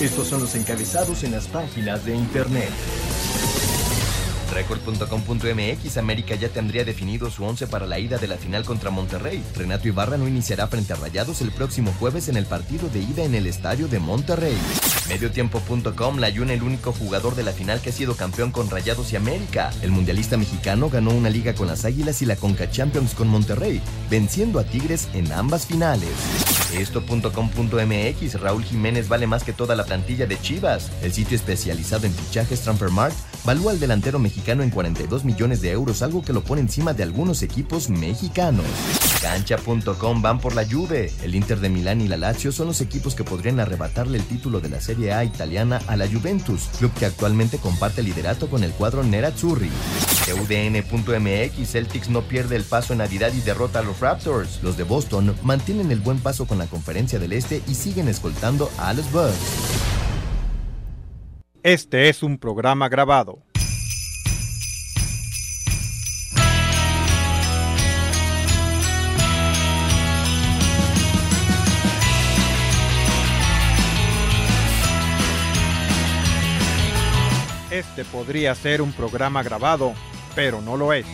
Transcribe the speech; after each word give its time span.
Estos 0.00 0.28
son 0.28 0.40
los 0.40 0.54
encabezados 0.54 1.24
en 1.24 1.32
las 1.32 1.46
páginas 1.46 2.06
de 2.06 2.16
internet. 2.16 2.70
Record.com.mx 4.50 5.96
América 5.98 6.34
ya 6.36 6.48
tendría 6.48 6.84
definido 6.84 7.30
su 7.30 7.44
once 7.44 7.66
para 7.66 7.86
la 7.86 7.98
ida 7.98 8.16
de 8.16 8.26
la 8.26 8.38
final 8.38 8.64
contra 8.64 8.90
Monterrey. 8.90 9.42
Renato 9.54 9.88
Ibarra 9.88 10.16
no 10.16 10.26
iniciará 10.26 10.66
frente 10.68 10.94
a 10.94 10.96
Rayados 10.96 11.42
el 11.42 11.52
próximo 11.52 11.92
jueves 11.98 12.30
en 12.30 12.38
el 12.38 12.46
partido 12.46 12.88
de 12.88 13.00
ida 13.00 13.24
en 13.24 13.34
el 13.34 13.46
estadio 13.46 13.88
de 13.88 13.98
Monterrey. 13.98 14.56
Mediotiempo.com 15.10 16.14
la 16.16 16.28
Layuna 16.28 16.54
el 16.54 16.62
único 16.62 16.92
jugador 16.92 17.34
de 17.36 17.42
la 17.42 17.52
final 17.52 17.82
que 17.82 17.90
ha 17.90 17.92
sido 17.92 18.16
campeón 18.16 18.52
con 18.52 18.70
Rayados 18.70 19.12
y 19.12 19.16
América. 19.16 19.70
El 19.82 19.90
mundialista 19.90 20.38
mexicano 20.38 20.88
ganó 20.88 21.10
una 21.10 21.28
liga 21.28 21.54
con 21.54 21.66
las 21.66 21.84
Águilas 21.84 22.22
y 22.22 22.26
la 22.26 22.36
Conca 22.36 22.70
Champions 22.70 23.12
con 23.12 23.28
Monterrey, 23.28 23.82
venciendo 24.08 24.60
a 24.60 24.64
Tigres 24.64 25.08
en 25.12 25.30
ambas 25.30 25.66
finales. 25.66 26.08
Esto.com.mx 26.74 28.40
Raúl 28.40 28.64
Jiménez 28.64 29.08
vale 29.08 29.26
más 29.26 29.44
que 29.44 29.52
toda 29.52 29.74
la 29.74 29.84
plantilla 29.84 30.26
de 30.26 30.40
Chivas. 30.40 30.90
El 31.02 31.12
sitio 31.12 31.36
especializado 31.36 32.06
en 32.06 32.12
fichajes 32.12 32.60
Transfermarkt 32.62 33.16
valúa 33.44 33.72
al 33.72 33.80
delantero 33.80 34.18
mexicano 34.18 34.62
en 34.62 34.70
42 34.70 35.24
millones 35.24 35.60
de 35.60 35.70
euros, 35.70 36.02
algo 36.02 36.22
que 36.22 36.32
lo 36.32 36.42
pone 36.42 36.60
encima 36.60 36.94
de 36.94 37.02
algunos 37.02 37.42
equipos 37.42 37.88
mexicanos. 37.88 38.66
Cancha.com 39.20 40.22
van 40.22 40.40
por 40.40 40.54
la 40.54 40.64
Juve. 40.64 41.12
El 41.22 41.34
Inter 41.34 41.60
de 41.60 41.68
Milán 41.68 42.00
y 42.00 42.08
la 42.08 42.16
Lazio 42.16 42.52
son 42.52 42.68
los 42.68 42.80
equipos 42.80 43.14
que 43.14 43.24
podrían 43.24 43.60
arrebatarle 43.60 44.18
el 44.18 44.24
título 44.24 44.60
de 44.60 44.68
la 44.68 44.80
Serie 44.80 45.12
A 45.12 45.24
italiana 45.24 45.80
a 45.86 45.96
la 45.96 46.08
Juventus, 46.08 46.68
club 46.78 46.92
que 46.94 47.06
actualmente 47.06 47.58
comparte 47.58 48.02
liderato 48.02 48.48
con 48.48 48.64
el 48.64 48.72
cuadro 48.72 49.02
Nerazzurri. 49.02 49.70
UDN.mx 50.30 51.70
Celtics 51.70 52.08
no 52.08 52.22
pierde 52.22 52.56
el 52.56 52.64
paso 52.64 52.92
en 52.92 52.98
Navidad 52.98 53.32
y 53.34 53.40
derrota 53.40 53.80
a 53.80 53.82
los 53.82 54.00
Raptors. 54.00 54.62
Los 54.62 54.76
de 54.76 54.84
Boston 54.84 55.34
mantienen 55.42 55.90
el 55.90 56.00
buen 56.00 56.18
paso 56.18 56.46
con 56.46 56.58
la 56.58 56.66
Conferencia 56.66 57.18
del 57.18 57.32
Este 57.32 57.62
y 57.68 57.74
siguen 57.74 58.08
escoltando 58.08 58.70
a 58.78 58.92
los 58.92 59.10
Bucks. 59.12 59.34
Este 61.62 62.08
es 62.08 62.22
un 62.22 62.38
programa 62.38 62.88
grabado. 62.88 63.42
Podría 78.20 78.54
ser 78.54 78.82
un 78.82 78.92
programa 78.92 79.42
grabado, 79.42 79.94
pero 80.34 80.60
no 80.60 80.76
lo 80.76 80.92
es. 80.92 81.06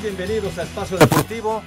Bienvenidos 0.00 0.56
a 0.56 0.62
Espacio 0.62 0.96
Deportivo. 0.96 1.62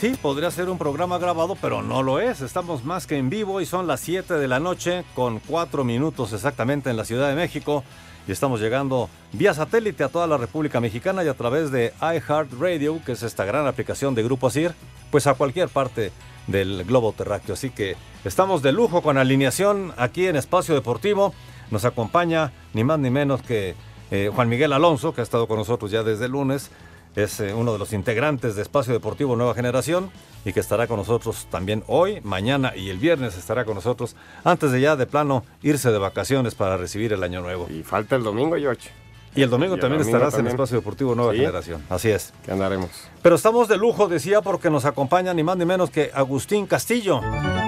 Sí, 0.00 0.16
podría 0.20 0.50
ser 0.50 0.68
un 0.68 0.76
programa 0.76 1.18
grabado, 1.18 1.56
pero 1.60 1.80
no 1.80 2.02
lo 2.02 2.18
es. 2.18 2.40
Estamos 2.40 2.84
más 2.84 3.06
que 3.06 3.16
en 3.16 3.30
vivo 3.30 3.60
y 3.60 3.66
son 3.66 3.86
las 3.86 4.00
7 4.00 4.34
de 4.34 4.48
la 4.48 4.58
noche 4.58 5.04
con 5.14 5.38
4 5.38 5.84
minutos 5.84 6.32
exactamente 6.32 6.90
en 6.90 6.96
la 6.96 7.04
Ciudad 7.04 7.28
de 7.28 7.36
México. 7.36 7.84
Y 8.26 8.32
estamos 8.32 8.60
llegando 8.60 9.08
vía 9.32 9.54
satélite 9.54 10.02
a 10.02 10.08
toda 10.08 10.26
la 10.26 10.36
República 10.36 10.80
Mexicana 10.80 11.22
y 11.22 11.28
a 11.28 11.34
través 11.34 11.70
de 11.70 11.92
iHeartRadio, 12.00 13.00
que 13.04 13.12
es 13.12 13.22
esta 13.22 13.44
gran 13.44 13.66
aplicación 13.66 14.14
de 14.14 14.24
Grupo 14.24 14.48
Asir, 14.48 14.74
pues 15.10 15.26
a 15.26 15.34
cualquier 15.34 15.68
parte 15.68 16.10
del 16.48 16.84
globo 16.84 17.12
terráqueo. 17.12 17.54
Así 17.54 17.70
que 17.70 17.96
estamos 18.24 18.62
de 18.62 18.72
lujo 18.72 19.00
con 19.00 19.16
alineación 19.16 19.92
aquí 19.96 20.26
en 20.26 20.36
Espacio 20.36 20.74
Deportivo. 20.74 21.32
Nos 21.70 21.84
acompaña 21.84 22.52
ni 22.72 22.82
más 22.82 22.98
ni 22.98 23.10
menos 23.10 23.42
que 23.42 23.74
eh, 24.10 24.30
Juan 24.34 24.48
Miguel 24.48 24.72
Alonso, 24.72 25.14
que 25.14 25.20
ha 25.20 25.24
estado 25.24 25.46
con 25.46 25.58
nosotros 25.58 25.90
ya 25.90 26.02
desde 26.02 26.26
el 26.26 26.32
lunes. 26.32 26.70
Es 27.16 27.40
eh, 27.40 27.54
uno 27.54 27.72
de 27.72 27.78
los 27.78 27.92
integrantes 27.92 28.56
de 28.56 28.62
Espacio 28.62 28.92
Deportivo 28.92 29.36
Nueva 29.36 29.54
Generación 29.54 30.10
y 30.44 30.52
que 30.52 30.60
estará 30.60 30.86
con 30.86 30.96
nosotros 30.96 31.46
también 31.50 31.84
hoy, 31.86 32.20
mañana 32.22 32.76
y 32.76 32.90
el 32.90 32.98
viernes 32.98 33.36
estará 33.36 33.64
con 33.64 33.76
nosotros 33.76 34.16
antes 34.42 34.72
de 34.72 34.80
ya 34.80 34.96
de 34.96 35.06
plano 35.06 35.44
irse 35.62 35.90
de 35.90 35.98
vacaciones 35.98 36.54
para 36.54 36.76
recibir 36.76 37.12
el 37.12 37.22
año 37.22 37.40
nuevo. 37.40 37.68
Y 37.70 37.82
falta 37.82 38.16
el 38.16 38.24
domingo, 38.24 38.56
George. 38.56 39.03
Y 39.36 39.42
el 39.42 39.50
domingo 39.50 39.74
Y 39.74 39.76
el 39.76 39.80
también 39.80 39.98
domingo 40.00 40.16
estarás 40.16 40.34
también. 40.34 40.46
en 40.48 40.52
Espacio 40.60 40.76
Deportivo 40.76 41.14
Nueva 41.14 41.32
Sí. 41.32 41.38
Generación. 41.38 41.82
Así 41.90 42.08
es. 42.10 42.32
Que 42.44 42.52
andaremos. 42.52 42.88
Pero 43.22 43.34
estamos 43.36 43.66
de 43.68 43.76
lujo, 43.76 44.06
decía, 44.06 44.42
porque 44.42 44.70
nos 44.70 44.84
acompaña 44.84 45.34
ni 45.34 45.42
más 45.42 45.56
ni 45.56 45.64
menos 45.64 45.90
que 45.90 46.10
Agustín 46.14 46.66
Castillo. 46.66 47.20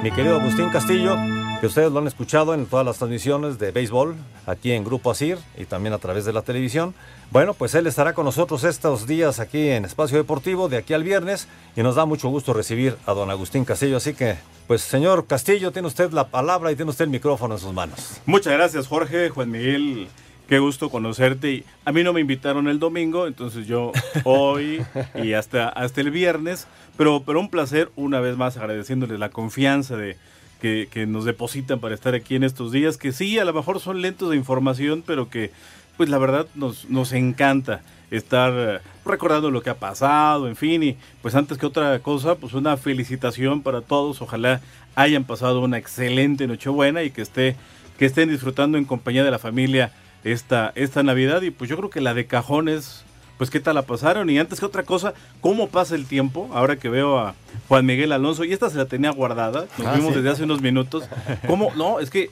Mi 0.03 0.11
querido 0.13 0.39
Agustín 0.41 0.69
Castillo, 0.71 1.17
que 1.61 1.67
ustedes 1.67 1.91
lo 1.91 1.99
han 1.99 2.07
escuchado 2.07 2.55
en 2.55 2.67
todas 2.67 2.85
las 2.87 2.99
transmisiones 2.99 3.59
de 3.59 3.73
béisbol, 3.73 4.15
aquí 4.47 4.73
en 4.73 4.85
Grupo 4.85 5.11
Asir 5.11 5.39
y 5.57 5.65
también 5.65 5.93
a 5.95 5.99
través 5.99 6.25
de 6.25 6.33
la 6.33 6.43
televisión. 6.43 6.95
Bueno, 7.33 7.55
pues 7.55 7.75
él 7.75 7.87
estará 7.89 8.13
con 8.13 8.27
nosotros 8.27 8.63
estos 8.63 9.07
días 9.09 9.41
aquí 9.41 9.71
en 9.71 9.85
Espacio 9.87 10.19
Deportivo, 10.19 10.69
de 10.69 10.77
aquí 10.77 10.95
al 10.95 11.03
viernes, 11.03 11.49
y 11.75 11.83
nos 11.83 11.97
da 11.97 12.05
mucho 12.05 12.29
gusto 12.29 12.53
recibir 12.53 12.97
a 13.07 13.13
don 13.15 13.31
Agustín 13.31 13.65
Castillo. 13.65 13.97
Así 13.97 14.15
que, 14.15 14.37
pues 14.69 14.83
señor 14.83 15.27
Castillo, 15.27 15.73
tiene 15.73 15.89
usted 15.89 16.13
la 16.13 16.29
palabra 16.29 16.71
y 16.71 16.77
tiene 16.77 16.91
usted 16.91 17.07
el 17.07 17.11
micrófono 17.11 17.55
en 17.55 17.61
sus 17.61 17.73
manos. 17.73 18.21
Muchas 18.27 18.53
gracias, 18.53 18.87
Jorge, 18.87 19.31
Juan 19.31 19.51
Miguel. 19.51 20.09
Qué 20.49 20.61
gusto 20.61 20.91
conocerte. 20.91 21.51
Y 21.51 21.65
a 21.85 21.93
mí 21.93 22.05
no 22.05 22.13
me 22.13 22.21
invitaron 22.21 22.69
el 22.69 22.79
domingo, 22.79 23.27
entonces 23.27 23.67
yo 23.67 23.93
hoy 24.25 24.83
y 25.15 25.33
hasta, 25.33 25.69
hasta 25.69 26.01
el 26.01 26.11
viernes. 26.11 26.67
Pero, 26.97 27.23
pero 27.25 27.41
un 27.41 27.51
placer, 27.51 27.91
una 27.97 28.21
vez 28.21 28.37
más, 28.37 28.57
agradeciéndoles 28.57 29.19
la 29.19 29.31
confianza 29.31 29.97
de, 29.97 30.17
que, 30.61 30.89
que 30.91 31.07
nos 31.07 31.25
depositan 31.25 31.81
para 31.81 31.95
estar 31.95 32.15
aquí 32.15 32.37
en 32.37 32.45
estos 32.45 32.73
días. 32.73 32.97
Que 32.97 33.13
sí, 33.13 33.39
a 33.39 33.45
lo 33.45 33.53
mejor 33.53 33.81
son 33.81 34.03
lentos 34.03 34.31
de 34.31 34.37
información, 34.37 35.03
pero 35.05 35.29
que, 35.29 35.51
pues 35.97 36.09
la 36.09 36.19
verdad, 36.19 36.47
nos, 36.55 36.89
nos 36.89 37.13
encanta 37.13 37.83
estar 38.13 38.53
eh, 38.55 38.79
recordando 39.05 39.51
lo 39.51 39.63
que 39.63 39.71
ha 39.71 39.79
pasado, 39.79 40.49
en 40.49 40.55
fin. 40.55 40.83
Y 40.83 40.97
pues 41.23 41.35
antes 41.35 41.59
que 41.59 41.67
otra 41.67 41.99
cosa, 41.99 42.37
pues 42.37 42.55
una 42.55 42.77
felicitación 42.77 43.63
para 43.63 43.81
todos. 43.81 44.23
Ojalá 44.23 44.61
hayan 44.95 45.25
pasado 45.25 45.61
una 45.61 45.79
excelente 45.79 46.47
Nochebuena 46.47 47.03
y 47.03 47.11
que 47.11 47.23
esté 47.23 47.57
que 47.99 48.05
estén 48.05 48.29
disfrutando 48.29 48.77
en 48.77 48.85
compañía 48.85 49.25
de 49.25 49.31
la 49.31 49.39
familia 49.39 49.91
esta, 50.33 50.73
esta 50.75 51.03
Navidad. 51.03 51.43
Y 51.43 51.51
pues 51.51 51.71
yo 51.71 51.77
creo 51.77 51.91
que 51.91 52.01
la 52.01 52.15
de 52.15 52.27
cajones, 52.27 53.05
pues 53.39 53.51
qué 53.51 53.61
tal 53.61 53.75
la 53.77 53.83
pasaron. 53.83 54.29
Y 54.31 54.39
antes 54.39 54.61
que 54.61 54.67
otra 54.67 54.83
cosa, 54.83 55.15
¿cómo 55.41 55.69
pasa 55.69 55.95
el 55.95 56.07
tiempo? 56.07 56.51
Ahora 56.53 56.77
que 56.77 56.89
veo 56.89 57.19
a 57.19 57.35
Juan 57.69 57.87
Miguel 57.87 58.13
Alonso, 58.13 58.45
y 58.45 58.53
esta 58.53 58.71
se 58.71 58.77
la 58.79 58.87
tenía 58.87 59.11
guardada, 59.11 59.67
nos 59.79 59.87
Ah, 59.87 59.95
vimos 59.95 60.11
sí. 60.11 60.17
desde 60.17 60.31
hace 60.31 60.45
unos 60.45 60.61
minutos. 60.63 61.09
¿Cómo? 61.47 61.71
No, 61.77 62.01
es 62.01 62.11
que, 62.11 62.31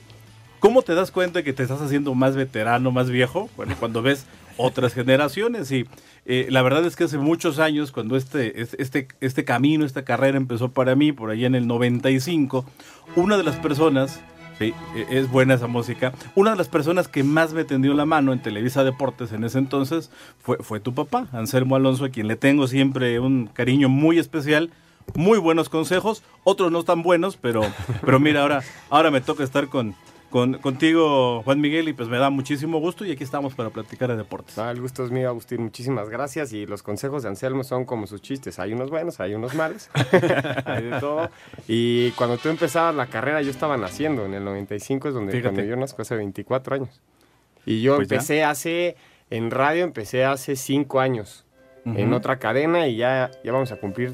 ¿cómo 0.59 0.81
te 0.81 0.95
das 0.95 1.11
cuenta 1.11 1.43
que 1.43 1.53
te 1.53 1.63
estás 1.63 1.81
haciendo 1.81 2.13
más 2.15 2.35
veterano, 2.35 2.91
más 2.91 3.09
viejo? 3.09 3.49
Bueno, 3.55 3.75
cuando 3.79 4.01
ves 4.01 4.25
otras 4.57 4.93
generaciones 4.93 5.69
y 5.71 5.85
eh, 6.25 6.47
la 6.49 6.61
verdad 6.61 6.85
es 6.85 6.95
que 6.95 7.03
hace 7.03 7.17
muchos 7.17 7.59
años 7.59 7.91
cuando 7.91 8.15
este, 8.15 8.61
es- 8.61 8.73
este, 8.79 9.09
este 9.19 9.43
camino, 9.43 9.85
esta 9.85 10.05
carrera 10.05 10.37
empezó 10.37 10.71
para 10.71 10.95
mí 10.95 11.11
por 11.11 11.29
allá 11.29 11.45
en 11.45 11.55
el 11.55 11.67
95, 11.67 12.65
una 13.17 13.35
de 13.37 13.43
las 13.43 13.57
personas 13.57 14.21
Sí, 14.57 14.73
e- 14.95 15.07
es 15.09 15.29
buena 15.29 15.55
esa 15.55 15.67
música. 15.67 16.13
Una 16.33 16.51
de 16.51 16.57
las 16.57 16.69
personas 16.69 17.07
que 17.07 17.23
más 17.23 17.53
me 17.53 17.65
tendió 17.65 17.93
la 17.93 18.05
mano 18.05 18.31
en 18.31 18.41
Televisa 18.41 18.83
Deportes 18.83 19.31
en 19.33 19.43
ese 19.43 19.57
entonces 19.59 20.11
fue, 20.39 20.79
tu 20.79 20.93
papá, 20.93 21.27
Anselmo 21.33 21.75
Alonso, 21.75 22.05
a 22.05 22.09
quien 22.09 22.27
le 22.27 22.35
tengo 22.35 22.67
siempre 22.67 23.19
un 23.19 23.47
cariño 23.47 23.89
muy 23.89 24.19
especial. 24.19 24.71
Muy 25.13 25.37
buenos 25.37 25.69
consejos, 25.69 26.23
otros 26.43 26.71
no 26.71 26.81
tan 26.81 27.03
buenos, 27.03 27.37
pero, 27.37 27.61
pero 28.03 28.19
mira, 28.19 28.41
ahora, 28.41 28.63
ahora 28.89 29.11
me 29.11 29.21
toca 29.21 29.43
estar 29.43 29.67
con, 29.67 29.93
con, 30.35 30.55
contigo, 30.55 31.43
Juan 31.43 31.61
Miguel, 31.61 31.87
y 31.87 31.93
pues 31.93 32.09
me 32.09 32.17
da 32.17 32.29
muchísimo 32.29 32.79
gusto 32.79 33.05
y 33.05 33.11
aquí 33.13 33.23
estamos 33.23 33.55
para 33.55 33.69
platicar 33.69 34.09
de 34.09 34.17
deportes. 34.17 34.57
Ah, 34.57 34.69
el 34.69 34.81
gusto 34.81 35.05
es 35.05 35.09
mío, 35.09 35.29
Agustín. 35.29 35.61
Muchísimas 35.61 36.09
gracias. 36.09 36.51
Y 36.51 36.65
los 36.65 36.83
consejos 36.83 37.23
de 37.23 37.29
Anselmo 37.29 37.63
son 37.63 37.85
como 37.85 38.05
sus 38.05 38.21
chistes. 38.21 38.59
Hay 38.59 38.73
unos 38.73 38.89
buenos, 38.89 39.21
hay 39.21 39.33
unos 39.33 39.53
malos. 39.55 39.89
hay 40.65 40.83
de 40.83 40.99
todo. 40.99 41.29
Y 41.69 42.11
cuando 42.11 42.35
tú 42.37 42.49
empezabas 42.49 42.93
la 42.93 43.05
carrera, 43.05 43.41
yo 43.43 43.49
estaba 43.49 43.77
naciendo. 43.77 44.25
En 44.25 44.33
el 44.33 44.43
95 44.43 45.07
es 45.07 45.13
donde 45.13 45.31
Fíjate. 45.31 45.53
cuando 45.55 45.69
yo 45.69 45.77
nazco 45.77 46.01
hace 46.01 46.17
24 46.17 46.75
años. 46.75 47.01
Y 47.65 47.81
yo 47.81 47.95
Pues 47.95 48.09
ya. 48.09 48.15
empecé 48.15 48.43
hace, 48.43 48.97
en 49.29 49.51
radio 49.51 49.85
empecé 49.85 50.25
hace 50.25 50.57
5 50.57 50.99
años. 50.99 51.45
En 51.85 52.07
Ujú. 52.09 52.15
otra 52.17 52.39
cadena 52.39 52.89
y 52.89 52.97
ya, 52.97 53.31
ya 53.41 53.53
vamos 53.53 53.71
a 53.71 53.77
cumplir 53.77 54.13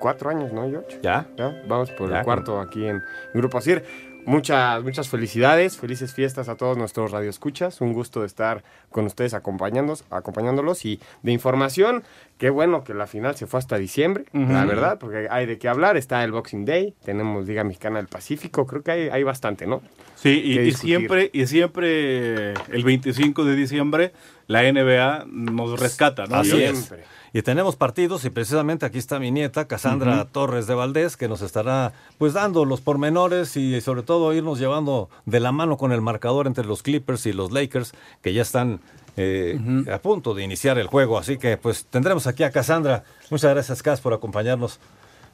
4 0.00 0.28
años, 0.28 0.52
¿no, 0.52 0.68
George? 0.68 0.98
¿Ya? 1.02 1.28
Ya, 1.38 1.62
vamos 1.66 1.90
por 1.92 2.10
Ya, 2.10 2.18
el 2.18 2.24
cuarto 2.24 2.60
aquí 2.60 2.84
en 2.84 3.00
Grupo 3.32 3.56
Asir. 3.56 3.82
Muchas, 4.24 4.82
muchas 4.82 5.08
felicidades, 5.08 5.76
felices 5.76 6.14
fiestas 6.14 6.48
a 6.48 6.56
todos 6.56 6.76
nuestros 6.76 7.10
radioescuchas. 7.10 7.80
Un 7.80 7.92
gusto 7.92 8.20
de 8.20 8.26
estar 8.26 8.62
con 8.90 9.06
ustedes 9.06 9.34
acompañándolos, 9.34 10.04
acompañándolos 10.10 10.84
y 10.84 11.00
de 11.22 11.32
información. 11.32 12.04
Qué 12.38 12.50
bueno 12.50 12.84
que 12.84 12.94
la 12.94 13.06
final 13.06 13.36
se 13.36 13.46
fue 13.46 13.58
hasta 13.58 13.78
diciembre, 13.78 14.24
la 14.32 14.64
verdad, 14.64 14.98
porque 14.98 15.28
hay 15.30 15.46
de 15.46 15.58
qué 15.58 15.68
hablar. 15.68 15.96
Está 15.96 16.22
el 16.24 16.32
Boxing 16.32 16.64
Day, 16.64 16.94
tenemos 17.04 17.46
Liga 17.46 17.64
Mexicana 17.64 17.98
del 17.98 18.08
Pacífico, 18.08 18.66
creo 18.66 18.82
que 18.82 18.90
hay, 18.90 19.08
hay 19.08 19.22
bastante, 19.22 19.66
¿no? 19.66 19.82
Sí, 20.16 20.40
y, 20.44 20.58
y 20.58 20.72
siempre, 20.72 21.30
y 21.32 21.46
siempre 21.46 22.52
el 22.52 22.84
25 22.84 23.44
de 23.44 23.56
diciembre 23.56 24.12
la 24.46 24.62
NBA 24.62 25.24
nos 25.26 25.78
rescata, 25.80 26.26
¿no? 26.26 26.36
Así 26.36 26.62
es. 26.62 26.92
Y 27.34 27.40
tenemos 27.42 27.76
partidos 27.76 28.26
y 28.26 28.30
precisamente 28.30 28.84
aquí 28.84 28.98
está 28.98 29.18
mi 29.18 29.30
nieta, 29.30 29.66
Cassandra 29.66 30.26
Torres 30.26 30.66
de 30.66 30.74
Valdés, 30.74 31.16
que 31.16 31.28
nos 31.28 31.40
estará 31.40 31.94
pues 32.18 32.34
dando 32.34 32.66
los 32.66 32.82
pormenores 32.82 33.56
y 33.56 33.80
sobre 33.80 34.02
todo 34.02 34.34
irnos 34.34 34.58
llevando 34.58 35.08
de 35.24 35.40
la 35.40 35.50
mano 35.50 35.78
con 35.78 35.92
el 35.92 36.02
marcador 36.02 36.46
entre 36.46 36.66
los 36.66 36.82
Clippers 36.82 37.24
y 37.24 37.32
los 37.32 37.50
Lakers, 37.50 37.94
que 38.20 38.34
ya 38.34 38.42
están 38.42 38.80
eh, 39.16 39.58
a 39.90 39.98
punto 39.98 40.34
de 40.34 40.44
iniciar 40.44 40.78
el 40.78 40.88
juego. 40.88 41.16
Así 41.16 41.38
que 41.38 41.56
pues 41.56 41.86
tendremos 41.86 42.26
aquí 42.26 42.42
a 42.42 42.50
Cassandra. 42.50 43.04
Muchas 43.30 43.54
gracias, 43.54 43.82
Cas, 43.82 44.02
por 44.02 44.12
acompañarnos. 44.12 44.78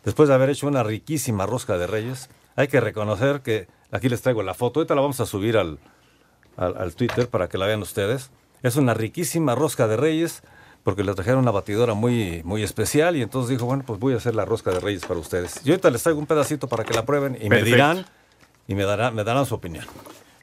Después 0.05 0.29
de 0.29 0.37
haber 0.37 0.51
hecho 0.51 0.69
una 0.69 0.85
riquísima 0.85 1.47
rosca 1.47 1.79
de 1.79 1.89
reyes, 1.89 2.31
hay 2.55 2.69
que 2.69 2.81
reconocer 2.81 3.41
que 3.41 3.67
aquí 3.91 4.09
les 4.09 4.23
traigo 4.23 4.45
la 4.45 4.55
foto. 4.55 4.79
Ahorita 4.79 4.95
la 4.95 5.01
vamos 5.01 5.19
a 5.19 5.27
subir 5.27 5.57
al, 5.57 5.81
al, 6.57 6.77
al 6.77 6.95
Twitter 6.95 7.29
para 7.29 7.49
que 7.49 7.59
la 7.59 7.67
vean 7.67 7.83
ustedes. 7.83 8.31
Es 8.63 8.77
una 8.77 8.95
riquísima 8.95 9.57
rosca 9.57 9.89
de 9.89 9.97
reyes 9.97 10.45
porque 10.89 11.05
le 11.05 11.13
trajeron 11.13 11.41
una 11.41 11.51
batidora 11.51 11.93
muy, 11.93 12.41
muy 12.45 12.63
especial 12.63 13.15
y 13.15 13.21
entonces 13.21 13.51
dijo, 13.51 13.67
bueno, 13.67 13.83
pues 13.87 14.01
voy 14.01 14.15
a 14.15 14.17
hacer 14.17 14.35
la 14.35 14.47
rosca 14.47 14.71
de 14.71 14.81
reyes 14.81 15.05
para 15.05 15.21
ustedes. 15.21 15.61
Y 15.63 15.69
ahorita 15.69 15.91
les 15.91 16.03
traigo 16.03 16.19
un 16.19 16.25
pedacito 16.25 16.67
para 16.67 16.83
que 16.83 16.95
la 16.95 17.05
prueben 17.05 17.37
y 17.39 17.51
me 17.51 17.63
dirán 17.63 18.07
y 18.67 18.75
me 18.75 18.85
darán, 18.85 19.15
me 19.15 19.23
darán 19.23 19.45
su 19.45 19.55
opinión. 19.55 19.85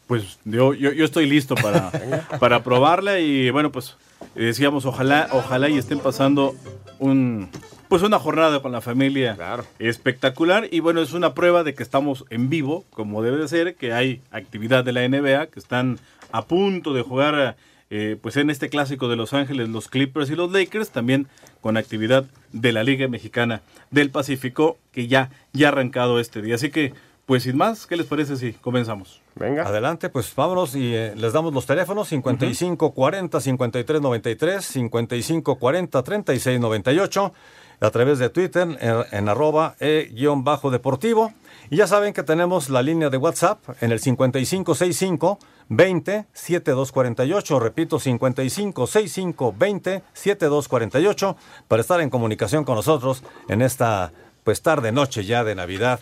Pues 0.06 0.38
yo, 0.46 0.76
yo, 0.76 0.92
yo 0.92 1.04
estoy 1.04 1.28
listo 1.28 1.56
para, 1.56 1.90
para 2.40 2.62
probarla 2.62 3.20
y 3.20 3.50
bueno, 3.50 3.72
pues 3.72 3.98
decíamos, 4.36 4.86
ojalá, 4.86 5.30
ojalá 5.32 5.68
y 5.68 5.80
estén 5.80 5.98
pasando 5.98 6.54
un 7.00 7.50
pues 7.90 8.04
una 8.04 8.20
jornada 8.20 8.62
con 8.62 8.72
la 8.72 8.82
familia 8.82 9.34
Claro. 9.34 9.66
espectacular 9.80 10.68
y 10.70 10.80
bueno, 10.80 11.02
es 11.02 11.14
una 11.14 11.34
prueba 11.34 11.64
de 11.64 11.74
que 11.74 11.82
estamos 11.82 12.24
en 12.30 12.52
vivo, 12.52 12.86
como 12.92 13.24
debe 13.24 13.38
de 13.38 13.48
ser, 13.48 13.74
que 13.74 13.94
hay 13.94 14.22
actividad 14.30 14.84
de 14.84 14.92
la 14.92 15.10
NBA, 15.10 15.48
que 15.48 15.60
están 15.60 15.98
a 16.32 16.46
punto 16.46 16.94
de 16.94 17.02
jugar 17.02 17.56
eh, 17.98 18.18
pues 18.22 18.36
en 18.36 18.50
este 18.50 18.68
clásico 18.68 19.08
de 19.08 19.16
Los 19.16 19.34
Ángeles, 19.34 19.70
los 19.70 19.88
Clippers 19.88 20.30
y 20.30 20.36
los 20.36 20.52
Lakers, 20.52 20.90
también 20.90 21.28
con 21.62 21.78
actividad 21.78 22.26
de 22.52 22.74
la 22.74 22.84
Liga 22.84 23.08
Mexicana 23.08 23.62
del 23.90 24.12
Pacífico, 24.12 24.78
que 24.92 25.08
ya, 25.08 25.30
ya 25.54 25.68
ha 25.68 25.72
arrancado 25.72 26.20
este 26.20 26.42
día. 26.42 26.56
Así 26.56 26.72
que, 26.72 26.94
pues 27.26 27.44
sin 27.44 27.56
más, 27.56 27.88
¿qué 27.88 27.96
les 27.96 28.06
parece 28.06 28.36
si 28.36 28.52
comenzamos? 28.52 29.22
Venga. 29.36 29.64
Adelante, 29.64 30.10
pues 30.10 30.34
vámonos 30.36 30.76
y 30.76 30.94
eh, 30.94 31.14
les 31.16 31.32
damos 31.32 31.54
los 31.54 31.66
teléfonos 31.66 32.10
55 32.10 32.92
40 32.92 33.40
53 33.40 34.02
93, 34.02 34.66
55 34.66 35.56
40 35.56 36.04
36 36.04 36.60
98, 36.60 37.34
a 37.80 37.92
través 37.92 38.20
de 38.20 38.30
Twitter 38.30 38.68
en, 38.82 38.96
en 39.10 39.30
arroba 39.30 39.76
e-deportivo. 39.80 41.32
Y 41.70 41.78
ya 41.78 41.88
saben 41.88 42.12
que 42.12 42.24
tenemos 42.24 42.70
la 42.70 42.82
línea 42.82 43.10
de 43.10 43.16
WhatsApp 43.16 43.64
en 43.80 43.94
el 43.94 44.02
5565 44.02 45.40
20 45.70 46.26
7248, 46.34 47.60
repito 47.60 48.00
5565 48.00 49.56
20 49.58 50.04
7248, 50.14 51.38
para 51.68 51.82
estar 51.82 52.02
en 52.02 52.10
comunicación 52.10 52.64
con 52.64 52.76
nosotros 52.76 53.24
en 53.50 53.62
esta 53.62 54.12
pues 54.44 54.62
tarde 54.62 54.92
noche 54.92 55.26
ya 55.26 55.44
de 55.44 55.56
Navidad 55.56 56.00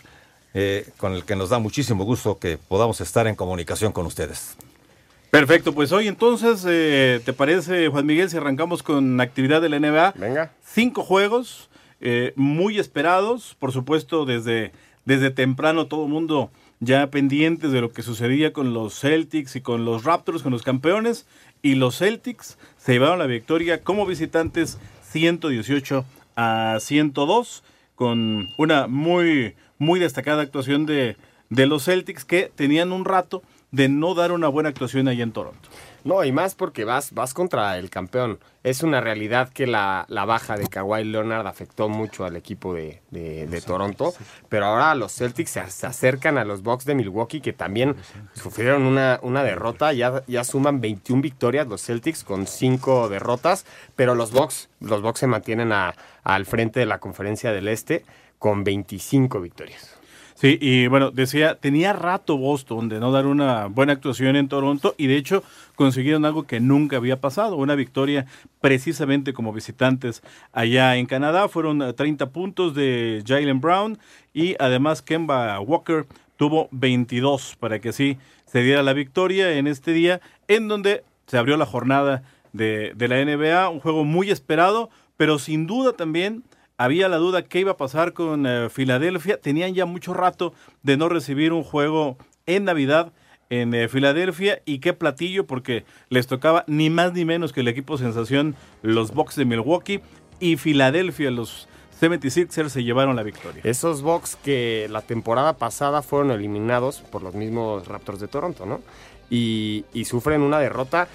eh, 0.52 0.86
con 0.98 1.14
el 1.14 1.24
que 1.24 1.34
nos 1.34 1.50
da 1.50 1.58
muchísimo 1.58 2.04
gusto 2.04 2.38
que 2.38 2.58
podamos 2.58 3.00
estar 3.00 3.26
en 3.26 3.34
comunicación 3.34 3.92
con 3.92 4.06
ustedes. 4.06 4.56
Perfecto, 5.30 5.74
pues 5.74 5.90
hoy 5.90 6.06
entonces, 6.06 6.64
eh, 6.68 7.20
¿te 7.24 7.32
parece, 7.32 7.88
Juan 7.88 8.06
Miguel, 8.06 8.30
si 8.30 8.36
arrancamos 8.36 8.84
con 8.84 9.20
actividad 9.20 9.60
de 9.60 9.68
la 9.68 9.80
NBA? 9.80 10.14
Venga. 10.16 10.52
Cinco 10.64 11.02
juegos 11.02 11.68
eh, 12.00 12.32
muy 12.36 12.78
esperados, 12.78 13.56
por 13.58 13.72
supuesto, 13.72 14.26
desde, 14.26 14.70
desde 15.04 15.30
temprano 15.30 15.88
todo 15.88 16.04
el 16.04 16.12
mundo 16.12 16.52
ya 16.80 17.10
pendientes 17.10 17.72
de 17.72 17.80
lo 17.80 17.92
que 17.92 18.02
sucedía 18.02 18.52
con 18.52 18.74
los 18.74 18.98
Celtics 18.98 19.56
y 19.56 19.60
con 19.60 19.84
los 19.84 20.04
Raptors, 20.04 20.42
con 20.42 20.52
los 20.52 20.62
campeones, 20.62 21.26
y 21.62 21.74
los 21.76 21.98
Celtics 21.98 22.58
se 22.76 22.92
llevaron 22.92 23.18
la 23.18 23.26
victoria 23.26 23.82
como 23.82 24.06
visitantes 24.06 24.78
118 25.10 26.04
a 26.36 26.78
102, 26.80 27.62
con 27.94 28.48
una 28.58 28.86
muy, 28.86 29.54
muy 29.78 30.00
destacada 30.00 30.42
actuación 30.42 30.86
de, 30.86 31.16
de 31.50 31.66
los 31.66 31.84
Celtics 31.84 32.24
que 32.24 32.50
tenían 32.54 32.92
un 32.92 33.04
rato 33.04 33.42
de 33.70 33.88
no 33.88 34.14
dar 34.14 34.32
una 34.32 34.48
buena 34.48 34.68
actuación 34.68 35.08
ahí 35.08 35.22
en 35.22 35.32
Toronto. 35.32 35.68
No, 36.04 36.22
y 36.22 36.32
más 36.32 36.54
porque 36.54 36.84
vas, 36.84 37.12
vas 37.12 37.32
contra 37.32 37.78
el 37.78 37.88
campeón. 37.88 38.38
Es 38.62 38.82
una 38.82 39.00
realidad 39.00 39.48
que 39.48 39.66
la, 39.66 40.04
la 40.08 40.24
baja 40.26 40.56
de 40.56 40.66
Kawhi 40.68 41.02
Leonard 41.04 41.46
afectó 41.46 41.88
mucho 41.88 42.24
al 42.26 42.36
equipo 42.36 42.74
de, 42.74 43.00
de- 43.10 43.46
de 43.46 43.60
Toronto, 43.62 44.12
pero 44.50 44.66
ahora 44.66 44.94
los 44.94 45.12
Celtics 45.14 45.50
se, 45.50 45.70
se 45.70 45.86
acercan 45.86 46.36
a 46.36 46.44
los 46.44 46.62
Bucks 46.62 46.84
de 46.84 46.94
Milwaukee 46.94 47.40
que 47.40 47.52
también 47.54 47.96
sufrieron 48.34 48.82
una, 48.82 49.18
una 49.22 49.42
derrota, 49.42 49.92
ya, 49.94 50.22
ya 50.26 50.44
suman 50.44 50.80
21 50.80 51.22
victorias 51.22 51.66
los 51.66 51.82
Celtics 51.82 52.22
con 52.22 52.46
5 52.46 53.08
derrotas, 53.08 53.64
pero 53.96 54.14
los 54.14 54.30
Bucks, 54.30 54.68
los 54.80 55.00
Bucks 55.02 55.20
se 55.20 55.26
mantienen 55.26 55.72
a- 55.72 55.94
al 56.22 56.44
frente 56.46 56.80
de 56.80 56.86
la 56.86 56.98
conferencia 56.98 57.50
del 57.52 57.68
Este 57.68 58.04
con 58.38 58.62
25 58.62 59.40
victorias. 59.40 59.96
Sí, 60.44 60.58
y 60.60 60.88
bueno, 60.88 61.10
decía, 61.10 61.54
tenía 61.54 61.94
rato 61.94 62.36
Boston 62.36 62.90
de 62.90 63.00
no 63.00 63.10
dar 63.12 63.24
una 63.24 63.64
buena 63.68 63.94
actuación 63.94 64.36
en 64.36 64.46
Toronto 64.46 64.94
y 64.98 65.06
de 65.06 65.16
hecho 65.16 65.42
consiguieron 65.74 66.26
algo 66.26 66.42
que 66.42 66.60
nunca 66.60 66.98
había 66.98 67.18
pasado, 67.18 67.56
una 67.56 67.74
victoria 67.74 68.26
precisamente 68.60 69.32
como 69.32 69.54
visitantes 69.54 70.22
allá 70.52 70.96
en 70.96 71.06
Canadá. 71.06 71.48
Fueron 71.48 71.80
eh, 71.80 71.94
30 71.94 72.28
puntos 72.28 72.74
de 72.74 73.24
Jalen 73.26 73.62
Brown 73.62 73.98
y 74.34 74.54
además 74.58 75.00
Kemba 75.00 75.58
Walker 75.60 76.04
tuvo 76.36 76.68
22 76.72 77.56
para 77.58 77.78
que 77.78 77.88
así 77.88 78.18
se 78.44 78.62
diera 78.62 78.82
la 78.82 78.92
victoria 78.92 79.54
en 79.54 79.66
este 79.66 79.94
día 79.94 80.20
en 80.46 80.68
donde 80.68 81.04
se 81.26 81.38
abrió 81.38 81.56
la 81.56 81.64
jornada 81.64 82.22
de, 82.52 82.92
de 82.94 83.08
la 83.08 83.24
NBA, 83.24 83.70
un 83.70 83.80
juego 83.80 84.04
muy 84.04 84.30
esperado, 84.30 84.90
pero 85.16 85.38
sin 85.38 85.66
duda 85.66 85.94
también 85.94 86.42
había 86.76 87.08
la 87.08 87.16
duda 87.16 87.42
qué 87.42 87.60
iba 87.60 87.72
a 87.72 87.76
pasar 87.76 88.12
con 88.12 88.46
eh, 88.46 88.68
Filadelfia. 88.70 89.40
Tenían 89.40 89.74
ya 89.74 89.86
mucho 89.86 90.14
rato 90.14 90.54
de 90.82 90.96
no 90.96 91.08
recibir 91.08 91.52
un 91.52 91.62
juego 91.62 92.16
en 92.46 92.64
Navidad 92.64 93.12
en 93.50 93.74
eh, 93.74 93.88
Filadelfia 93.88 94.62
y 94.64 94.78
qué 94.78 94.92
platillo 94.92 95.46
porque 95.46 95.84
les 96.08 96.26
tocaba 96.26 96.64
ni 96.66 96.90
más 96.90 97.12
ni 97.12 97.24
menos 97.24 97.52
que 97.52 97.60
el 97.60 97.68
equipo 97.68 97.98
sensación 97.98 98.56
los 98.82 99.12
Bucks 99.12 99.36
de 99.36 99.44
Milwaukee 99.44 100.00
y 100.40 100.56
Filadelfia 100.56 101.30
los 101.30 101.68
76ers 102.00 102.68
se 102.68 102.84
llevaron 102.84 103.16
la 103.16 103.22
victoria. 103.22 103.62
Esos 103.64 104.02
Bucks 104.02 104.36
que 104.36 104.88
la 104.90 105.02
temporada 105.02 105.56
pasada 105.56 106.02
fueron 106.02 106.30
eliminados 106.30 107.00
por 107.00 107.22
los 107.22 107.34
mismos 107.34 107.86
Raptors 107.86 108.20
de 108.20 108.28
Toronto, 108.28 108.66
¿no? 108.66 108.80
Y, 109.30 109.84
sufren 110.04 110.42
una 110.42 110.58
derrota. 110.58 111.08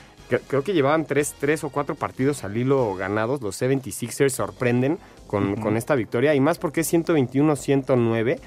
Creo 0.48 0.64
que 0.64 0.74
llevaban 0.74 1.06
tres, 1.06 1.36
tres 1.40 1.64
o 1.64 1.70
cuatro 1.70 1.96
partidos 1.96 2.44
al 2.44 2.58
hilo 2.58 2.96
ganados. 2.96 3.42
Los 3.42 3.62
76ers 3.62 4.30
sorprenden 4.30 5.00
con, 5.30 5.78
esta 5.78 5.96
victoria. 5.96 6.36
Y 6.36 6.40
más 6.40 6.58
porque 6.58 6.82
es 6.82 6.94
121-109. 6.94 8.40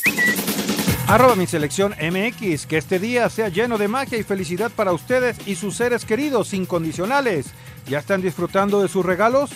Arroba 1.07 1.35
mi 1.35 1.47
selección 1.47 1.95
MX. 1.99 2.67
Que 2.67 2.77
este 2.77 2.99
día 2.99 3.29
sea 3.29 3.49
lleno 3.49 3.77
de 3.77 3.87
magia 3.87 4.17
y 4.17 4.23
felicidad 4.23 4.71
para 4.71 4.93
ustedes 4.93 5.37
y 5.47 5.55
sus 5.55 5.75
seres 5.75 6.05
queridos 6.05 6.53
incondicionales. 6.53 7.47
¿Ya 7.87 7.99
están 7.99 8.21
disfrutando 8.21 8.81
de 8.81 8.87
sus 8.87 9.05
regalos? 9.05 9.51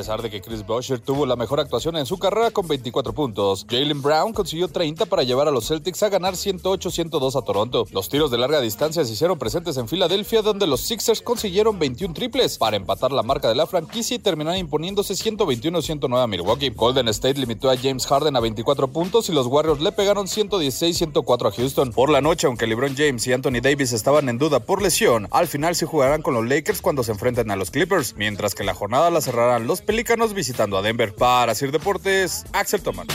Pesar 0.00 0.22
de 0.22 0.30
que 0.30 0.40
Chris 0.40 0.66
Boucher 0.66 0.98
tuvo 0.98 1.26
la 1.26 1.36
mejor 1.36 1.60
actuación 1.60 1.94
en 1.98 2.06
su 2.06 2.18
carrera 2.18 2.50
con 2.50 2.66
24 2.66 3.12
puntos, 3.12 3.66
Jalen 3.68 4.00
Brown 4.00 4.32
consiguió 4.32 4.66
30 4.66 5.04
para 5.04 5.24
llevar 5.24 5.46
a 5.46 5.50
los 5.50 5.68
Celtics 5.68 6.02
a 6.02 6.08
ganar 6.08 6.36
108-102 6.36 7.36
a 7.36 7.44
Toronto. 7.44 7.86
Los 7.92 8.08
tiros 8.08 8.30
de 8.30 8.38
larga 8.38 8.62
distancia 8.62 9.04
se 9.04 9.12
hicieron 9.12 9.38
presentes 9.38 9.76
en 9.76 9.88
Filadelfia, 9.88 10.40
donde 10.40 10.66
los 10.66 10.80
Sixers 10.80 11.20
consiguieron 11.20 11.78
21 11.78 12.14
triples 12.14 12.56
para 12.56 12.78
empatar 12.78 13.12
la 13.12 13.22
marca 13.22 13.50
de 13.50 13.54
la 13.54 13.66
franquicia 13.66 14.14
y 14.16 14.20
terminar 14.20 14.56
imponiéndose 14.56 15.12
121-109 15.12 16.24
a 16.24 16.26
Milwaukee. 16.26 16.70
Golden 16.70 17.08
State 17.08 17.38
limitó 17.38 17.68
a 17.68 17.76
James 17.76 18.06
Harden 18.06 18.36
a 18.36 18.40
24 18.40 18.88
puntos 18.88 19.28
y 19.28 19.32
los 19.32 19.48
Warriors 19.48 19.82
le 19.82 19.92
pegaron 19.92 20.28
116-104 20.28 21.46
a 21.46 21.50
Houston. 21.50 21.92
Por 21.92 22.08
la 22.08 22.22
noche, 22.22 22.46
aunque 22.46 22.66
LeBron 22.66 22.96
James 22.96 23.26
y 23.26 23.34
Anthony 23.34 23.60
Davis 23.60 23.92
estaban 23.92 24.30
en 24.30 24.38
duda 24.38 24.60
por 24.60 24.80
lesión, 24.80 25.28
al 25.30 25.46
final 25.46 25.76
se 25.76 25.84
jugarán 25.84 26.22
con 26.22 26.32
los 26.32 26.46
Lakers 26.46 26.80
cuando 26.80 27.02
se 27.02 27.12
enfrenten 27.12 27.50
a 27.50 27.56
los 27.56 27.70
Clippers, 27.70 28.14
mientras 28.16 28.54
que 28.54 28.64
la 28.64 28.72
jornada 28.72 29.10
la 29.10 29.20
cerrarán 29.20 29.66
los 29.66 29.82
Pelícanos 29.90 30.34
visitando 30.34 30.78
a 30.78 30.82
Denver. 30.82 31.12
Para 31.12 31.52
Sir 31.52 31.72
Deportes, 31.72 32.44
Axel 32.52 32.80
Toman. 32.80 33.08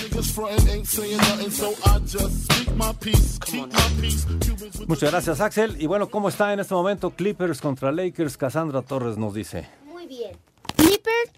Muchas 4.86 5.12
gracias, 5.12 5.40
Axel. 5.40 5.82
Y 5.82 5.88
bueno, 5.88 6.10
¿cómo 6.10 6.28
está 6.28 6.52
en 6.52 6.60
este 6.60 6.74
momento 6.74 7.12
Clippers 7.12 7.62
contra 7.62 7.94
Lakers? 7.94 8.36
Cassandra 8.36 8.82
Torres 8.82 9.16
nos 9.16 9.34
dice. 9.34 9.70
Muy 9.86 10.06
bien. 10.06 10.38
Clippers, 10.76 11.32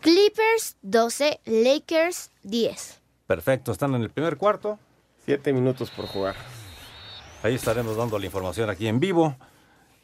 Clippers 0.00 0.76
12, 0.82 1.40
Lakers 1.46 2.30
10. 2.44 3.00
Perfecto, 3.26 3.72
están 3.72 3.96
en 3.96 4.02
el 4.02 4.10
primer 4.10 4.36
cuarto. 4.36 4.78
Siete 5.24 5.52
minutos 5.52 5.90
por 5.90 6.06
jugar. 6.06 6.36
Ahí 7.42 7.56
estaremos 7.56 7.96
dando 7.96 8.16
la 8.16 8.26
información 8.26 8.70
aquí 8.70 8.86
en 8.86 9.00
vivo 9.00 9.34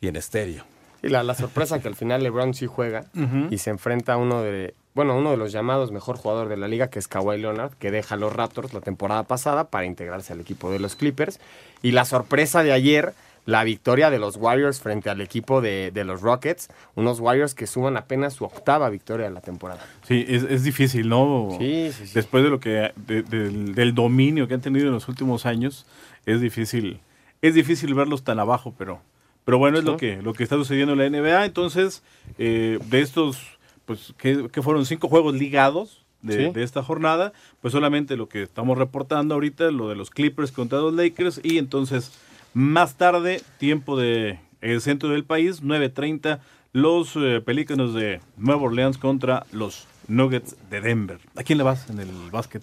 y 0.01 0.09
en 0.09 0.17
estéreo. 0.17 0.74
Y 1.05 1.09
la, 1.11 1.23
la 1.23 1.35
sorpresa 1.35 1.81
que 1.81 1.89
al 1.89 1.95
final 1.97 2.23
LeBron 2.23 2.55
sí 2.55 2.67
juega 2.67 3.05
y 3.51 3.59
se 3.59 3.71
enfrenta 3.71 4.15
a 4.15 4.17
uno 4.17 4.43
de, 4.43 4.75
bueno, 4.95 5.17
uno 5.17 5.31
de 5.33 5.37
los 5.37 5.53
llamados 5.53 5.93
mejor 5.93 6.17
jugador 6.17 6.49
de 6.49 6.57
la 6.57 6.67
liga, 6.69 6.89
que 6.89 6.99
es 6.99 7.09
Kawhi 7.09 7.39
Leonard, 7.39 7.73
que 7.75 7.91
deja 7.91 8.15
a 8.15 8.19
los 8.19 8.33
Raptors 8.33 8.73
la 8.73 8.81
temporada 8.81 9.25
pasada 9.25 9.65
para 9.69 9.85
integrarse 9.87 10.33
al 10.33 10.41
equipo 10.41 10.71
de 10.71 10.79
los 10.79 10.97
Clippers. 10.97 11.41
Y 11.83 11.91
la 11.93 12.05
sorpresa 12.07 12.63
de 12.63 12.73
ayer, 12.73 13.13
la 13.45 13.63
victoria 13.65 14.09
de 14.09 14.19
los 14.19 14.37
Warriors 14.37 14.81
frente 14.81 15.11
al 15.11 15.21
equipo 15.21 15.61
de, 15.61 15.91
de 15.93 16.05
los 16.05 16.23
Rockets, 16.23 16.69
unos 16.95 17.21
Warriors 17.21 17.55
que 17.55 17.67
suman 17.67 17.99
apenas 17.99 18.33
su 18.33 18.45
octava 18.47 18.89
victoria 18.89 19.27
de 19.27 19.33
la 19.35 19.43
temporada. 19.43 19.85
Sí, 20.09 20.25
es, 20.27 20.45
es 20.45 20.63
difícil, 20.63 21.11
¿no? 21.11 21.51
Sí, 21.59 21.91
sí, 21.93 22.07
sí. 22.07 22.15
Después 22.15 22.43
de 22.43 22.49
lo 22.49 22.59
que 22.61 22.93
de- 22.97 23.23
del, 23.23 23.75
del 23.75 23.95
dominio 23.95 24.49
que 24.49 24.55
han 24.55 24.63
tenido 24.63 24.87
en 24.87 24.93
los 24.95 25.09
últimos 25.09 25.45
años, 25.45 25.85
es 26.25 26.41
difícil, 26.41 27.01
es 27.43 27.53
difícil 27.55 27.93
verlos 27.93 28.25
tan 28.25 28.39
abajo, 28.41 28.73
pero, 28.79 29.01
pero 29.45 29.59
bueno, 29.59 29.79
es 29.79 29.85
lo 29.85 29.97
que, 29.97 30.23
lo 30.23 30.33
que 30.33 30.43
está 30.43 30.57
sucediendo 30.57 30.93
en 30.95 30.99
la 30.99 31.11
NBA. 31.21 31.45
Entonces, 31.45 32.03
eh, 32.39 32.79
de 32.87 33.01
estos, 33.01 33.39
pues, 33.85 34.15
que, 34.17 34.49
fueron 34.63 34.87
cinco 34.87 35.09
juegos 35.09 35.35
ligados 35.35 36.05
de, 36.23 36.47
Sí. 36.47 36.53
de 36.53 36.63
esta 36.63 36.83
jornada, 36.83 37.33
pues 37.61 37.73
solamente 37.73 38.17
lo 38.17 38.29
que 38.29 38.43
estamos 38.43 38.79
reportando 38.79 39.35
ahorita, 39.35 39.71
lo 39.71 39.89
de 39.89 39.97
los 39.97 40.11
Clippers 40.11 40.53
contra 40.53 40.79
los 40.79 40.95
Lakers, 40.95 41.41
y 41.43 41.59
entonces 41.59 42.13
más 42.55 42.97
tarde, 42.97 43.43
tiempo 43.59 43.99
de 43.99 44.39
el 44.63 44.81
centro 44.81 45.11
del 45.11 45.25
país, 45.25 45.63
9.30, 45.63 46.41
los 46.73 47.15
eh, 47.17 47.43
Pelícanos 47.45 47.93
de 47.93 48.21
Nueva 48.39 48.63
Orleans 48.63 48.97
contra 48.97 49.45
los 49.53 49.87
Nuggets 50.09 50.57
de 50.71 50.81
Denver. 50.81 51.19
¿A 51.37 51.43
quién 51.43 51.59
le 51.59 51.65
vas 51.65 51.91
en 51.91 52.01
el 52.01 52.09
básquet? 52.31 52.63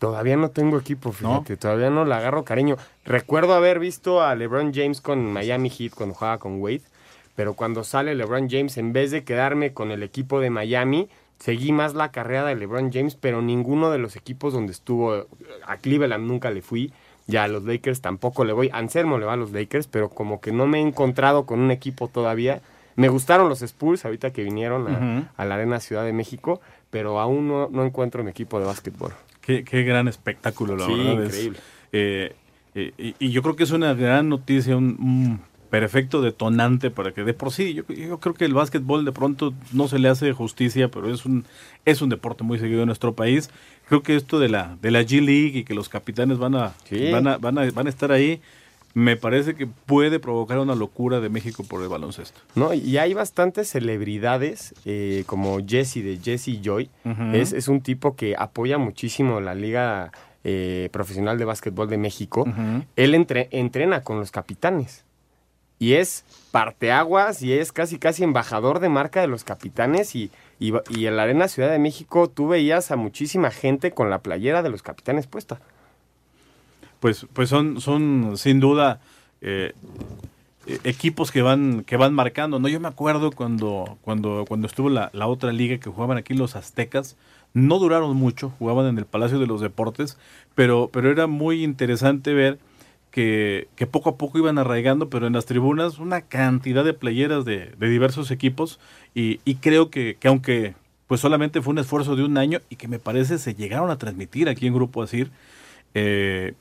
Todavía 0.00 0.38
no 0.38 0.48
tengo 0.48 0.78
equipo, 0.78 1.12
fíjate, 1.12 1.58
todavía 1.58 1.90
no 1.90 2.06
le 2.06 2.14
agarro 2.14 2.42
cariño. 2.42 2.78
Recuerdo 3.04 3.52
haber 3.52 3.78
visto 3.78 4.22
a 4.22 4.34
LeBron 4.34 4.72
James 4.72 5.02
con 5.02 5.30
Miami 5.30 5.68
Heat 5.68 5.92
cuando 5.94 6.14
jugaba 6.14 6.38
con 6.38 6.58
Wade, 6.58 6.80
pero 7.36 7.52
cuando 7.52 7.84
sale 7.84 8.14
LeBron 8.14 8.48
James, 8.48 8.78
en 8.78 8.94
vez 8.94 9.10
de 9.10 9.24
quedarme 9.24 9.74
con 9.74 9.90
el 9.90 10.02
equipo 10.02 10.40
de 10.40 10.48
Miami, 10.48 11.10
seguí 11.38 11.70
más 11.72 11.92
la 11.92 12.12
carrera 12.12 12.46
de 12.46 12.54
LeBron 12.54 12.90
James, 12.90 13.14
pero 13.14 13.42
ninguno 13.42 13.90
de 13.90 13.98
los 13.98 14.16
equipos 14.16 14.54
donde 14.54 14.72
estuvo, 14.72 15.26
a 15.66 15.76
Cleveland 15.76 16.26
nunca 16.26 16.50
le 16.50 16.62
fui, 16.62 16.94
ya 17.26 17.44
a 17.44 17.48
los 17.48 17.64
Lakers 17.64 18.00
tampoco 18.00 18.46
le 18.46 18.54
voy, 18.54 18.70
Anselmo 18.72 19.18
le 19.18 19.26
va 19.26 19.34
a 19.34 19.36
los 19.36 19.52
Lakers, 19.52 19.86
pero 19.86 20.08
como 20.08 20.40
que 20.40 20.50
no 20.50 20.66
me 20.66 20.78
he 20.78 20.82
encontrado 20.82 21.44
con 21.44 21.60
un 21.60 21.70
equipo 21.70 22.08
todavía. 22.08 22.62
Me 22.96 23.10
gustaron 23.10 23.50
los 23.50 23.60
Spurs 23.60 24.06
ahorita 24.06 24.32
que 24.32 24.44
vinieron 24.44 25.28
a, 25.36 25.44
la 25.44 25.54
Arena 25.56 25.78
Ciudad 25.78 26.06
de 26.06 26.14
México, 26.14 26.62
pero 26.88 27.20
aún 27.20 27.48
no, 27.48 27.68
no 27.70 27.84
encuentro 27.84 28.24
mi 28.24 28.30
equipo 28.30 28.58
de 28.58 28.64
básquetbol. 28.64 29.12
Qué, 29.40 29.64
qué 29.64 29.82
gran 29.82 30.08
espectáculo, 30.08 30.76
la 30.76 30.86
Sí, 30.86 30.92
verdad. 30.92 31.22
es, 31.24 31.28
increíble. 31.28 31.58
eh, 31.92 32.34
eh, 32.74 32.92
y, 32.98 33.14
y 33.26 33.30
yo 33.30 33.42
creo 33.42 33.56
que 33.56 33.64
es 33.64 33.70
una 33.72 33.94
gran 33.94 34.28
noticia, 34.28 34.76
un, 34.76 34.96
un 35.00 35.40
perfecto 35.70 36.20
detonante 36.20 36.90
para 36.90 37.12
que 37.12 37.22
de 37.22 37.32
por 37.32 37.52
sí, 37.52 37.74
yo, 37.74 37.84
yo 37.88 38.18
creo 38.18 38.34
que 38.34 38.44
el 38.44 38.54
básquetbol 38.54 39.04
de 39.04 39.12
pronto 39.12 39.54
no 39.72 39.86
se 39.88 39.98
le 40.00 40.08
hace 40.08 40.32
justicia, 40.32 40.88
pero 40.90 41.12
es 41.12 41.24
un, 41.24 41.44
es 41.84 42.02
un 42.02 42.08
deporte 42.10 42.42
muy 42.44 42.58
seguido 42.58 42.80
en 42.80 42.86
nuestro 42.86 43.14
país. 43.14 43.50
Creo 43.88 44.02
que 44.02 44.14
esto 44.16 44.38
de 44.38 44.48
la, 44.48 44.76
de 44.82 44.90
la 44.90 45.02
G 45.02 45.20
League 45.24 45.58
y 45.58 45.64
que 45.64 45.74
los 45.74 45.88
capitanes 45.88 46.38
van 46.38 46.54
a, 46.56 46.74
Sí. 46.88 47.10
van 47.10 47.26
a, 47.28 47.38
van 47.38 47.58
a, 47.58 47.70
van 47.70 47.86
a 47.86 47.90
estar 47.90 48.10
ahí, 48.12 48.40
me 48.92 49.16
parece 49.16 49.54
que 49.54 49.66
puede 49.66 50.18
provocar 50.18 50.58
una 50.58 50.74
locura 50.74 51.20
de 51.20 51.28
México 51.28 51.62
por 51.62 51.80
el 51.82 51.88
baloncesto. 51.88 52.40
No, 52.56 52.74
y 52.74 52.98
hay 52.98 53.14
bastantes 53.14 53.68
celebridades, 53.70 54.74
eh, 54.84 55.22
como 55.26 55.58
Jesse 55.64 56.02
de 56.02 56.18
Jesse 56.22 56.60
Joy. 56.60 56.90
Es, 57.34 57.52
es 57.52 57.68
un 57.68 57.80
tipo 57.82 58.16
que 58.16 58.34
apoya 58.36 58.78
muchísimo 58.78 59.40
la 59.40 59.54
Liga 59.54 60.10
eh, 60.42 60.88
Profesional 60.92 61.38
de 61.38 61.44
Básquetbol 61.44 61.88
de 61.88 61.98
México. 61.98 62.44
Él 62.96 63.14
entre- 63.14 63.48
entrena 63.52 64.02
con 64.02 64.18
los 64.18 64.30
capitanes. 64.32 65.04
Y 65.78 65.94
es 65.94 66.24
parteaguas 66.50 67.40
y 67.42 67.54
es 67.54 67.72
casi 67.72 67.98
casi 67.98 68.22
embajador 68.22 68.80
de 68.80 68.88
marca 68.90 69.20
de 69.22 69.28
los 69.28 69.44
capitanes. 69.44 70.14
Y, 70.14 70.30
y 70.58 71.06
en 71.06 71.16
la 71.16 71.22
Arena 71.22 71.48
Ciudad 71.48 71.70
de 71.70 71.78
México 71.78 72.28
tú 72.28 72.48
veías 72.48 72.90
a 72.90 72.96
muchísima 72.96 73.50
gente 73.50 73.92
con 73.92 74.10
la 74.10 74.18
playera 74.18 74.62
de 74.62 74.68
los 74.68 74.82
capitanes 74.82 75.26
puesta. 75.26 75.58
Pues, 77.00 77.26
pues 77.32 77.48
son, 77.48 77.80
son 77.80 78.36
sin 78.36 78.60
duda 78.60 79.00
eh, 79.40 79.72
eh, 80.66 80.78
equipos 80.84 81.32
que 81.32 81.42
van, 81.42 81.82
que 81.84 81.96
van 81.96 82.14
marcando. 82.14 82.58
¿no? 82.58 82.68
Yo 82.68 82.78
me 82.80 82.88
acuerdo 82.88 83.32
cuando, 83.32 83.98
cuando, 84.02 84.44
cuando 84.46 84.66
estuvo 84.66 84.88
la, 84.90 85.10
la 85.12 85.26
otra 85.26 85.52
liga 85.52 85.78
que 85.78 85.90
jugaban 85.90 86.18
aquí 86.18 86.34
los 86.34 86.56
aztecas, 86.56 87.16
no 87.54 87.78
duraron 87.78 88.16
mucho, 88.16 88.50
jugaban 88.58 88.86
en 88.86 88.98
el 88.98 89.06
Palacio 89.06 89.38
de 89.38 89.46
los 89.46 89.60
Deportes, 89.60 90.18
pero, 90.54 90.88
pero 90.92 91.10
era 91.10 91.26
muy 91.26 91.64
interesante 91.64 92.32
ver 92.32 92.58
que, 93.10 93.68
que 93.74 93.86
poco 93.86 94.10
a 94.10 94.16
poco 94.16 94.38
iban 94.38 94.58
arraigando, 94.58 95.10
pero 95.10 95.26
en 95.26 95.32
las 95.32 95.46
tribunas 95.46 95.98
una 95.98 96.20
cantidad 96.20 96.84
de 96.84 96.94
playeras 96.94 97.44
de, 97.44 97.72
de 97.76 97.88
diversos 97.88 98.30
equipos 98.30 98.78
y, 99.14 99.40
y 99.44 99.56
creo 99.56 99.90
que, 99.90 100.16
que 100.20 100.28
aunque 100.28 100.74
pues 101.08 101.20
solamente 101.20 101.60
fue 101.60 101.72
un 101.72 101.78
esfuerzo 101.78 102.14
de 102.14 102.22
un 102.22 102.38
año 102.38 102.60
y 102.68 102.76
que 102.76 102.86
me 102.86 103.00
parece 103.00 103.38
se 103.38 103.54
llegaron 103.54 103.90
a 103.90 103.98
transmitir 103.98 104.48
aquí 104.48 104.68
en 104.68 104.74
Grupo 104.74 105.02
Asir, 105.02 105.32
eh, 105.94 106.54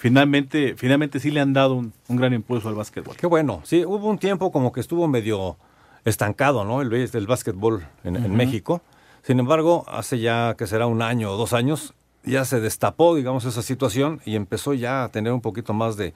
finalmente, 0.00 0.74
finalmente 0.76 1.20
sí 1.20 1.30
le 1.30 1.40
han 1.40 1.52
dado 1.52 1.74
un, 1.74 1.92
un 2.08 2.16
gran 2.16 2.32
impulso 2.32 2.70
al 2.70 2.74
básquetbol. 2.74 3.16
Qué 3.16 3.26
bueno. 3.26 3.60
Sí, 3.64 3.84
hubo 3.84 4.08
un 4.08 4.18
tiempo 4.18 4.50
como 4.50 4.72
que 4.72 4.80
estuvo 4.80 5.06
medio 5.06 5.58
estancado, 6.06 6.64
¿no? 6.64 6.80
El, 6.80 6.90
el 6.92 7.26
básquetbol 7.26 7.86
en. 8.02 8.34
México. 8.34 8.80
Sin 9.22 9.38
embargo, 9.38 9.84
hace 9.88 10.18
ya 10.18 10.54
que 10.56 10.66
será 10.66 10.86
un 10.86 11.02
año 11.02 11.30
o 11.30 11.36
dos 11.36 11.52
años, 11.52 11.92
ya 12.24 12.46
se 12.46 12.60
destapó, 12.60 13.14
digamos, 13.14 13.44
esa 13.44 13.60
situación 13.60 14.22
y 14.24 14.36
empezó 14.36 14.72
ya 14.72 15.04
a 15.04 15.08
tener 15.10 15.34
un 15.34 15.42
poquito 15.42 15.74
más 15.74 15.98
de 15.98 16.14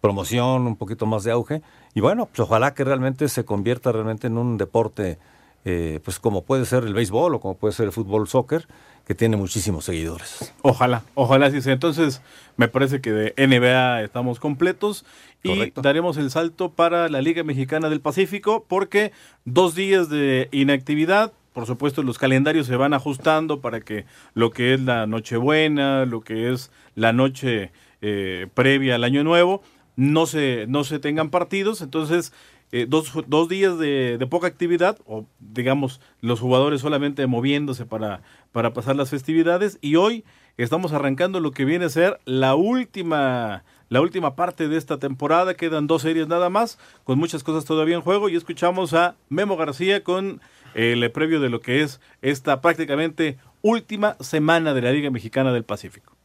promoción, 0.00 0.68
un 0.68 0.76
poquito 0.76 1.04
más 1.04 1.24
de 1.24 1.32
auge. 1.32 1.60
Y 1.92 2.00
bueno, 2.00 2.26
pues 2.26 2.38
ojalá 2.38 2.72
que 2.72 2.84
realmente 2.84 3.28
se 3.28 3.44
convierta 3.44 3.90
realmente 3.90 4.28
en 4.28 4.38
un 4.38 4.58
deporte 4.58 5.18
eh, 5.64 5.98
pues 6.04 6.20
como 6.20 6.42
puede 6.42 6.66
ser 6.66 6.84
el 6.84 6.94
béisbol 6.94 7.34
o 7.34 7.40
como 7.40 7.56
puede 7.56 7.72
ser 7.72 7.86
el 7.86 7.92
fútbol 7.92 8.28
soccer, 8.28 8.68
que 9.06 9.14
tiene 9.14 9.36
muchísimos 9.36 9.84
seguidores. 9.84 10.54
Ojalá, 10.62 11.02
ojalá 11.14 11.50
sí 11.50 11.60
sea. 11.60 11.74
Entonces, 11.74 12.22
me 12.56 12.68
parece 12.68 13.00
que 13.00 13.12
de 13.12 13.34
NBA 13.36 14.02
estamos 14.02 14.40
completos 14.40 15.04
y 15.42 15.72
daremos 15.76 16.16
el 16.16 16.30
salto 16.30 16.70
para 16.70 17.08
la 17.08 17.20
Liga 17.20 17.44
Mexicana 17.44 17.90
del 17.90 18.00
Pacífico 18.00 18.64
porque 18.66 19.12
dos 19.44 19.74
días 19.74 20.08
de 20.08 20.48
inactividad, 20.52 21.32
por 21.52 21.66
supuesto 21.66 22.02
los 22.02 22.18
calendarios 22.18 22.66
se 22.66 22.76
van 22.76 22.94
ajustando 22.94 23.60
para 23.60 23.80
que 23.80 24.06
lo 24.32 24.50
que 24.50 24.74
es 24.74 24.80
la 24.80 25.06
Nochebuena, 25.06 26.06
lo 26.06 26.22
que 26.22 26.50
es 26.50 26.70
la 26.94 27.12
noche 27.12 27.72
eh, 28.00 28.46
previa 28.54 28.94
al 28.94 29.04
Año 29.04 29.22
Nuevo, 29.22 29.62
no 29.96 30.26
se, 30.26 30.66
no 30.68 30.84
se 30.84 30.98
tengan 30.98 31.30
partidos. 31.30 31.80
Entonces, 31.82 32.32
eh, 32.76 32.86
dos, 32.88 33.12
dos, 33.28 33.48
días 33.48 33.78
de, 33.78 34.18
de, 34.18 34.26
poca 34.26 34.48
actividad, 34.48 34.98
o 35.06 35.26
digamos, 35.38 36.00
los 36.20 36.40
jugadores 36.40 36.80
solamente 36.80 37.24
moviéndose 37.28 37.86
para, 37.86 38.22
para 38.50 38.72
pasar 38.72 38.96
las 38.96 39.10
festividades. 39.10 39.78
Y 39.80 39.94
hoy 39.94 40.24
estamos 40.56 40.92
arrancando 40.92 41.38
lo 41.38 41.52
que 41.52 41.64
viene 41.64 41.84
a 41.84 41.88
ser 41.88 42.18
la 42.24 42.56
última, 42.56 43.62
la 43.90 44.00
última 44.00 44.34
parte 44.34 44.66
de 44.66 44.76
esta 44.76 44.98
temporada. 44.98 45.54
Quedan 45.54 45.86
dos 45.86 46.02
series 46.02 46.26
nada 46.26 46.50
más, 46.50 46.80
con 47.04 47.16
muchas 47.16 47.44
cosas 47.44 47.64
todavía 47.64 47.94
en 47.94 48.02
juego. 48.02 48.28
Y 48.28 48.34
escuchamos 48.34 48.92
a 48.92 49.14
Memo 49.28 49.56
García 49.56 50.02
con 50.02 50.40
el 50.74 51.08
previo 51.12 51.38
de 51.38 51.50
lo 51.50 51.60
que 51.60 51.82
es 51.82 52.00
esta 52.22 52.60
prácticamente 52.60 53.38
última 53.62 54.16
semana 54.18 54.74
de 54.74 54.82
la 54.82 54.90
Liga 54.90 55.12
Mexicana 55.12 55.52
del 55.52 55.62
Pacífico. 55.62 56.16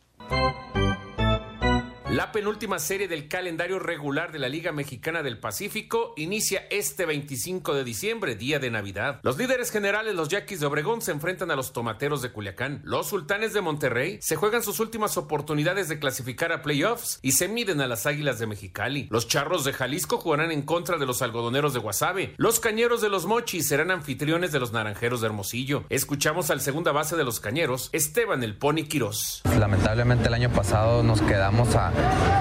La 2.11 2.31
penúltima 2.31 2.79
serie 2.79 3.07
del 3.07 3.27
calendario 3.27 3.77
regular 3.77 4.31
de 4.31 4.39
la 4.39 4.49
Liga 4.49 4.71
Mexicana 4.71 5.21
del 5.21 5.37
Pacífico 5.37 6.15
inicia 6.17 6.65
este 6.71 7.05
25 7.05 7.75
de 7.75 7.83
diciembre, 7.83 8.35
día 8.35 8.57
de 8.57 8.71
Navidad. 8.71 9.19
Los 9.21 9.37
líderes 9.37 9.69
generales, 9.69 10.15
los 10.15 10.27
Yaquis 10.27 10.59
de 10.59 10.65
Obregón, 10.65 11.03
se 11.03 11.11
enfrentan 11.11 11.51
a 11.51 11.55
los 11.55 11.71
Tomateros 11.71 12.23
de 12.23 12.31
Culiacán. 12.31 12.81
Los 12.83 13.09
Sultanes 13.09 13.53
de 13.53 13.61
Monterrey 13.61 14.17
se 14.23 14.35
juegan 14.37 14.63
sus 14.63 14.79
últimas 14.79 15.17
oportunidades 15.17 15.87
de 15.87 15.99
clasificar 15.99 16.51
a 16.51 16.63
playoffs 16.63 17.19
y 17.21 17.33
se 17.33 17.47
miden 17.47 17.79
a 17.79 17.87
las 17.87 18.07
Águilas 18.07 18.39
de 18.39 18.47
Mexicali. 18.47 19.07
Los 19.11 19.27
Charros 19.27 19.63
de 19.63 19.73
Jalisco 19.73 20.17
jugarán 20.17 20.51
en 20.51 20.63
contra 20.63 20.97
de 20.97 21.05
los 21.05 21.21
Algodoneros 21.21 21.75
de 21.75 21.79
Guasave. 21.79 22.33
Los 22.37 22.59
Cañeros 22.59 23.01
de 23.01 23.09
los 23.09 23.27
Mochis 23.27 23.67
serán 23.67 23.91
anfitriones 23.91 24.51
de 24.51 24.59
los 24.59 24.73
Naranjeros 24.73 25.21
de 25.21 25.27
Hermosillo. 25.27 25.83
Escuchamos 25.89 26.49
al 26.49 26.61
segunda 26.61 26.91
base 26.91 27.15
de 27.15 27.23
los 27.23 27.39
Cañeros, 27.39 27.89
Esteban 27.91 28.43
el 28.43 28.57
Pony 28.57 28.87
Quirós. 28.89 29.43
Lamentablemente 29.59 30.27
el 30.27 30.33
año 30.33 30.49
pasado 30.49 31.03
nos 31.03 31.21
quedamos 31.21 31.75
a 31.75 31.98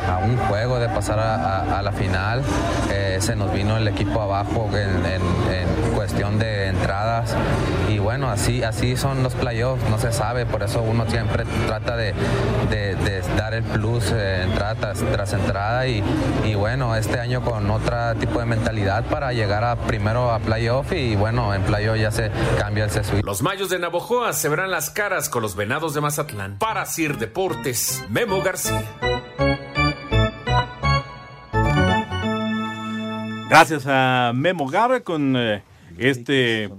a 0.08 0.18
un 0.18 0.36
juego 0.36 0.78
de 0.78 0.88
pasar 0.88 1.18
a, 1.18 1.82
la 1.82 1.92
final. 1.92 2.42
Eh, 2.90 3.18
se 3.20 3.36
nos 3.36 3.52
vino 3.52 3.76
el 3.76 3.86
equipo 3.88 4.20
abajo 4.20 4.68
en, 4.74 5.94
cuestión 5.94 6.38
de 6.38 6.68
entradas 6.68 7.34
bueno, 8.08 8.30
así, 8.30 8.62
así 8.62 8.96
son 8.96 9.22
los 9.22 9.34
playoffs, 9.34 9.86
no 9.90 9.98
se 9.98 10.12
sabe, 10.12 10.46
por 10.46 10.62
eso 10.62 10.80
uno 10.80 11.04
siempre 11.10 11.44
trata 11.66 11.94
de, 11.94 12.14
de, 12.70 12.94
de 12.94 13.20
dar 13.36 13.52
el 13.52 13.62
plus 13.62 14.12
eh, 14.12 14.44
entrada 14.44 14.76
tras, 14.76 15.00
tras 15.12 15.34
entrada 15.34 15.86
y, 15.86 16.02
y, 16.46 16.54
bueno, 16.54 16.96
este 16.96 17.20
año 17.20 17.42
con 17.42 17.70
otro 17.70 18.14
tipo 18.18 18.38
de 18.38 18.46
mentalidad 18.46 19.04
para 19.10 19.34
llegar 19.34 19.62
a 19.62 19.76
primero 19.76 20.32
a 20.32 20.38
playoff 20.38 20.90
y 20.92 21.16
bueno, 21.16 21.52
en 21.52 21.60
playoff 21.64 21.98
ya 21.98 22.10
se 22.10 22.30
cambia 22.58 22.84
el 22.84 22.90
sesuí. 22.90 23.20
Los 23.20 23.42
Mayos 23.42 23.68
de 23.68 23.78
Navojoa 23.78 24.32
se 24.32 24.48
verán 24.48 24.70
las 24.70 24.88
caras 24.88 25.28
con 25.28 25.42
los 25.42 25.54
Venados 25.54 25.92
de 25.92 26.00
Mazatlán. 26.00 26.56
Para 26.56 26.86
Sir 26.86 27.18
Deportes, 27.18 28.02
Memo 28.08 28.40
García. 28.40 28.84
Gracias 33.50 33.84
a 33.86 34.32
Memo 34.34 34.66
Garra 34.66 35.00
con 35.00 35.36
eh, 35.36 35.62
este 35.98 36.70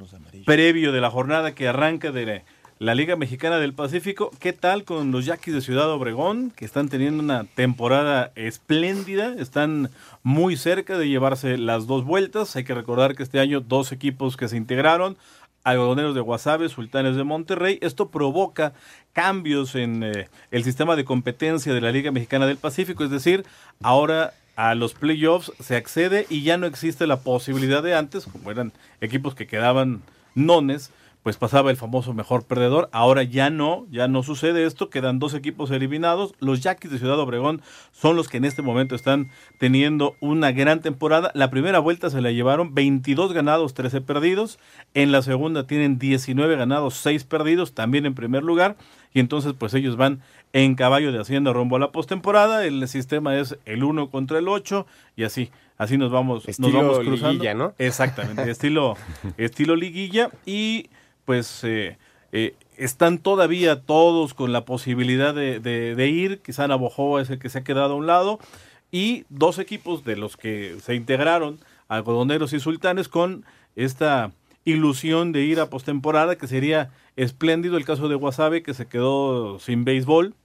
previo 0.49 0.91
de 0.91 0.99
la 0.99 1.11
jornada 1.11 1.53
que 1.53 1.67
arranca 1.67 2.11
de 2.11 2.41
la 2.79 2.95
Liga 2.95 3.15
Mexicana 3.15 3.59
del 3.59 3.75
Pacífico. 3.75 4.31
¿Qué 4.39 4.51
tal 4.51 4.83
con 4.83 5.11
los 5.11 5.25
Yaquis 5.25 5.53
de 5.53 5.61
Ciudad 5.61 5.91
Obregón, 5.91 6.49
que 6.55 6.65
están 6.65 6.89
teniendo 6.89 7.21
una 7.21 7.43
temporada 7.43 8.31
espléndida? 8.33 9.35
Están 9.37 9.91
muy 10.23 10.57
cerca 10.57 10.97
de 10.97 11.07
llevarse 11.07 11.59
las 11.59 11.85
dos 11.85 12.03
vueltas. 12.03 12.55
Hay 12.55 12.63
que 12.63 12.73
recordar 12.73 13.15
que 13.15 13.21
este 13.21 13.39
año 13.39 13.61
dos 13.61 13.91
equipos 13.91 14.37
que 14.37 14.47
se 14.47 14.57
integraron, 14.57 15.17
algodoneros 15.63 16.15
de 16.15 16.21
Guasave, 16.21 16.67
sultanes 16.69 17.15
de 17.15 17.23
Monterrey. 17.23 17.77
Esto 17.83 18.09
provoca 18.09 18.73
cambios 19.13 19.75
en 19.75 20.01
eh, 20.01 20.29
el 20.49 20.63
sistema 20.63 20.95
de 20.95 21.05
competencia 21.05 21.75
de 21.75 21.81
la 21.81 21.91
Liga 21.91 22.11
Mexicana 22.11 22.47
del 22.47 22.57
Pacífico, 22.57 23.03
es 23.03 23.11
decir, 23.11 23.45
ahora 23.83 24.33
a 24.55 24.73
los 24.73 24.95
playoffs 24.95 25.51
se 25.59 25.75
accede 25.75 26.25
y 26.27 26.41
ya 26.41 26.57
no 26.57 26.65
existe 26.65 27.05
la 27.05 27.19
posibilidad 27.19 27.83
de 27.83 27.93
antes, 27.93 28.25
como 28.25 28.49
eran 28.49 28.73
equipos 28.99 29.35
que 29.35 29.45
quedaban 29.45 30.01
nones, 30.35 30.91
pues 31.23 31.35
pasaba 31.35 31.69
el 31.69 31.77
famoso 31.77 32.13
mejor 32.13 32.45
perdedor. 32.45 32.89
Ahora 32.91 33.23
ya 33.23 33.49
no, 33.49 33.85
ya 33.91 34.07
no 34.07 34.23
sucede 34.23 34.65
esto, 34.65 34.89
quedan 34.89 35.19
dos 35.19 35.33
equipos 35.33 35.69
eliminados. 35.69 36.33
Los 36.39 36.61
Yaquis 36.61 36.91
de 36.91 36.97
Ciudad 36.97 37.19
Obregón 37.19 37.61
son 37.91 38.15
los 38.15 38.29
que 38.29 38.37
en 38.37 38.45
este 38.45 38.61
momento 38.61 38.95
están 38.95 39.29
teniendo 39.57 40.15
una 40.21 40.51
gran 40.51 40.81
temporada. 40.81 41.31
La 41.33 41.49
primera 41.49 41.79
vuelta 41.79 42.09
se 42.09 42.21
la 42.21 42.31
llevaron 42.31 42.73
22 42.73 43.33
ganados, 43.33 43.73
13 43.73 44.01
perdidos. 44.01 44.59
En 44.93 45.11
la 45.11 45.21
segunda 45.21 45.67
tienen 45.67 45.99
19 45.99 46.55
ganados, 46.55 46.95
6 46.95 47.25
perdidos, 47.25 47.73
también 47.73 48.05
en 48.05 48.15
primer 48.15 48.43
lugar. 48.43 48.77
Y 49.13 49.19
entonces 49.19 49.53
pues 49.57 49.73
ellos 49.73 49.97
van 49.97 50.21
en 50.53 50.75
caballo 50.75 51.11
de 51.11 51.19
Hacienda 51.19 51.51
rumbo 51.51 51.75
a 51.75 51.79
la 51.79 51.91
postemporada. 51.91 52.65
El 52.65 52.87
sistema 52.87 53.37
es 53.37 53.57
el 53.65 53.83
1 53.83 54.09
contra 54.09 54.39
el 54.39 54.47
8 54.47 54.87
y 55.17 55.25
así. 55.25 55.51
Así 55.79 55.97
nos 55.97 56.11
vamos, 56.11 56.47
estilo 56.47 56.67
nos 56.67 56.81
vamos 56.81 56.99
cruzando. 56.99 57.31
Liguilla, 57.31 57.53
¿no? 57.53 57.73
Exactamente, 57.77 58.51
estilo, 58.51 58.97
estilo 59.37 59.77
liguilla. 59.77 60.29
Y 60.45 60.89
pues 61.23 61.63
eh, 61.63 61.97
eh, 62.33 62.53
están 62.75 63.17
todavía 63.17 63.81
todos 63.81 64.33
con 64.33 64.51
la 64.51 64.65
posibilidad 64.65 65.33
de, 65.33 65.61
de, 65.61 65.95
de, 65.95 66.07
ir. 66.09 66.41
Quizá 66.41 66.67
Navojoa 66.67 67.21
es 67.21 67.29
el 67.29 67.39
que 67.39 67.47
se 67.47 67.59
ha 67.59 67.63
quedado 67.63 67.93
a 67.93 67.95
un 67.95 68.07
lado. 68.07 68.39
Y 68.91 69.23
dos 69.29 69.57
equipos 69.57 70.03
de 70.03 70.17
los 70.17 70.35
que 70.35 70.75
se 70.81 70.95
integraron, 70.95 71.59
algodoneros 71.87 72.51
y 72.51 72.59
sultanes, 72.59 73.07
con 73.07 73.45
esta 73.77 74.31
ilusión 74.65 75.31
de 75.31 75.43
ir 75.43 75.61
a 75.61 75.69
postemporada, 75.69 76.37
que 76.37 76.47
sería 76.47 76.91
espléndido 77.15 77.77
el 77.77 77.85
caso 77.85 78.09
de 78.09 78.15
Wasabe, 78.15 78.63
que 78.63 78.73
se 78.73 78.85
quedó 78.85 79.59
sin 79.59 79.85
béisbol. 79.85 80.35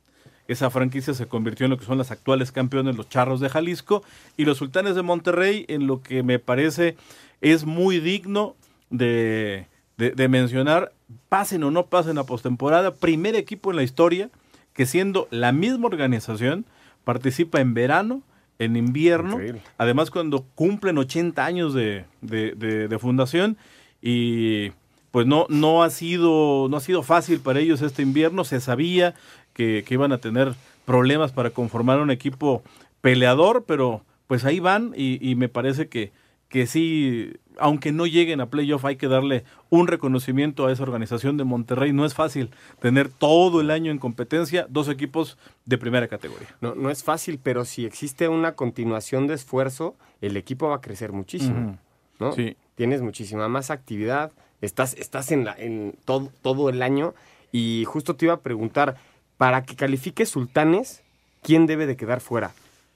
Esa 0.46 0.70
franquicia 0.70 1.14
se 1.14 1.26
convirtió 1.26 1.64
en 1.64 1.70
lo 1.70 1.78
que 1.78 1.86
son 1.86 1.98
las 1.98 2.10
actuales 2.10 2.52
campeones, 2.52 2.96
los 2.96 3.08
Charros 3.08 3.40
de 3.40 3.48
Jalisco, 3.48 4.02
y 4.36 4.44
los 4.44 4.58
Sultanes 4.58 4.94
de 4.94 5.02
Monterrey, 5.02 5.64
en 5.68 5.86
lo 5.86 6.02
que 6.02 6.22
me 6.22 6.38
parece 6.38 6.96
es 7.40 7.64
muy 7.64 7.98
digno 7.98 8.54
de, 8.90 9.66
de, 9.96 10.10
de 10.10 10.28
mencionar, 10.28 10.92
pasen 11.28 11.64
o 11.64 11.70
no 11.70 11.86
pasen 11.86 12.18
a 12.18 12.24
postemporada, 12.24 12.94
primer 12.94 13.36
equipo 13.36 13.70
en 13.70 13.76
la 13.76 13.82
historia 13.82 14.30
que 14.74 14.86
siendo 14.86 15.28
la 15.30 15.52
misma 15.52 15.86
organización 15.86 16.66
participa 17.04 17.60
en 17.60 17.74
verano, 17.74 18.22
en 18.58 18.76
invierno, 18.76 19.32
Increíble. 19.34 19.62
además 19.78 20.10
cuando 20.10 20.44
cumplen 20.54 20.98
80 20.98 21.44
años 21.44 21.74
de, 21.74 22.04
de, 22.20 22.52
de, 22.52 22.88
de 22.88 22.98
fundación 22.98 23.56
y 24.00 24.72
pues 25.10 25.26
no, 25.26 25.46
no, 25.48 25.84
ha 25.84 25.90
sido, 25.90 26.66
no 26.68 26.76
ha 26.76 26.80
sido 26.80 27.04
fácil 27.04 27.38
para 27.38 27.60
ellos 27.60 27.82
este 27.82 28.02
invierno. 28.02 28.42
Se 28.44 28.60
sabía 28.60 29.14
que, 29.54 29.84
que, 29.86 29.94
iban 29.94 30.12
a 30.12 30.18
tener 30.18 30.54
problemas 30.84 31.32
para 31.32 31.50
conformar 31.50 32.00
un 32.00 32.10
equipo 32.10 32.62
peleador, 33.00 33.64
pero 33.66 34.02
pues 34.26 34.44
ahí 34.44 34.60
van 34.60 34.92
y, 34.96 35.18
y 35.26 35.34
me 35.34 35.48
parece 35.48 35.88
que, 35.88 36.12
que 36.48 36.66
sí, 36.66 37.32
aunque 37.58 37.90
no 37.90 38.06
lleguen 38.06 38.40
a 38.40 38.46
playoff, 38.46 38.84
hay 38.84 38.96
que 38.96 39.08
darle 39.08 39.44
un 39.70 39.88
reconocimiento 39.88 40.66
a 40.66 40.72
esa 40.72 40.82
organización 40.82 41.36
de 41.36 41.44
Monterrey. 41.44 41.92
No 41.92 42.04
es 42.04 42.14
fácil 42.14 42.50
tener 42.80 43.08
todo 43.08 43.60
el 43.60 43.70
año 43.70 43.90
en 43.90 43.98
competencia 43.98 44.66
dos 44.68 44.88
equipos 44.88 45.36
de 45.64 45.78
primera 45.78 46.06
categoría. 46.08 46.48
No, 46.60 46.74
no 46.74 46.90
es 46.90 47.02
fácil, 47.02 47.40
pero 47.42 47.64
si 47.64 47.84
existe 47.86 48.28
una 48.28 48.52
continuación 48.52 49.26
de 49.26 49.34
esfuerzo, 49.34 49.96
el 50.20 50.36
equipo 50.36 50.68
va 50.68 50.76
a 50.76 50.80
crecer 50.80 51.12
muchísimo. 51.12 51.58
Uh 51.58 51.70
-huh. 51.72 51.78
¿no? 52.20 52.32
Sí. 52.32 52.56
Tienes 52.76 53.02
muchísima 53.02 53.48
más 53.48 53.70
actividad, 53.70 54.32
estás, 54.60 54.94
estás 54.94 55.32
en, 55.32 55.44
la, 55.44 55.54
en 55.58 55.94
todo, 56.04 56.30
todo 56.42 56.68
el 56.68 56.82
año 56.82 57.14
y 57.52 57.84
justo 57.84 58.16
te 58.16 58.26
iba 58.26 58.34
a 58.34 58.40
preguntar, 58.40 58.96
para 59.36 59.64
que 59.64 59.76
califique 59.76 60.26
Sultanes, 60.26 61.02
¿quién 61.42 61.66
debe 61.66 61.86
de 61.86 61.96
quedar 61.96 62.20
fuera? 62.20 62.52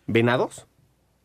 ¿Venados? 0.07 0.66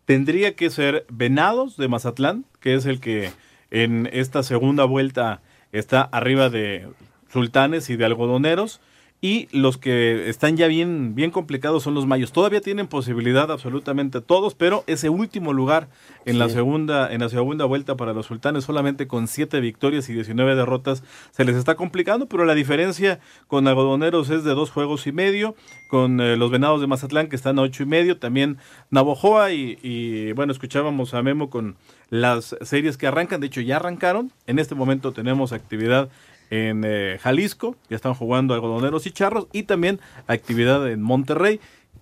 Tendría 0.05 0.55
que 0.55 0.69
ser 0.69 1.05
Venados 1.09 1.77
de 1.77 1.87
Mazatlán, 1.87 2.45
que 2.59 2.75
es 2.75 2.85
el 2.85 2.99
que 2.99 3.31
en 3.71 4.09
esta 4.11 4.43
segunda 4.43 4.85
vuelta 4.85 5.41
está 5.71 6.01
arriba 6.01 6.49
de 6.49 6.87
Sultanes 7.31 7.89
y 7.89 7.95
de 7.95 8.05
Algodoneros. 8.05 8.81
Y 9.23 9.47
los 9.53 9.77
que 9.77 10.27
están 10.27 10.57
ya 10.57 10.67
bien, 10.67 11.15
bien 11.15 11.31
complicados 11.31 11.83
son 11.83 11.93
los 11.93 12.05
mayos. 12.05 12.33
Todavía 12.33 12.59
tienen 12.59 12.87
posibilidad 12.87 13.49
absolutamente 13.49 14.19
todos, 14.19 14.53
pero 14.53 14.83
ese 14.85 15.07
último 15.07 15.53
lugar 15.53 15.87
en 16.25 16.39
la 16.39 16.49
segunda, 16.49 17.09
en 17.09 17.21
la 17.21 17.29
segunda 17.29 17.63
vuelta 17.63 17.95
para 17.95 18.11
los 18.11 18.25
sultanes, 18.25 18.65
solamente 18.65 19.07
con 19.07 19.29
siete 19.29 19.61
victorias 19.61 20.09
y 20.09 20.13
19 20.13 20.55
derrotas, 20.55 21.05
se 21.31 21.45
les 21.45 21.55
está 21.55 21.75
complicando, 21.75 22.27
pero 22.27 22.43
la 22.43 22.53
diferencia 22.53 23.21
con 23.47 23.65
algodoneros 23.65 24.29
es 24.29 24.43
de 24.43 24.53
dos 24.55 24.71
juegos 24.71 25.07
y 25.07 25.13
medio, 25.13 25.55
con 25.87 26.19
eh, 26.19 26.35
los 26.35 26.51
venados 26.51 26.81
de 26.81 26.87
Mazatlán 26.87 27.29
que 27.29 27.37
están 27.37 27.57
a 27.59 27.61
ocho 27.61 27.83
y 27.83 27.85
medio, 27.85 28.17
también 28.17 28.57
Navojoa 28.89 29.53
y, 29.53 29.79
y 29.81 30.33
bueno, 30.33 30.51
escuchábamos 30.51 31.13
a 31.13 31.23
Memo 31.23 31.49
con 31.49 31.77
las 32.09 32.57
series 32.59 32.97
que 32.97 33.07
arrancan, 33.07 33.39
de 33.39 33.47
hecho 33.47 33.61
ya 33.61 33.77
arrancaron, 33.77 34.33
en 34.47 34.59
este 34.59 34.75
momento 34.75 35.13
tenemos 35.13 35.53
actividad 35.53 36.09
en 36.53 36.83
eh, 36.85 37.17
Jalisco, 37.19 37.75
ya 37.89 37.95
están 37.95 38.13
jugando 38.13 38.53
algodoneros 38.53 39.07
y 39.07 39.11
charros, 39.11 39.47
y 39.51 39.63
también 39.63 39.99
actividad 40.27 40.87
en 40.91 41.01
Monterrey, 41.01 41.59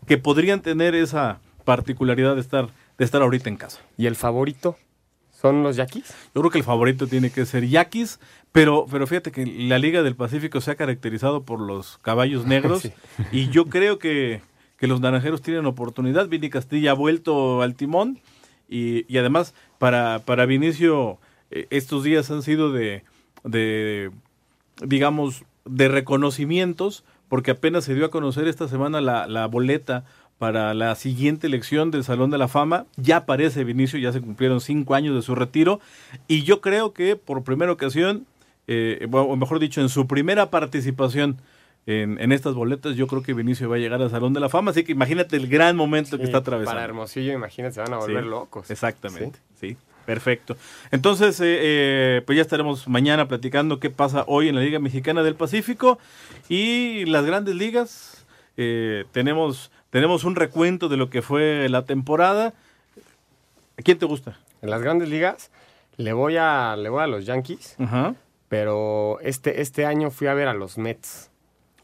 que 0.07 0.17
podrían 0.17 0.61
tener 0.61 0.93
esa 0.93 1.39
particularidad 1.63 2.35
de 2.35 2.41
estar, 2.41 2.67
de 2.97 3.05
estar 3.05 3.21
ahorita 3.21 3.49
en 3.49 3.55
casa. 3.55 3.79
¿Y 3.97 4.07
el 4.07 4.15
favorito? 4.15 4.77
¿Son 5.31 5.63
los 5.63 5.75
Yaquis? 5.77 6.13
Yo 6.35 6.41
creo 6.41 6.51
que 6.51 6.57
el 6.57 6.63
favorito 6.63 7.07
tiene 7.07 7.29
que 7.31 7.45
ser 7.45 7.65
Yaquis, 7.67 8.19
pero, 8.51 8.85
pero 8.91 9.07
fíjate 9.07 9.31
que 9.31 9.45
la 9.45 9.79
Liga 9.79 10.03
del 10.03 10.15
Pacífico 10.15 10.59
se 10.59 10.71
ha 10.71 10.75
caracterizado 10.75 11.43
por 11.43 11.59
los 11.61 11.97
caballos 11.99 12.45
negros, 12.45 12.81
Sí. 12.81 12.91
y 13.31 13.49
yo 13.49 13.65
creo 13.67 13.99
que, 13.99 14.41
que 14.77 14.87
los 14.87 14.99
naranjeros 14.99 15.41
tienen 15.41 15.65
oportunidad. 15.65 16.27
Vini 16.27 16.49
Castilla 16.49 16.91
ha 16.91 16.95
vuelto 16.95 17.61
al 17.61 17.75
timón, 17.75 18.19
y, 18.67 19.05
y 19.13 19.17
además 19.17 19.53
para, 19.79 20.19
para 20.25 20.45
Vinicio 20.45 21.19
eh, 21.51 21.67
estos 21.69 22.03
días 22.03 22.29
han 22.31 22.41
sido 22.43 22.71
de, 22.71 23.03
de 23.43 24.11
digamos, 24.85 25.43
de 25.65 25.87
reconocimientos, 25.87 27.03
porque 27.29 27.51
apenas 27.51 27.85
se 27.85 27.95
dio 27.95 28.05
a 28.05 28.11
conocer 28.11 28.47
esta 28.47 28.67
semana 28.67 29.01
la, 29.01 29.27
la 29.27 29.45
boleta 29.47 30.03
para 30.37 30.73
la 30.73 30.95
siguiente 30.95 31.47
elección 31.47 31.91
del 31.91 32.03
Salón 32.03 32.31
de 32.31 32.37
la 32.37 32.47
Fama. 32.47 32.87
Ya 32.97 33.17
aparece 33.17 33.63
Vinicio, 33.63 33.99
ya 33.99 34.11
se 34.11 34.21
cumplieron 34.21 34.59
cinco 34.59 34.95
años 34.95 35.15
de 35.15 35.21
su 35.21 35.35
retiro, 35.35 35.79
y 36.27 36.43
yo 36.43 36.61
creo 36.61 36.93
que 36.93 37.15
por 37.15 37.43
primera 37.43 37.71
ocasión, 37.71 38.25
eh, 38.67 39.07
o 39.11 39.35
mejor 39.35 39.59
dicho, 39.59 39.81
en 39.81 39.89
su 39.89 40.07
primera 40.07 40.49
participación 40.49 41.37
en, 41.85 42.19
en 42.19 42.31
estas 42.31 42.53
boletas, 42.53 42.95
yo 42.95 43.07
creo 43.07 43.23
que 43.23 43.33
Vinicio 43.33 43.69
va 43.69 43.75
a 43.75 43.79
llegar 43.79 44.01
al 44.01 44.09
Salón 44.09 44.33
de 44.33 44.39
la 44.39 44.49
Fama, 44.49 44.71
así 44.71 44.83
que 44.83 44.91
imagínate 44.91 45.35
el 45.35 45.47
gran 45.47 45.75
momento 45.75 46.17
que 46.17 46.23
está 46.23 46.39
atravesando. 46.39 46.75
Para 46.75 46.85
Hermosillo, 46.85 47.33
imagínate, 47.33 47.75
se 47.75 47.81
van 47.81 47.93
a 47.93 47.97
volver 47.97 48.23
Sí, 48.23 48.29
locos. 48.29 48.71
Exactamente, 48.71 49.39
sí. 49.59 49.77
Perfecto. 50.05 50.57
Entonces, 50.91 51.39
eh, 51.41 51.57
eh, 51.61 52.21
pues 52.25 52.35
ya 52.35 52.41
estaremos 52.41 52.87
mañana 52.87 53.27
platicando 53.27 53.79
qué 53.79 53.89
pasa 53.89 54.23
hoy 54.27 54.49
en 54.49 54.55
la 54.55 54.61
Liga 54.61 54.79
Mexicana 54.79 55.23
del 55.23 55.35
Pacífico 55.35 55.99
y 56.49 57.05
las 57.05 57.25
grandes 57.25 57.55
ligas. 57.55 58.25
eh, 58.57 59.05
tenemos, 59.11 59.71
tenemos 59.89 60.23
un 60.23 60.35
recuento 60.35 60.89
de 60.89 60.97
lo 60.97 61.09
que 61.09 61.21
fue 61.21 61.67
la 61.69 61.85
temporada. 61.85 62.53
¿A 63.77 63.81
quién 63.83 63.97
te 63.97 64.05
gusta? 64.05 64.37
En 64.61 64.69
las 64.69 64.81
grandes 64.81 65.09
ligas 65.09 65.51
le 65.97 66.13
voy 66.13 66.37
a, 66.37 66.75
le 66.75 66.89
voy 66.89 67.03
a 67.03 67.07
los 67.07 67.25
Yankees, 67.25 67.75
pero 68.49 69.19
este, 69.21 69.61
este 69.61 69.85
año 69.85 70.11
fui 70.11 70.27
a 70.27 70.33
ver 70.33 70.47
a 70.47 70.53
los 70.53 70.77
Mets. 70.77 71.29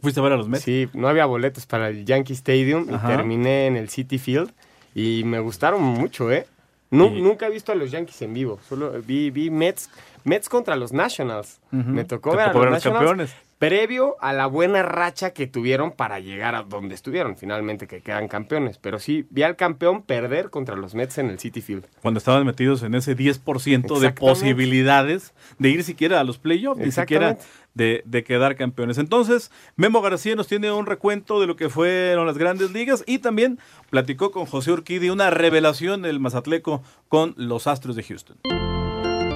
¿Fuiste 0.02 0.20
a 0.20 0.24
ver 0.24 0.34
a 0.34 0.38
los 0.38 0.48
Mets? 0.48 0.64
Sí, 0.64 0.90
no 0.94 1.08
había 1.08 1.26
boletos 1.26 1.66
para 1.66 1.90
el 1.90 2.06
Yankee 2.06 2.34
Stadium 2.34 2.88
y 2.94 2.98
terminé 3.08 3.68
en 3.68 3.78
el 3.78 3.90
City 3.90 4.18
Field 4.18 4.52
y 4.94 5.24
me 5.24 5.40
gustaron 5.40 5.82
mucho, 5.82 6.32
¿eh? 6.32 6.46
Y- 6.90 7.22
Nunca 7.22 7.48
he 7.48 7.50
visto 7.52 7.72
a 7.72 7.76
los 7.76 7.92
Yankees 7.92 8.22
en 8.22 8.34
vivo, 8.34 8.60
solo 8.68 8.94
vi, 9.02 9.30
vi 9.30 9.50
Mets, 9.50 9.90
Mets 10.24 10.48
contra 10.50 10.76
los 10.76 10.94
Nationals. 10.94 11.60
Me 11.72 12.06
tocó 12.06 12.32
Te 12.32 12.38
ver 12.38 12.46
a 12.50 12.52
tocó 12.52 12.60
los 12.60 12.66
ver 12.66 12.68
a 12.68 12.76
los 12.76 12.84
Nationals 12.86 13.06
campeones. 13.10 13.36
Previo 13.60 14.16
a 14.20 14.34
la 14.34 14.46
buena 14.46 14.84
racha 14.84 15.32
que 15.32 15.48
tuvieron 15.48 15.92
para 15.92 16.20
llegar 16.20 16.56
a 16.56 16.64
donde 16.64 16.96
estuvieron, 16.96 17.38
finalmente 17.38 17.88
que 17.88 18.02
quedan 18.02 18.28
campeones. 18.28 18.78
Pero 18.78 19.00
sí, 19.00 19.26
vi 19.30 19.44
al 19.44 19.56
campeón 19.56 20.04
perder 20.04 20.50
contra 20.50 20.76
los 20.76 20.94
Mets 20.94 21.18
en 21.18 21.30
el 21.30 21.40
City 21.40 21.62
Field. 21.62 21.86
Cuando 22.02 22.20
estaban 22.20 22.46
metidos 22.46 22.84
en 22.84 22.94
ese 22.96 23.16
10% 23.18 24.00
de 24.00 24.12
posibilidades 24.12 25.34
de 25.58 25.70
ir 25.70 25.84
siquiera 25.84 26.20
a 26.20 26.24
los 26.24 26.38
playoffs, 26.38 26.80
ni 26.80 26.92
siquiera 26.92 27.38
de 27.74 28.24
quedar 28.26 28.56
campeones. 28.56 28.98
Entonces, 28.98 29.52
Memo 29.76 30.02
García 30.02 30.36
nos 30.36 30.48
tiene 30.48 30.72
un 30.72 30.86
recuento 30.86 31.40
de 31.40 31.48
lo 31.48 31.56
que 31.56 31.70
fueron 31.70 32.26
las 32.26 32.38
grandes 32.38 32.72
ligas 32.72 33.04
y 33.06 33.20
también 33.20 33.60
platicó 33.90 34.32
con 34.32 34.46
José 34.46 34.72
Urquidi 34.72 35.10
una 35.10 35.30
revelación 35.30 36.02
del 36.02 36.20
Mazatleco 36.20 36.84
con 37.08 37.34
los 37.38 37.68
Astros 37.68 37.96
de 37.96 38.04
Houston. 38.04 38.38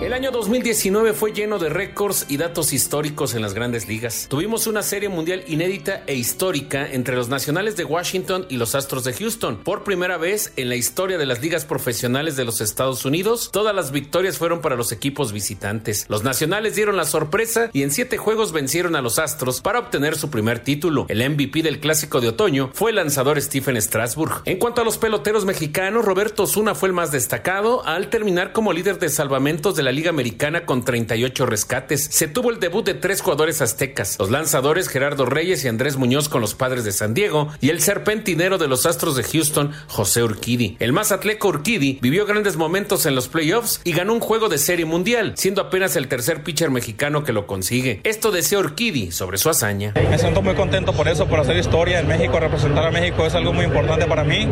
El 0.02 0.14
año 0.14 0.32
2019 0.32 1.14
fue 1.14 1.32
lleno 1.32 1.60
de 1.60 1.70
récords 1.70 2.26
y 2.28 2.38
datos 2.38 2.74
históricos 2.74 3.36
en 3.36 3.44
las 3.44 3.54
grandes 3.54 3.88
ligas. 3.88 4.26
Tuvimos 4.28 4.66
una 4.66 4.82
serie 4.82 5.10
mundial 5.10 5.44
inédita 5.46 6.02
e 6.08 6.16
histórica 6.16 6.92
entre 6.92 7.16
los 7.16 7.30
Nacionales 7.30 7.78
de 7.78 7.84
Washington 7.84 8.48
y 8.50 8.58
los 8.58 8.74
Astros 8.74 9.04
de 9.04 9.14
Houston. 9.14 9.58
Por 9.58 9.84
primera 9.84 10.18
vez 10.18 10.54
en 10.56 10.70
la 10.70 10.76
historia 10.76 11.20
de 11.20 11.28
las 11.28 11.44
ligas 11.44 11.66
profesionales 11.66 12.36
de 12.36 12.46
los 12.46 12.62
Estados 12.62 13.06
Unidos, 13.06 13.52
todas 13.54 13.76
las 13.76 13.92
victorias 13.92 14.40
fueron 14.40 14.60
para 14.62 14.76
los 14.76 14.92
equipos 14.92 15.34
visitantes. 15.34 16.08
Los 16.10 16.24
Nacionales 16.24 16.76
dieron 16.76 16.98
la 16.98 17.06
sorpresa 17.06 17.70
y 17.72 17.84
en 17.84 17.92
siete 17.92 18.18
juegos 18.18 18.54
vencieron 18.54 18.96
a 18.96 19.04
los 19.04 19.20
Astros 19.20 19.62
para 19.62 19.78
obtener 19.78 20.18
su 20.18 20.32
primer 20.32 20.62
título. 20.62 21.06
El 21.10 21.30
MVP 21.30 21.62
del 21.62 21.80
Clásico 21.80 22.22
de 22.22 22.30
Otoño 22.30 22.72
fue 22.74 22.90
el 22.90 22.96
lanzador 22.96 23.40
Stephen 23.40 23.80
Strasburg. 23.80 24.42
En 24.46 24.58
cuanto 24.58 24.82
a 24.82 24.84
los 24.84 24.98
peloteros 24.98 25.46
mexicanos, 25.46 26.06
Roberto 26.06 26.44
Osuna 26.44 26.74
fue 26.74 26.90
el 26.90 26.94
más 26.94 27.12
destacado 27.12 27.86
al 27.86 28.10
terminar 28.10 28.52
como 28.52 28.74
líder 28.74 28.98
de 28.98 29.10
salvamentos 29.10 29.76
de 29.76 29.84
la 29.84 29.91
Liga 29.92 30.10
Americana 30.10 30.66
con 30.66 30.84
38 30.84 31.46
rescates. 31.46 32.04
Se 32.04 32.28
tuvo 32.28 32.52
el 32.52 32.60
debut 32.60 32.86
de 32.86 32.94
tres 32.94 33.22
jugadores 33.22 33.62
aztecas, 33.62 34.18
los 34.20 34.32
lanzadores 34.32 34.88
Gerardo 34.88 35.26
Reyes 35.26 35.64
y 35.64 35.68
Andrés 35.68 35.98
Muñoz 35.98 36.30
con 36.30 36.42
los 36.42 36.56
padres 36.56 36.84
de 36.84 36.92
San 36.92 37.14
Diego 37.14 37.50
y 37.62 37.70
el 37.70 37.82
serpentinero 37.82 38.58
de 38.58 38.68
los 38.68 38.86
Astros 38.86 39.16
de 39.16 39.24
Houston, 39.24 39.72
José 39.88 40.24
Urquidi. 40.24 40.78
El 40.80 40.94
más 40.94 41.12
atleco 41.12 41.50
Urquidi 41.50 42.00
vivió 42.02 42.26
grandes 42.26 42.58
momentos 42.58 43.06
en 43.06 43.16
los 43.16 43.28
playoffs 43.28 43.82
y 43.84 43.94
ganó 43.94 44.14
un 44.14 44.20
juego 44.20 44.50
de 44.50 44.58
serie 44.58 44.86
mundial, 44.86 45.34
siendo 45.36 45.62
apenas 45.62 45.96
el 45.96 46.08
tercer 46.08 46.44
pitcher 46.44 46.72
mexicano 46.72 47.24
que 47.24 47.34
lo 47.34 47.48
consigue. 47.48 48.02
Esto 48.04 48.32
decía 48.32 48.60
Urquidi 48.60 49.12
sobre 49.12 49.38
su 49.38 49.50
hazaña. 49.50 49.94
Me 50.10 50.18
siento 50.18 50.42
muy 50.42 50.56
contento 50.56 50.94
por 50.94 51.08
eso, 51.08 51.28
por 51.28 51.40
hacer 51.40 51.58
historia 51.58 52.00
en 52.00 52.08
México, 52.08 52.40
representar 52.40 52.86
a 52.86 52.92
México 52.92 53.26
es 53.26 53.36
algo 53.36 53.54
muy 53.54 53.66
importante 53.66 54.06
para 54.06 54.24
mí 54.24 54.48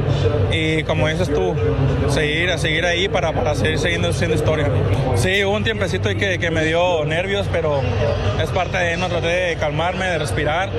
y 0.52 0.84
como 0.84 1.08
dices 1.08 1.34
tú, 1.34 1.54
seguir, 2.10 2.58
seguir 2.58 2.86
ahí 2.86 3.08
para, 3.08 3.34
para 3.34 3.56
seguir 3.56 3.78
haciendo 3.78 4.36
historia. 4.36 4.70
Sí, 5.16 5.29
hubo 5.46 5.56
un 5.56 5.64
tiempecito 5.64 6.10
que, 6.10 6.40
que 6.40 6.52
me 6.52 6.66
dio 6.66 7.06
nervios, 7.06 7.48
pero 7.52 7.82
es 8.42 8.50
parte 8.50 8.78
de 8.78 8.98
no 8.98 9.08
traté 9.08 9.28
de 9.28 9.56
calmarme, 9.58 10.06
de 10.06 10.18
respirar 10.18 10.72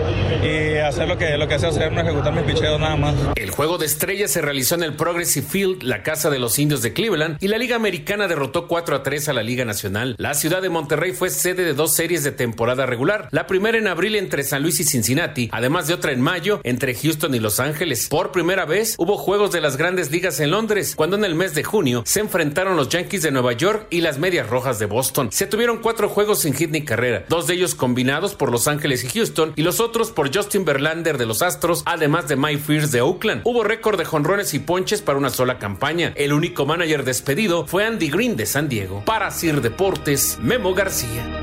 y 0.43 0.77
hacer 0.79 1.09
lo 1.09 1.17
que, 1.17 1.37
lo 1.37 1.47
que 1.47 1.59
sé 1.59 1.69
hacer, 1.69 1.93
no 1.93 2.01
ejecutar 2.01 2.33
mis 2.33 2.43
picheos 2.43 2.81
nada 2.81 2.97
más. 2.97 3.15
El 3.37 3.51
juego 3.51 3.79
de 3.79 3.87
estrellas 3.87 4.31
se 4.31 4.41
realizó 4.41 4.75
en 4.75 4.83
el 4.83 4.95
Progressive 4.95 5.47
Field, 5.47 5.83
la 5.83 6.03
casa 6.03 6.31
de 6.31 6.39
los 6.39 6.59
indios 6.59 6.83
de 6.83 6.93
Cleveland, 6.93 7.37
y 7.41 7.49
la 7.49 7.59
Liga 7.59 7.77
Americana 7.77 8.29
derrotó 8.29 8.67
4 8.67 8.97
a 8.97 9.03
3 9.03 9.29
a 9.29 9.33
la 9.33 9.43
Liga 9.43 9.65
Nacional. 9.65 10.17
La 10.19 10.35
ciudad 10.35 10.63
de 10.63 10.69
Monterrey 10.69 11.13
fue 11.13 11.31
sede 11.31 11.65
de 11.65 11.75
dos 11.75 11.95
series 11.95 12.25
de 12.25 12.33
temporada 12.33 12.87
regular. 12.87 13.29
La 13.31 13.47
primera 13.47 13.79
en 13.79 13.87
abril 13.87 14.17
entre 14.17 14.43
San 14.43 14.63
Luis 14.63 14.81
y 14.81 14.85
Cincinnati, 14.85 15.49
además 15.53 15.87
de 15.87 15.95
otra 15.95 16.13
en 16.13 16.21
mayo 16.21 16.61
entre 16.65 16.95
Houston 16.95 17.35
y 17.35 17.39
Los 17.39 17.61
Ángeles. 17.61 18.09
Por 18.09 18.33
primera 18.33 18.65
vez 18.65 18.95
hubo 18.99 19.17
juegos 19.17 19.53
de 19.53 19.61
las 19.61 19.77
grandes 19.77 20.11
ligas 20.11 20.41
en 20.41 20.51
Londres, 20.51 20.95
cuando 20.97 21.17
en 21.17 21.25
el 21.25 21.35
mes 21.35 21.55
de 21.55 21.63
junio 21.63 22.03
se 22.05 22.21
enfrentaron 22.21 22.77
los 22.77 22.89
Yankees 22.89 23.23
de 23.23 23.31
Nueva 23.31 23.53
York 23.53 23.87
y 23.91 24.01
las 24.01 24.19
Medias 24.19 24.40
Rojas 24.43 24.79
de 24.79 24.87
Boston. 24.87 25.29
Se 25.33 25.47
tuvieron 25.47 25.79
cuatro 25.79 26.09
juegos 26.09 26.41
sin 26.41 26.55
hit 26.55 26.71
ni 26.71 26.85
carrera, 26.85 27.25
dos 27.29 27.47
de 27.47 27.55
ellos 27.55 27.75
combinados 27.75 28.35
por 28.35 28.51
Los 28.51 28.69
Ángeles 28.69 29.05
y 29.05 29.09
Houston 29.09 29.53
y 29.57 29.63
los 29.63 29.81
otros 29.81 30.11
por 30.11 30.35
Justin 30.35 30.65
Verlander 30.65 31.19
de 31.19 31.27
los 31.27 31.43
Astros, 31.43 31.83
además 31.87 32.29
de 32.29 32.37
Mike 32.37 32.63
Pierce 32.67 32.93
de 32.93 33.01
Oakland. 33.01 33.43
Hubo 33.45 33.65
récord 33.65 33.99
de 33.99 34.05
jonrones 34.05 34.55
y 34.55 34.59
ponches 34.59 35.03
para 35.03 35.19
una 35.19 35.31
sola 35.31 35.59
campaña. 35.59 36.13
El 36.17 36.33
único 36.33 36.67
manager 36.67 37.05
despedido 37.05 37.67
fue 37.67 37.85
Andy 37.85 38.11
Green 38.11 38.37
de 38.37 38.47
San 38.47 38.69
Diego. 38.69 39.03
Para 39.05 39.31
Sir 39.31 39.61
Deportes, 39.61 40.39
Memo 40.41 40.75
García. 40.75 41.40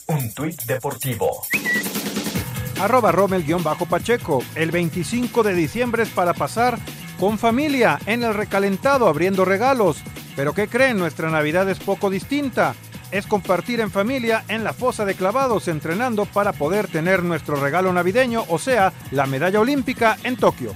Un 0.09 0.35
tuit 0.35 0.61
deportivo. 0.65 1.43
Arroba 2.81 3.13
Rommel-Pacheco. 3.13 4.43
El 4.57 4.73
25 4.73 5.45
de 5.45 5.55
diciembre 5.55 6.03
es 6.03 6.09
para 6.09 6.35
pasar 6.35 6.81
con 7.21 7.39
familia 7.39 8.01
en 8.07 8.25
el 8.25 8.35
recalentado 8.35 9.07
abriendo 9.07 9.45
regalos. 9.45 9.99
Pero 10.35 10.53
¿qué 10.53 10.67
creen? 10.67 10.99
Nuestra 10.99 11.31
Navidad 11.31 11.71
es 11.71 11.79
poco 11.79 12.11
distinta. 12.11 12.75
Es 13.11 13.27
compartir 13.27 13.81
en 13.81 13.91
familia 13.91 14.45
en 14.49 14.63
la 14.63 14.73
fosa 14.73 15.05
de 15.05 15.15
clavados 15.15 15.69
entrenando 15.69 16.27
para 16.27 16.53
poder 16.53 16.87
tener 16.87 17.23
nuestro 17.25 17.57
regalo 17.57 17.93
navideño, 17.93 18.45
o 18.49 18.59
sea, 18.59 18.93
la 19.11 19.27
medalla 19.27 19.61
olímpica 19.61 20.17
en 20.23 20.37
Tokio. 20.37 20.75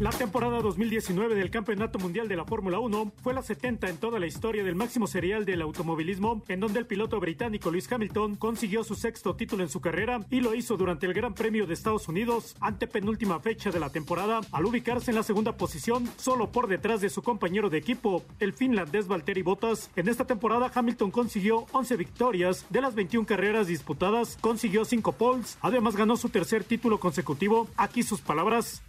La 0.00 0.08
temporada 0.08 0.62
2019 0.62 1.34
del 1.34 1.50
Campeonato 1.50 1.98
Mundial 1.98 2.26
de 2.26 2.34
la 2.34 2.46
Fórmula 2.46 2.78
1 2.78 3.12
fue 3.22 3.34
la 3.34 3.42
70 3.42 3.90
en 3.90 3.98
toda 3.98 4.18
la 4.18 4.26
historia 4.26 4.64
del 4.64 4.74
máximo 4.74 5.06
serial 5.06 5.44
del 5.44 5.60
automovilismo, 5.60 6.42
en 6.48 6.60
donde 6.60 6.78
el 6.78 6.86
piloto 6.86 7.20
británico 7.20 7.70
Lewis 7.70 7.92
Hamilton 7.92 8.36
consiguió 8.36 8.82
su 8.82 8.94
sexto 8.94 9.36
título 9.36 9.62
en 9.62 9.68
su 9.68 9.82
carrera 9.82 10.24
y 10.30 10.40
lo 10.40 10.54
hizo 10.54 10.78
durante 10.78 11.04
el 11.04 11.12
Gran 11.12 11.34
Premio 11.34 11.66
de 11.66 11.74
Estados 11.74 12.08
Unidos, 12.08 12.56
ante 12.60 12.86
penúltima 12.86 13.40
fecha 13.40 13.70
de 13.70 13.78
la 13.78 13.90
temporada, 13.90 14.40
al 14.52 14.64
ubicarse 14.64 15.10
en 15.10 15.16
la 15.16 15.22
segunda 15.22 15.58
posición, 15.58 16.08
solo 16.16 16.50
por 16.50 16.66
detrás 16.66 17.02
de 17.02 17.10
su 17.10 17.20
compañero 17.20 17.68
de 17.68 17.76
equipo, 17.76 18.22
el 18.38 18.54
finlandés 18.54 19.06
Valtteri 19.06 19.42
Bottas. 19.42 19.90
En 19.96 20.08
esta 20.08 20.24
temporada, 20.24 20.72
Hamilton 20.74 21.10
consiguió 21.10 21.66
11 21.72 21.96
victorias 21.98 22.64
de 22.70 22.80
las 22.80 22.94
21 22.94 23.26
carreras 23.26 23.66
disputadas, 23.66 24.38
consiguió 24.40 24.86
5 24.86 25.12
poles, 25.12 25.58
además 25.60 25.94
ganó 25.94 26.16
su 26.16 26.30
tercer 26.30 26.64
título 26.64 26.98
consecutivo. 26.98 27.68
Aquí 27.76 28.02
sus 28.02 28.22
palabras. 28.22 28.82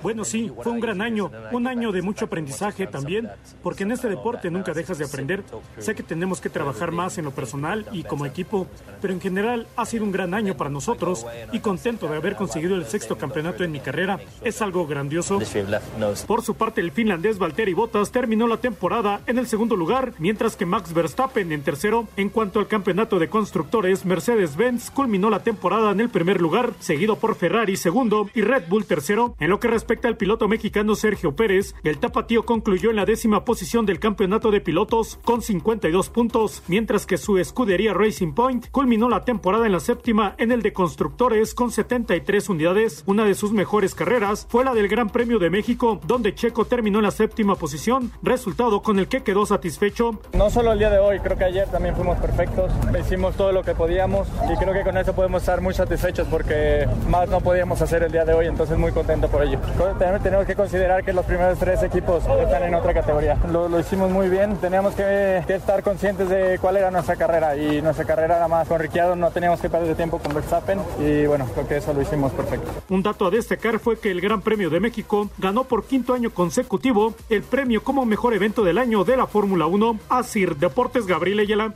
Bueno, 0.00 0.24
sí, 0.24 0.43
fue 0.48 0.72
un 0.72 0.80
gran 0.80 1.00
año, 1.00 1.30
un 1.52 1.66
año 1.66 1.92
de 1.92 2.02
mucho 2.02 2.26
aprendizaje 2.26 2.86
también, 2.86 3.28
porque 3.62 3.84
en 3.84 3.92
este 3.92 4.08
deporte 4.08 4.50
nunca 4.50 4.72
dejas 4.72 4.98
de 4.98 5.04
aprender. 5.04 5.42
Sé 5.78 5.94
que 5.94 6.02
tenemos 6.02 6.40
que 6.40 6.50
trabajar 6.50 6.92
más 6.92 7.18
en 7.18 7.24
lo 7.24 7.30
personal 7.30 7.86
y 7.92 8.02
como 8.04 8.26
equipo, 8.26 8.66
pero 9.00 9.12
en 9.12 9.20
general 9.20 9.66
ha 9.76 9.86
sido 9.86 10.04
un 10.04 10.12
gran 10.12 10.34
año 10.34 10.56
para 10.56 10.70
nosotros 10.70 11.26
y 11.52 11.60
contento 11.60 12.08
de 12.08 12.16
haber 12.16 12.36
conseguido 12.36 12.74
el 12.74 12.86
sexto 12.86 13.16
campeonato 13.16 13.64
en 13.64 13.72
mi 13.72 13.80
carrera. 13.80 14.18
Es 14.42 14.62
algo 14.62 14.86
grandioso. 14.86 15.38
Por 16.26 16.42
su 16.42 16.54
parte, 16.54 16.80
el 16.80 16.90
finlandés 16.90 17.38
Valtteri 17.38 17.74
Bottas 17.74 18.10
terminó 18.10 18.46
la 18.46 18.56
temporada 18.56 19.20
en 19.26 19.38
el 19.38 19.46
segundo 19.46 19.76
lugar, 19.76 20.12
mientras 20.18 20.56
que 20.56 20.66
Max 20.66 20.92
Verstappen 20.92 21.52
en 21.52 21.62
tercero. 21.62 22.08
En 22.16 22.28
cuanto 22.28 22.58
al 22.58 22.66
campeonato 22.66 23.18
de 23.18 23.28
constructores, 23.28 24.04
Mercedes-Benz 24.04 24.90
culminó 24.90 25.30
la 25.30 25.42
temporada 25.42 25.92
en 25.92 26.00
el 26.00 26.08
primer 26.08 26.40
lugar, 26.40 26.72
seguido 26.80 27.16
por 27.16 27.34
Ferrari 27.36 27.76
segundo 27.76 28.28
y 28.34 28.42
Red 28.42 28.64
Bull 28.68 28.86
tercero. 28.86 29.36
En 29.38 29.50
lo 29.50 29.60
que 29.60 29.68
respecta 29.68 30.08
al 30.08 30.16
piloto 30.16 30.33
mexicano 30.48 30.94
Sergio 30.94 31.34
Pérez, 31.36 31.74
el 31.84 31.98
tapatío 31.98 32.44
concluyó 32.44 32.90
en 32.90 32.96
la 32.96 33.04
décima 33.04 33.44
posición 33.44 33.86
del 33.86 34.00
campeonato 34.00 34.50
de 34.50 34.60
pilotos 34.60 35.18
con 35.24 35.40
52 35.40 36.10
puntos, 36.10 36.62
mientras 36.66 37.06
que 37.06 37.16
su 37.16 37.38
escudería 37.38 37.94
Racing 37.94 38.32
Point 38.32 38.68
culminó 38.70 39.08
la 39.08 39.24
temporada 39.24 39.66
en 39.66 39.72
la 39.72 39.80
séptima 39.80 40.34
en 40.38 40.52
el 40.52 40.62
de 40.62 40.72
constructores 40.72 41.54
con 41.54 41.70
73 41.70 42.48
unidades. 42.48 43.04
Una 43.06 43.24
de 43.24 43.34
sus 43.34 43.52
mejores 43.52 43.94
carreras 43.94 44.46
fue 44.50 44.64
la 44.64 44.74
del 44.74 44.88
Gran 44.88 45.08
Premio 45.08 45.38
de 45.38 45.50
México, 45.50 46.00
donde 46.06 46.34
Checo 46.34 46.64
terminó 46.64 46.98
en 46.98 47.04
la 47.04 47.10
séptima 47.10 47.54
posición, 47.54 48.10
resultado 48.22 48.82
con 48.82 48.98
el 48.98 49.08
que 49.08 49.22
quedó 49.22 49.46
satisfecho. 49.46 50.20
No 50.32 50.50
solo 50.50 50.72
el 50.72 50.78
día 50.78 50.90
de 50.90 50.98
hoy, 50.98 51.20
creo 51.20 51.38
que 51.38 51.44
ayer 51.44 51.68
también 51.68 51.94
fuimos 51.94 52.18
perfectos, 52.18 52.72
hicimos 53.00 53.36
todo 53.36 53.52
lo 53.52 53.62
que 53.62 53.74
podíamos 53.74 54.28
y 54.52 54.56
creo 54.56 54.74
que 54.74 54.82
con 54.82 54.96
eso 54.96 55.14
podemos 55.14 55.42
estar 55.42 55.60
muy 55.60 55.74
satisfechos 55.74 56.26
porque 56.28 56.88
más 57.08 57.28
no 57.28 57.40
podíamos 57.40 57.80
hacer 57.80 58.02
el 58.02 58.12
día 58.12 58.24
de 58.24 58.34
hoy, 58.34 58.46
entonces 58.46 58.76
muy 58.76 58.92
contento 58.92 59.28
por 59.28 59.42
ello. 59.42 59.58
Tenemos 60.24 60.46
que 60.46 60.54
considerar 60.56 61.04
que 61.04 61.12
los 61.12 61.26
primeros 61.26 61.58
tres 61.58 61.82
equipos 61.82 62.24
están 62.24 62.62
en 62.62 62.74
otra 62.74 62.94
categoría. 62.94 63.36
Lo, 63.52 63.68
lo 63.68 63.78
hicimos 63.78 64.10
muy 64.10 64.30
bien, 64.30 64.56
teníamos 64.56 64.94
que, 64.94 65.44
que, 65.46 65.54
estar 65.54 65.82
conscientes 65.82 66.30
de 66.30 66.58
cuál 66.58 66.78
era 66.78 66.90
nuestra 66.90 67.14
carrera 67.14 67.54
y 67.54 67.82
nuestra 67.82 68.06
carrera 68.06 68.38
era 68.38 68.48
más 68.48 68.66
con 68.66 68.80
Ricciardo, 68.80 69.16
no 69.16 69.30
teníamos 69.30 69.60
que 69.60 69.68
perder 69.68 69.94
tiempo 69.94 70.18
con 70.18 70.32
Verstappen 70.32 70.80
y 70.98 71.26
bueno, 71.26 71.46
creo 71.52 71.68
que 71.68 71.76
eso 71.76 71.92
lo 71.92 72.00
hicimos 72.00 72.32
perfecto. 72.32 72.70
Un 72.88 73.02
dato 73.02 73.26
a 73.26 73.30
destacar 73.30 73.78
fue 73.78 73.98
que 73.98 74.10
el 74.10 74.22
Gran 74.22 74.40
Premio 74.40 74.70
de 74.70 74.80
México 74.80 75.28
ganó 75.36 75.64
por 75.64 75.84
quinto 75.84 76.14
año 76.14 76.30
consecutivo 76.30 77.12
el 77.28 77.42
premio 77.42 77.84
como 77.84 78.06
mejor 78.06 78.32
evento 78.32 78.64
del 78.64 78.78
año 78.78 79.04
de 79.04 79.18
la 79.18 79.26
Fórmula 79.26 79.66
1 79.66 79.98
a 80.08 80.22
Sir 80.22 80.56
Deportes 80.56 81.06
Gabriel 81.06 81.40
Ayala. 81.40 81.74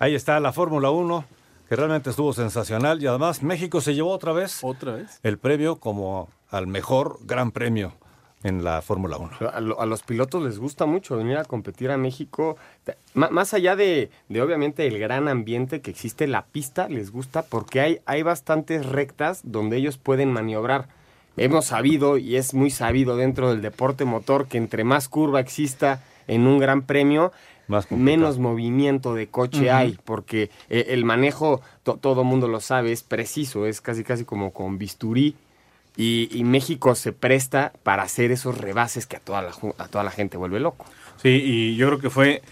Ahí 0.00 0.16
está 0.16 0.40
la 0.40 0.52
Fórmula 0.52 0.90
1, 0.90 1.24
que 1.70 1.76
realmente 1.76 2.10
estuvo 2.10 2.32
sensacional 2.32 3.00
y 3.00 3.06
además 3.06 3.44
México 3.44 3.80
se 3.80 3.94
llevó 3.94 4.10
otra 4.10 4.32
vez, 4.32 4.58
¿Otra 4.62 4.92
vez? 4.94 5.20
el 5.22 5.38
premio 5.38 5.76
como 5.76 6.28
al 6.50 6.66
mejor 6.66 7.18
gran 7.24 7.52
premio 7.52 7.92
en 8.42 8.64
la 8.64 8.82
Fórmula 8.82 9.18
1. 9.18 9.30
A, 9.52 9.60
lo- 9.60 9.80
a 9.80 9.86
los 9.86 10.02
pilotos 10.02 10.42
les 10.42 10.58
gusta 10.58 10.84
mucho 10.86 11.16
venir 11.16 11.36
a 11.36 11.44
competir 11.44 11.92
a 11.92 11.96
México. 11.96 12.56
Más 13.14 13.54
allá 13.54 13.76
de, 13.76 14.10
de, 14.28 14.42
obviamente 14.42 14.84
el 14.86 14.98
gran 14.98 15.28
ambiente 15.28 15.80
que 15.80 15.92
existe, 15.92 16.26
la 16.26 16.44
pista 16.46 16.88
les 16.88 17.12
gusta 17.12 17.42
porque 17.42 17.80
hay, 17.80 17.98
hay 18.04 18.22
bastantes 18.24 18.84
rectas 18.86 19.40
donde 19.44 19.76
ellos 19.76 19.96
pueden 19.96 20.32
maniobrar. 20.32 20.88
Hemos 21.36 21.66
sabido 21.66 22.18
y 22.18 22.34
es 22.36 22.52
muy 22.52 22.70
sabido 22.70 23.16
dentro 23.16 23.50
del 23.50 23.62
deporte 23.62 24.04
motor 24.04 24.48
que 24.48 24.58
entre 24.58 24.82
más 24.82 25.08
curva 25.08 25.38
exista 25.38 26.02
en 26.26 26.46
un 26.48 26.58
gran 26.58 26.82
premio, 26.82 27.30
menos 27.90 28.38
movimiento 28.38 29.14
de 29.14 29.28
coche 29.28 29.70
hay, 29.70 29.98
porque 30.04 30.50
eh, 30.68 30.86
el 30.88 31.04
manejo, 31.04 31.60
to- 31.82 31.96
todo 31.96 32.24
mundo 32.24 32.48
lo 32.48 32.60
sabe, 32.60 32.92
es 32.92 33.02
preciso, 33.02 33.66
es 33.66 33.80
casi 33.80 34.04
casi 34.04 34.24
como 34.24 34.52
con 34.52 34.78
bisturí. 34.78 35.34
Y, 35.96 36.28
y 36.32 36.44
México 36.44 36.94
se 36.94 37.12
presta 37.12 37.72
para 37.82 38.04
hacer 38.04 38.30
esos 38.30 38.56
rebases 38.56 39.06
que 39.06 39.16
a 39.16 39.20
toda 39.20 39.42
la, 39.42 39.50
a 39.78 39.88
toda 39.88 40.04
la 40.04 40.10
gente 40.12 40.36
vuelve 40.36 40.60
loco. 40.60 40.86
Sí, 41.20 41.28
y 41.44 41.76
yo 41.76 41.88
creo 41.88 41.98
que 41.98 42.10
fue 42.10 42.42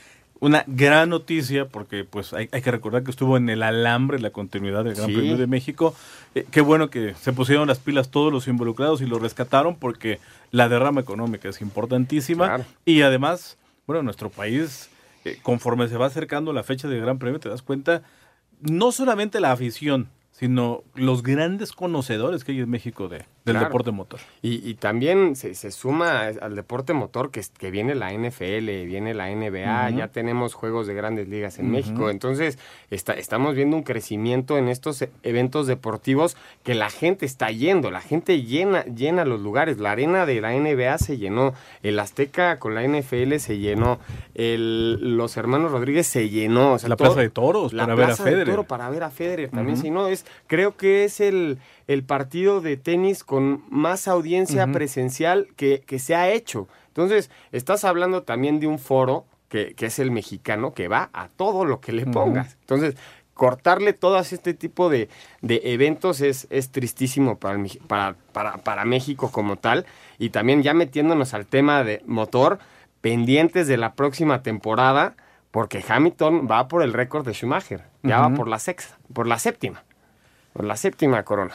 una 0.41 0.65
gran 0.67 1.09
noticia 1.09 1.67
porque 1.67 2.05
pues 2.05 2.33
hay, 2.35 2.49
hay 2.53 2.61
que 2.63 2.71
recordar 2.71 3.05
que 3.05 3.11
estuvo 3.11 3.37
en 3.37 3.49
el 3.49 3.63
alambre 3.63 4.19
la 4.21 4.31
continuidad 4.31 4.85
del 4.85 4.95
Gran 4.95 5.07
Sí. 5.09 5.15
Premio 5.15 5.37
de 5.37 5.47
México. 5.47 5.95
Eh, 6.35 6.47
qué 6.51 6.61
bueno 6.61 6.91
que 6.91 7.15
se 7.15 7.33
pusieron 7.33 7.69
las 7.69 7.79
pilas 7.79 8.11
todos 8.11 8.33
los 8.33 8.49
involucrados 8.49 9.01
y 9.03 9.07
lo 9.07 9.19
rescataron 9.19 9.77
porque 9.77 10.19
la 10.51 10.69
derrama 10.69 11.01
económica 11.01 11.49
es 11.49 11.61
importantísima 11.61 12.61
y 12.85 13.03
además, 13.03 13.57
bueno, 13.87 14.03
nuestro 14.03 14.31
país 14.31 14.91
eh, 15.25 15.39
conforme 15.43 15.89
se 15.89 15.97
va 15.97 16.07
acercando 16.07 16.53
la 16.53 16.63
fecha 16.63 16.89
del 16.89 17.01
Gran 17.01 17.19
Premio 17.19 17.41
te 17.41 17.49
das 17.49 17.63
cuenta 17.63 18.03
no 18.61 18.93
solamente 18.93 19.41
la 19.41 19.53
afición, 19.53 20.09
sino 20.33 20.85
los 20.95 21.23
grandes 21.23 21.73
conocedores 21.73 22.45
que 22.45 22.53
hay 22.53 22.61
en 22.61 22.71
México 22.71 23.09
de, 23.09 23.25
del 23.49 23.57
Claro. 23.57 23.67
deporte 23.69 23.91
motor. 23.91 24.21
Y, 24.43 24.69
y 24.69 24.75
también 24.75 25.35
se, 25.37 25.55
se 25.55 25.71
suma 25.71 26.27
al 26.41 26.55
deporte 26.55 26.93
motor 26.93 27.31
que, 27.31 27.43
que 27.59 27.71
viene 27.71 27.95
la 27.95 28.13
NFL, 28.13 28.67
viene 28.87 29.15
la 29.15 29.29
NBA, 29.29 29.91
ya 29.91 30.09
tenemos 30.09 30.55
juegos 30.55 30.87
de 30.87 30.95
grandes 30.95 31.29
ligas 31.29 31.59
en. 31.59 31.71
México. 31.71 32.09
Entonces, 32.11 32.59
está, 32.91 33.13
estamos 33.15 33.55
viendo 33.55 33.77
un 33.77 33.83
crecimiento 33.83 34.57
en 34.59 34.69
estos 34.69 35.05
eventos 35.23 35.67
deportivos 35.67 36.37
que 36.63 36.75
la 36.75 36.89
gente 36.91 37.27
está 37.27 37.51
yendo, 37.51 37.91
la 37.91 38.01
gente 38.01 38.43
llena, 38.43 38.85
llena 38.85 39.25
los 39.25 39.41
lugares. 39.41 39.79
La 39.79 39.91
arena 39.93 40.25
de 40.27 40.41
la 40.41 40.53
NBA 40.53 40.97
se 40.99 41.19
llenó, 41.19 41.55
el 41.83 41.99
Azteca 41.99 42.59
con 42.59 42.75
la 42.75 42.83
NFL 42.87 43.37
se 43.39 43.59
llenó, 43.59 43.99
el, 44.35 45.17
los 45.17 45.37
hermanos 45.37 45.73
Rodríguez 45.73 46.07
se 46.07 46.29
llenó. 46.29 46.73
o 46.75 46.79
sea, 46.79 46.89
La 46.89 46.97
todo- 46.97 47.09
Plaza 47.09 47.21
de 47.21 47.31
Toros 47.31 47.73
la 47.73 47.85
para 47.85 47.95
ver 47.95 48.05
a 48.05 48.07
Plaza 48.09 48.25
de 48.25 48.31
Federer. 48.31 48.55
Toro 48.55 48.65
para 48.65 48.89
ver 48.91 49.03
a 49.03 49.11
Federer 49.11 49.51
también. 49.51 49.77
Si 49.77 49.91
no, 49.91 50.09
es, 50.09 50.25
creo 50.47 50.77
que 50.77 51.05
es 51.05 51.21
el, 51.21 51.59
el 51.87 52.03
partido 52.03 52.61
de 52.61 52.77
tenis 52.77 53.25
con 53.25 53.38
más 53.41 54.09
audiencia 54.09 54.67
presencial 54.67 55.49
que, 55.57 55.83
que 55.87 55.99
se 55.99 56.15
ha 56.15 56.31
hecho. 56.31 56.69
Entonces, 56.89 57.31
estás 57.53 57.85
hablando 57.85 58.23
también 58.23 58.61
de 58.61 58.67
un 58.67 58.79
foro 58.79 59.27
que, 59.49 59.75
que 59.75 59.87
es 59.87 59.99
el 59.99 60.11
mexicano 60.11 60.75
que 60.75 60.89
va 60.89 61.11
a 61.13 61.29
todo 61.29 61.65
lo 61.65 61.81
que 61.81 61.93
le 61.93 62.07
pongas. 62.07 62.57
Entonces, 62.61 62.97
cortarle 63.35 63.93
todas 63.93 64.33
este 64.33 64.53
tipo 64.53 64.91
de, 64.91 65.09
de 65.43 65.61
eventos 65.65 66.21
es, 66.21 66.49
es 66.51 66.71
tristísimo 66.71 67.39
para, 67.39 67.57
el 67.57 67.81
para, 67.87 68.17
para, 68.33 68.59
para 68.59 68.85
México 68.85 69.31
como 69.31 69.57
tal. 69.57 69.87
Y 70.19 70.31
también 70.31 70.63
ya 70.63 70.75
metiéndonos 70.75 71.35
al 71.35 71.47
tema 71.47 71.85
de 71.85 72.03
motor, 72.05 72.59
pendientes 73.01 73.69
de 73.69 73.77
la 73.77 73.95
próxima 73.95 74.43
temporada, 74.43 75.15
porque 75.53 75.85
Hamilton 75.87 76.49
va 76.51 76.69
por 76.69 76.83
el 76.83 76.93
récord 76.93 77.25
de 77.25 77.33
Schumacher. 77.33 77.85
Ya 78.03 78.21
va 78.21 78.31
por 78.31 78.49
la 78.49 78.59
sexta, 78.59 78.99
por 79.13 79.27
la 79.27 79.39
séptima. 79.39 79.85
Por 80.53 80.65
la 80.65 80.77
séptima 80.77 81.23
corona. 81.23 81.55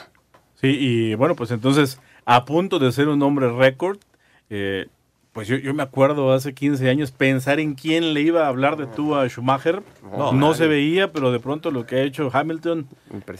Sí, 0.63 0.77
y 0.79 1.15
bueno, 1.15 1.35
pues 1.35 1.51
entonces, 1.51 1.99
a 2.23 2.45
punto 2.45 2.79
de 2.79 2.89
ser 2.93 3.09
un 3.09 3.21
hombre 3.21 3.51
récord, 3.51 3.97
eh, 4.49 4.87
pues 5.33 5.45
yo, 5.49 5.57
yo 5.57 5.73
me 5.73 5.83
acuerdo 5.83 6.31
hace 6.31 6.53
15 6.53 6.89
años 6.89 7.11
pensar 7.11 7.59
en 7.59 7.73
quién 7.73 8.13
le 8.13 8.21
iba 8.21 8.45
a 8.45 8.47
hablar 8.47 8.77
de 8.77 8.87
tú 8.87 9.13
a 9.13 9.27
Schumacher. 9.27 9.83
No, 10.33 10.53
se 10.53 10.67
veía, 10.67 11.11
pero 11.11 11.33
de 11.33 11.41
pronto 11.41 11.69
lo 11.69 11.85
que 11.85 11.97
ha 11.97 12.03
hecho 12.03 12.29
Hamilton, 12.31 12.87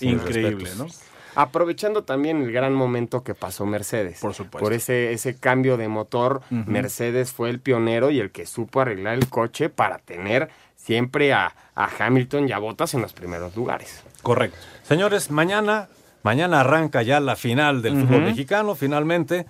increíble, 0.02 0.70
¿no? 0.78 0.88
Aprovechando 1.36 2.04
también 2.04 2.42
el 2.42 2.52
gran 2.52 2.74
momento 2.74 3.24
que 3.24 3.36
pasó 3.36 3.66
Mercedes. 3.66 4.20
Por 4.20 4.34
supuesto. 4.34 4.60
Por 4.60 4.74
ese, 4.74 5.14
ese 5.14 5.38
cambio 5.38 5.78
de 5.78 5.88
motor. 5.88 6.42
Mercedes 6.50 7.32
fue 7.32 7.50
el 7.50 7.62
pionero 7.62 8.12
y 8.12 8.20
el 8.20 8.32
que 8.32 8.46
supo 8.46 8.82
arreglar 8.82 9.14
el 9.14 9.30
coche 9.30 9.70
para 9.70 9.98
tener 9.98 10.50
siempre 10.76 11.32
a, 11.32 11.56
a 11.74 11.90
Hamilton 12.00 12.50
y 12.50 12.52
a 12.52 12.60
Bottas 12.60 12.94
en 12.96 13.02
los 13.02 13.14
primeros 13.14 13.56
lugares. 13.56 14.04
Correcto. 14.22 14.58
Señores, 14.84 15.32
mañana, 15.32 15.88
mañana 16.24 16.62
arranca 16.62 17.02
ya 17.04 17.20
la 17.20 17.36
final 17.36 17.82
del 17.82 18.02
fútbol 18.02 18.22
mexicano, 18.24 18.76
finalmente. 18.76 19.46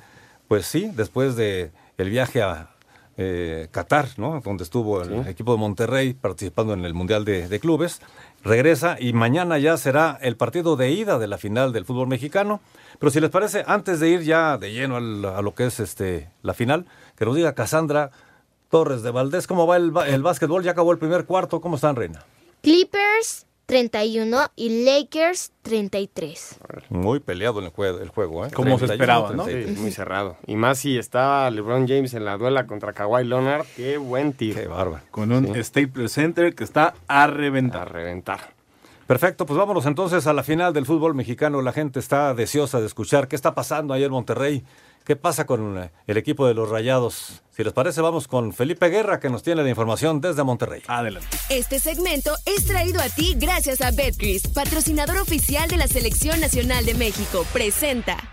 Pues 0.48 0.66
sí, 0.66 0.92
después 0.94 1.36
de 1.36 1.72
el 1.98 2.10
viaje 2.10 2.42
a 2.42 2.70
eh, 3.18 3.68
Qatar, 3.72 4.08
¿no? 4.18 4.42
Donde 4.44 4.64
estuvo 4.64 5.02
el 5.02 5.28
equipo 5.28 5.54
de 5.54 5.60
Monterrey 5.60 6.14
participando 6.14 6.74
en 6.74 6.84
el 6.86 6.94
Mundial 6.94 7.24
de, 7.26 7.48
de 7.48 7.60
Clubes. 7.60 8.02
Regresa 8.44 8.98
y 9.00 9.14
mañana 9.14 9.58
ya 9.58 9.78
será 9.78 10.18
el 10.22 10.36
partido 10.36 10.76
de 10.76 10.92
ida 10.92 11.18
de 11.18 11.28
la 11.28 11.38
final 11.38 11.72
del 11.72 11.86
fútbol 11.86 12.08
mexicano. 12.08 12.60
Pero 13.00 13.10
si 13.12 13.20
les 13.22 13.30
parece, 13.30 13.64
antes 13.68 14.00
de 14.00 14.10
ir 14.10 14.22
ya 14.22 14.58
de 14.58 14.74
lleno 14.74 14.98
al- 14.98 15.24
a 15.26 15.42
lo 15.42 15.54
que 15.56 15.66
es 15.68 15.80
este 15.80 16.30
la 16.42 16.54
final, 16.54 16.86
que 17.18 17.26
nos 17.26 17.36
diga 17.36 17.54
Cassandra 17.54 18.12
Torres 18.70 19.02
de 19.04 19.12
Valdés, 19.12 19.48
¿cómo 19.48 19.66
va 19.68 19.78
el, 19.78 19.94
el 20.08 20.22
básquetbol? 20.24 20.64
Ya 20.64 20.72
acabó 20.72 20.92
el 20.92 20.98
primer 20.98 21.26
cuarto, 21.26 21.62
¿cómo 21.62 21.76
están, 21.76 21.96
Reina? 21.96 22.20
Clippers 22.62 23.46
31 23.66 24.52
y 24.56 24.84
Lakers 24.86 25.52
33. 25.62 26.60
Muy 26.90 27.20
peleado 27.20 27.60
el 27.60 27.70
juego, 27.70 28.00
el 28.00 28.10
juego 28.10 28.46
¿eh? 28.46 28.52
Como 28.52 28.78
se 28.78 28.88
31, 28.88 28.94
esperaba, 28.94 29.32
¿no? 29.32 29.44
33. 29.46 29.76
Sí, 29.76 29.82
muy 29.82 29.92
cerrado. 29.92 30.38
Y 30.46 30.56
más 30.56 30.80
si 30.80 30.98
está 30.98 31.50
LeBron 31.50 31.88
James 31.88 32.14
en 32.14 32.26
la 32.26 32.38
duela 32.38 32.68
contra 32.68 32.94
Kawhi 32.94 33.24
Leonard, 33.24 33.66
qué 33.76 33.98
buen 33.98 34.34
tiro. 34.34 34.60
Qué 34.60 34.68
bárbaro. 34.68 35.04
Con 35.12 35.32
un 35.32 35.64
Staples 35.64 36.12
Center 36.12 36.54
que 36.54 36.64
está 36.64 36.96
a 37.08 37.28
reventar. 37.28 37.84
A 37.84 37.86
reventar. 37.86 38.54
Perfecto, 39.08 39.46
pues 39.46 39.58
vámonos 39.58 39.86
entonces 39.86 40.28
a 40.28 40.34
la 40.34 40.44
final 40.44 40.74
del 40.74 40.86
fútbol 40.86 41.14
mexicano. 41.14 41.62
La 41.62 41.74
gente 41.74 42.00
está 42.00 42.34
deseosa 42.34 42.80
de 42.80 42.86
escuchar 42.86 43.28
qué 43.28 43.36
está 43.36 43.54
pasando 43.54 43.94
ahí 43.94 44.04
en 44.04 44.12
Monterrey. 44.12 44.64
¿Qué 45.06 45.16
pasa 45.16 45.46
con 45.46 45.90
el 46.08 46.18
equipo 46.18 46.48
de 46.48 46.54
los 46.54 46.70
Rayados? 46.70 47.42
Si 47.52 47.64
les 47.64 47.74
parece, 47.74 48.02
vamos 48.02 48.28
con 48.28 48.54
Felipe 48.54 48.88
Guerra, 48.90 49.20
que 49.20 49.30
nos 49.30 49.44
tiene 49.44 49.62
la 49.62 49.70
información 49.70 50.22
desde 50.22 50.44
Monterrey. 50.44 50.82
Adelante. 50.88 51.28
Este 51.50 51.80
segmento 51.80 52.34
es 52.46 52.66
traído 52.66 53.02
a 53.02 53.10
ti 53.10 53.36
gracias 53.38 53.82
a 53.82 53.92
Betcris, 53.92 54.48
patrocinador 54.48 55.18
oficial 55.18 55.70
de 55.70 55.78
la 55.78 55.88
Selección 55.88 56.40
Nacional 56.40 56.86
de 56.86 56.94
México. 56.94 57.46
Presenta. 57.52 58.33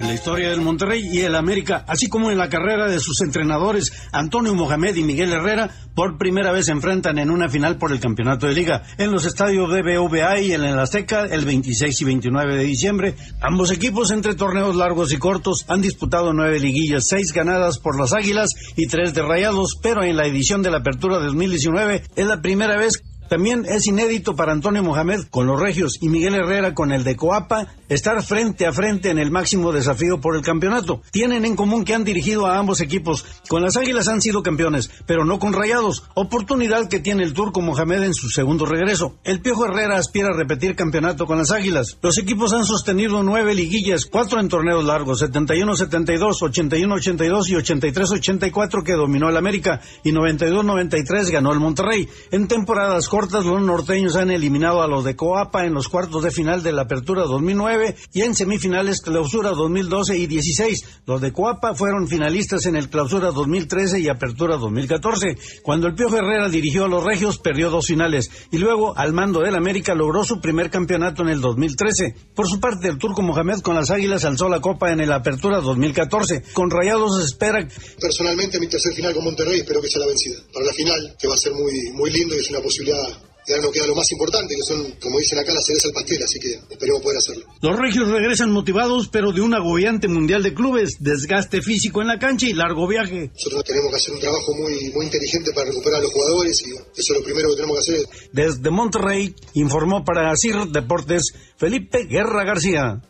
En 0.00 0.06
la 0.06 0.14
historia 0.14 0.50
del 0.50 0.60
Monterrey 0.60 1.02
y 1.10 1.20
el 1.20 1.34
América, 1.34 1.84
así 1.86 2.08
como 2.08 2.30
en 2.30 2.38
la 2.38 2.48
carrera 2.48 2.88
de 2.88 3.00
sus 3.00 3.20
entrenadores 3.20 3.92
Antonio 4.12 4.54
Mohamed 4.54 4.96
y 4.96 5.02
Miguel 5.02 5.32
Herrera, 5.32 5.70
por 5.94 6.18
primera 6.18 6.52
vez 6.52 6.66
se 6.66 6.72
enfrentan 6.72 7.18
en 7.18 7.30
una 7.30 7.48
final 7.48 7.76
por 7.76 7.92
el 7.92 8.00
campeonato 8.00 8.46
de 8.46 8.54
liga 8.54 8.82
en 8.98 9.12
los 9.12 9.26
estadios 9.26 9.72
de 9.72 9.82
BVA 9.82 10.40
y 10.40 10.52
en 10.52 10.64
el 10.64 10.78
Azteca 10.78 11.24
el 11.24 11.44
26 11.44 12.00
y 12.00 12.04
29 12.04 12.56
de 12.56 12.64
diciembre. 12.64 13.14
Ambos 13.40 13.70
equipos 13.70 14.10
entre 14.10 14.34
torneos 14.34 14.76
largos 14.76 15.12
y 15.12 15.18
cortos 15.18 15.64
han 15.68 15.82
disputado 15.82 16.32
nueve 16.32 16.58
liguillas, 16.58 17.06
seis 17.08 17.32
ganadas 17.32 17.78
por 17.78 17.98
las 17.98 18.12
Águilas 18.12 18.54
y 18.76 18.86
tres 18.86 19.14
de 19.14 19.22
Rayados, 19.22 19.78
pero 19.82 20.02
en 20.02 20.16
la 20.16 20.26
edición 20.26 20.62
de 20.62 20.70
la 20.70 20.78
Apertura 20.78 21.18
2019 21.18 22.02
es 22.16 22.26
la 22.26 22.40
primera 22.40 22.76
vez 22.76 23.02
también 23.30 23.64
es 23.64 23.86
inédito 23.86 24.34
para 24.34 24.50
Antonio 24.50 24.82
Mohamed 24.82 25.28
con 25.30 25.46
los 25.46 25.60
Regios 25.60 25.98
y 26.00 26.08
Miguel 26.08 26.34
Herrera 26.34 26.74
con 26.74 26.90
el 26.90 27.04
de 27.04 27.14
Coapa 27.14 27.68
estar 27.88 28.20
frente 28.24 28.66
a 28.66 28.72
frente 28.72 29.08
en 29.08 29.18
el 29.18 29.30
máximo 29.30 29.70
desafío 29.70 30.20
por 30.20 30.34
el 30.34 30.42
campeonato. 30.42 31.02
Tienen 31.12 31.44
en 31.44 31.54
común 31.54 31.84
que 31.84 31.94
han 31.94 32.02
dirigido 32.02 32.46
a 32.46 32.58
ambos 32.58 32.80
equipos. 32.80 33.24
Con 33.48 33.62
las 33.62 33.76
Águilas 33.76 34.08
han 34.08 34.20
sido 34.20 34.42
campeones, 34.42 34.90
pero 35.06 35.24
no 35.24 35.38
con 35.38 35.52
Rayados. 35.52 36.02
Oportunidad 36.14 36.88
que 36.88 36.98
tiene 36.98 37.22
el 37.22 37.32
turco 37.32 37.60
Mohamed 37.60 38.02
en 38.02 38.14
su 38.14 38.30
segundo 38.30 38.66
regreso. 38.66 39.14
El 39.22 39.40
Piojo 39.40 39.64
Herrera 39.64 39.96
aspira 39.96 40.30
a 40.30 40.36
repetir 40.36 40.74
campeonato 40.74 41.24
con 41.24 41.38
las 41.38 41.52
Águilas. 41.52 41.98
Los 42.02 42.18
equipos 42.18 42.52
han 42.52 42.64
sostenido 42.64 43.22
nueve 43.22 43.54
liguillas, 43.54 44.06
cuatro 44.06 44.40
en 44.40 44.48
torneos 44.48 44.84
largos, 44.84 45.22
71-72, 45.22 46.40
81-82 46.40 47.48
y 47.48 47.54
83-84 47.54 48.82
que 48.82 48.94
dominó 48.94 49.28
el 49.28 49.36
América 49.36 49.80
y 50.02 50.10
92-93 50.10 51.30
ganó 51.30 51.52
el 51.52 51.60
Monterrey. 51.60 52.08
En 52.32 52.48
temporadas 52.48 53.08
cortas, 53.08 53.19
los 53.20 53.62
norteños 53.62 54.16
han 54.16 54.30
eliminado 54.30 54.80
a 54.80 54.88
los 54.88 55.04
de 55.04 55.14
Coapa 55.14 55.66
en 55.66 55.74
los 55.74 55.88
cuartos 55.88 56.22
de 56.22 56.30
final 56.30 56.62
de 56.62 56.72
la 56.72 56.82
Apertura 56.82 57.24
2009 57.24 57.94
y 58.14 58.22
en 58.22 58.34
semifinales 58.34 59.02
Clausura 59.02 59.50
2012 59.50 60.16
y 60.16 60.26
16. 60.26 61.02
Los 61.04 61.20
de 61.20 61.30
Coapa 61.30 61.74
fueron 61.74 62.08
finalistas 62.08 62.64
en 62.64 62.76
el 62.76 62.88
Clausura 62.88 63.30
2013 63.30 64.00
y 64.00 64.08
Apertura 64.08 64.56
2014. 64.56 65.36
Cuando 65.62 65.86
el 65.86 65.94
Piojo 65.94 66.16
Herrera 66.16 66.48
dirigió 66.48 66.86
a 66.86 66.88
los 66.88 67.04
Regios, 67.04 67.38
perdió 67.38 67.68
dos 67.68 67.86
finales 67.86 68.30
y 68.50 68.56
luego, 68.56 68.96
al 68.96 69.12
mando 69.12 69.40
del 69.40 69.54
América, 69.54 69.94
logró 69.94 70.24
su 70.24 70.40
primer 70.40 70.70
campeonato 70.70 71.22
en 71.22 71.28
el 71.28 71.42
2013. 71.42 72.14
Por 72.34 72.48
su 72.48 72.58
parte, 72.58 72.88
el 72.88 72.96
turco 72.96 73.20
Mohamed 73.20 73.60
con 73.60 73.74
las 73.74 73.90
Águilas 73.90 74.24
alzó 74.24 74.48
la 74.48 74.60
copa 74.60 74.92
en 74.92 75.00
el 75.00 75.12
Apertura 75.12 75.60
2014. 75.60 76.42
Con 76.54 76.70
Rayados 76.70 77.22
espera 77.22 77.68
Personalmente, 78.00 78.58
mi 78.58 78.68
tercer 78.68 78.94
final 78.94 79.12
con 79.12 79.24
Monterrey, 79.24 79.60
espero 79.60 79.82
que 79.82 79.88
sea 79.88 80.00
la 80.00 80.06
vencida. 80.06 80.36
Para 80.54 80.66
la 80.66 80.72
final, 80.72 81.16
que 81.20 81.28
va 81.28 81.34
a 81.34 81.38
ser 81.38 81.52
muy, 81.52 81.92
muy 81.92 82.10
lindo 82.10 82.34
y 82.34 82.38
es 82.38 82.50
una 82.50 82.60
posibilidad 82.60 83.09
ya 83.50 83.60
no 83.60 83.70
queda 83.70 83.86
lo 83.86 83.94
más 83.94 84.10
importante, 84.12 84.54
que 84.54 84.62
son, 84.62 84.92
como 85.00 85.18
dicen 85.18 85.38
acá, 85.38 85.52
las 85.52 85.64
cerezas 85.66 85.86
al 85.86 85.92
pastel, 85.92 86.22
así 86.22 86.38
que 86.38 86.52
esperemos 86.70 87.02
poder 87.02 87.18
hacerlo. 87.18 87.44
Los 87.60 87.78
regios 87.78 88.08
regresan 88.08 88.50
motivados, 88.52 89.08
pero 89.08 89.32
de 89.32 89.40
un 89.40 89.54
agobiante 89.54 90.08
mundial 90.08 90.42
de 90.42 90.54
clubes, 90.54 90.96
desgaste 91.00 91.62
físico 91.62 92.00
en 92.00 92.08
la 92.08 92.18
cancha 92.18 92.46
y 92.46 92.52
largo 92.52 92.86
viaje. 92.86 93.30
Nosotros 93.34 93.64
tenemos 93.64 93.90
que 93.90 93.96
hacer 93.96 94.14
un 94.14 94.20
trabajo 94.20 94.54
muy, 94.54 94.90
muy 94.94 95.04
inteligente 95.06 95.52
para 95.52 95.66
recuperar 95.66 96.00
a 96.00 96.02
los 96.02 96.12
jugadores 96.12 96.62
y 96.66 96.70
eso 96.70 96.86
es 96.96 97.18
lo 97.18 97.24
primero 97.24 97.50
que 97.50 97.56
tenemos 97.56 97.76
que 97.76 97.94
hacer. 97.94 98.06
Desde 98.32 98.70
Monterrey, 98.70 99.34
informó 99.54 100.04
para 100.04 100.34
CIR 100.36 100.68
Deportes 100.68 101.34
Felipe 101.56 102.04
Guerra 102.04 102.44
García. 102.44 103.02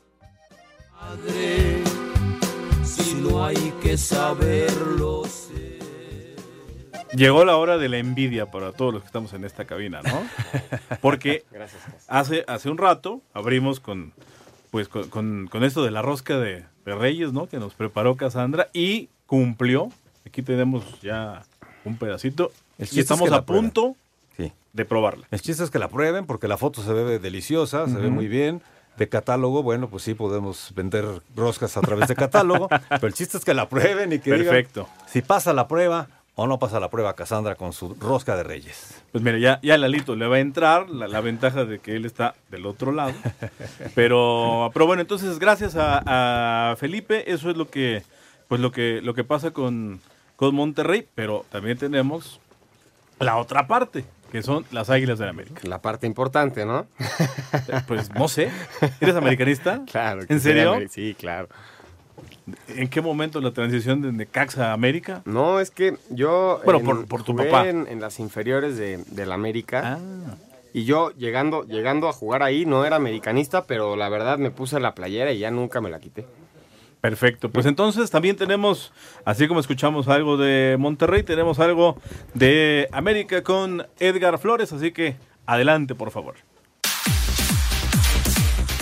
Si 2.85 3.15
no 3.15 3.45
hay 3.45 3.73
que 3.83 3.99
saberlo. 3.99 5.25
Llegó 7.15 7.45
la 7.45 7.57
hora 7.57 7.77
de 7.79 7.89
la 7.89 7.99
envidia 7.99 8.47
para 8.47 8.73
todos 8.73 8.93
los 8.95 9.03
que 9.03 9.07
estamos 9.07 9.33
en 9.33 9.45
esta 9.45 9.65
cabina, 9.65 10.01
¿no? 10.03 10.23
Porque 11.01 11.45
hace, 12.09 12.45
hace 12.47 12.71
un 12.71 12.79
rato 12.79 13.21
abrimos 13.35 13.81
con, 13.81 14.13
pues, 14.71 14.89
con, 14.89 15.09
con- 15.09 15.49
con 15.49 15.65
esto 15.65 15.83
de 15.85 15.91
la 15.91 16.03
rosca 16.03 16.39
de, 16.39 16.65
de 16.85 16.95
Reyes, 16.95 17.33
¿no? 17.33 17.49
Que 17.49 17.59
nos 17.59 17.75
preparó 17.75 18.17
Cassandra 18.17 18.69
y 18.73 19.09
cumplió. 19.27 19.91
Aquí 20.27 20.43
tenemos 20.43 21.01
ya 21.01 21.43
un 21.85 21.97
pedacito. 21.97 22.53
El 22.79 22.85
y 22.85 22.89
chiste 22.89 23.01
es 23.01 23.05
estamos 23.05 23.29
que 23.29 23.35
a 23.35 23.43
punto 23.43 23.97
Sí. 24.37 24.53
de 24.73 24.85
probarla. 24.85 25.27
El 25.33 25.41
chiste 25.41 25.65
es 25.65 25.71
que 25.71 25.79
la 25.81 25.89
prueben 25.89 26.27
porque 26.27 26.47
la 26.49 26.57
foto 26.57 26.83
se 26.83 26.93
ve 26.93 27.19
deliciosa, 27.19 27.87
se 27.89 27.97
ve 27.97 28.09
muy 28.09 28.29
bien. 28.29 28.63
De 28.97 29.09
catálogo, 29.09 29.63
bueno, 29.63 29.89
pues 29.89 30.03
sí 30.03 30.15
podemos 30.15 30.73
vender 30.75 31.07
roscas 31.35 31.77
a 31.77 31.81
través 31.81 32.07
de 32.09 32.15
catálogo, 32.15 32.69
pero 32.89 33.07
el 33.07 33.15
chiste 33.15 33.39
es 33.39 33.45
que 33.45 33.55
la 33.55 33.69
prueben 33.69 34.13
y 34.13 34.19
que 34.19 34.31
digan 34.33 34.47
Perfecto. 34.49 34.89
si 35.07 35.23
pasa 35.23 35.53
la 35.55 35.69
prueba 35.69 36.09
o 36.41 36.47
no 36.47 36.59
pasa 36.59 36.81
la 36.81 36.89
prueba 36.89 37.15
Cassandra 37.15 37.55
con 37.55 37.75
su 37.75 37.95
rosca 38.01 38.35
de 38.35 38.43
reyes. 38.43 39.03
Pues 39.13 39.23
mira, 39.23 39.37
ya, 39.37 39.61
ya 39.63 39.77
Lalito 39.77 40.17
le 40.17 40.27
va 40.27 40.37
a 40.37 40.41
entrar 40.41 40.89
la, 40.89 41.07
la 41.07 41.21
ventaja 41.21 41.67
de 41.67 41.81
que 41.81 41.97
él 41.97 42.07
está 42.07 42.35
del 42.51 42.65
otro 42.65 42.93
lado. 42.93 43.13
Pero, 43.95 44.71
pero 44.73 44.87
bueno, 44.87 45.03
entonces 45.03 45.39
gracias 45.39 45.77
a, 45.77 46.71
a 46.73 46.77
Felipe, 46.77 47.31
eso 47.31 47.51
es 47.51 47.59
lo 47.59 47.69
que, 47.69 48.05
pues 48.49 48.59
lo 48.59 48.73
que, 48.73 49.03
lo 49.03 49.13
que 49.13 49.23
pasa 49.23 49.51
con, 49.51 50.01
con 50.37 50.55
Monterrey, 50.55 51.07
pero 51.15 51.45
también 51.51 51.77
tenemos 51.77 52.41
la 53.19 53.37
otra 53.37 53.67
parte, 53.67 54.07
que 54.33 54.43
son 54.43 54.65
las 54.71 54.89
Águilas 54.89 55.19
del 55.19 55.29
América. 55.29 55.61
La 55.65 55.83
parte 55.83 56.07
importante, 56.07 56.65
¿no? 56.65 56.87
Pues 57.87 58.11
no 58.15 58.29
sé. 58.29 58.51
¿Eres 59.01 59.15
americanista? 59.15 59.83
Claro. 59.91 60.27
que 60.27 60.33
¿En 60.33 60.41
serio? 60.41 60.79
Sí, 60.89 61.15
claro. 61.19 61.49
¿En 62.69 62.89
qué 62.89 63.01
momento 63.01 63.41
la 63.41 63.53
transición 63.53 64.03
de 64.03 64.13
Necaxa 64.13 64.71
a 64.71 64.73
América? 64.73 65.23
No, 65.25 65.61
es 65.61 65.71
que 65.71 65.97
yo. 66.11 66.61
Bueno, 66.65 66.81
en- 66.81 66.87
por- 66.87 67.07
por 67.07 67.23
tu 67.23 67.35
papá. 67.37 67.69
En, 67.69 67.87
en 67.89 68.01
las 68.01 68.19
inferiores 68.21 68.77
de, 68.77 68.99
del 69.09 69.33
América. 69.33 69.99
Ah. 69.99 70.35
Y 70.73 70.85
yo 70.85 71.11
llegando, 71.17 71.65
llegando 71.65 72.09
a 72.09 72.13
jugar 72.13 72.43
ahí, 72.45 72.65
no 72.65 72.85
era 72.85 72.95
americanista, 72.97 73.65
pero 73.65 73.97
la 73.97 74.09
verdad 74.09 74.39
me 74.39 74.51
puse 74.53 74.79
la 74.79 74.95
playera 74.95 75.33
y 75.33 75.39
ya 75.41 75.51
nunca 75.51 75.81
me 75.81 75.91
la 75.91 75.99
quité. 75.99 76.27
Perfecto, 77.01 77.51
pues 77.51 77.65
entonces 77.65 78.11
también 78.11 78.37
tenemos, 78.37 78.93
así 79.25 79.49
como 79.49 79.59
escuchamos 79.59 80.07
algo 80.07 80.37
de 80.37 80.77
Monterrey, 80.79 81.23
tenemos 81.23 81.59
algo 81.59 81.97
de 82.35 82.89
América 82.93 83.43
con 83.43 83.87
Edgar 83.99 84.39
Flores, 84.39 84.71
así 84.75 84.93
que 84.93 85.17
adelante, 85.47 85.95
por 85.95 86.11
favor. 86.11 86.35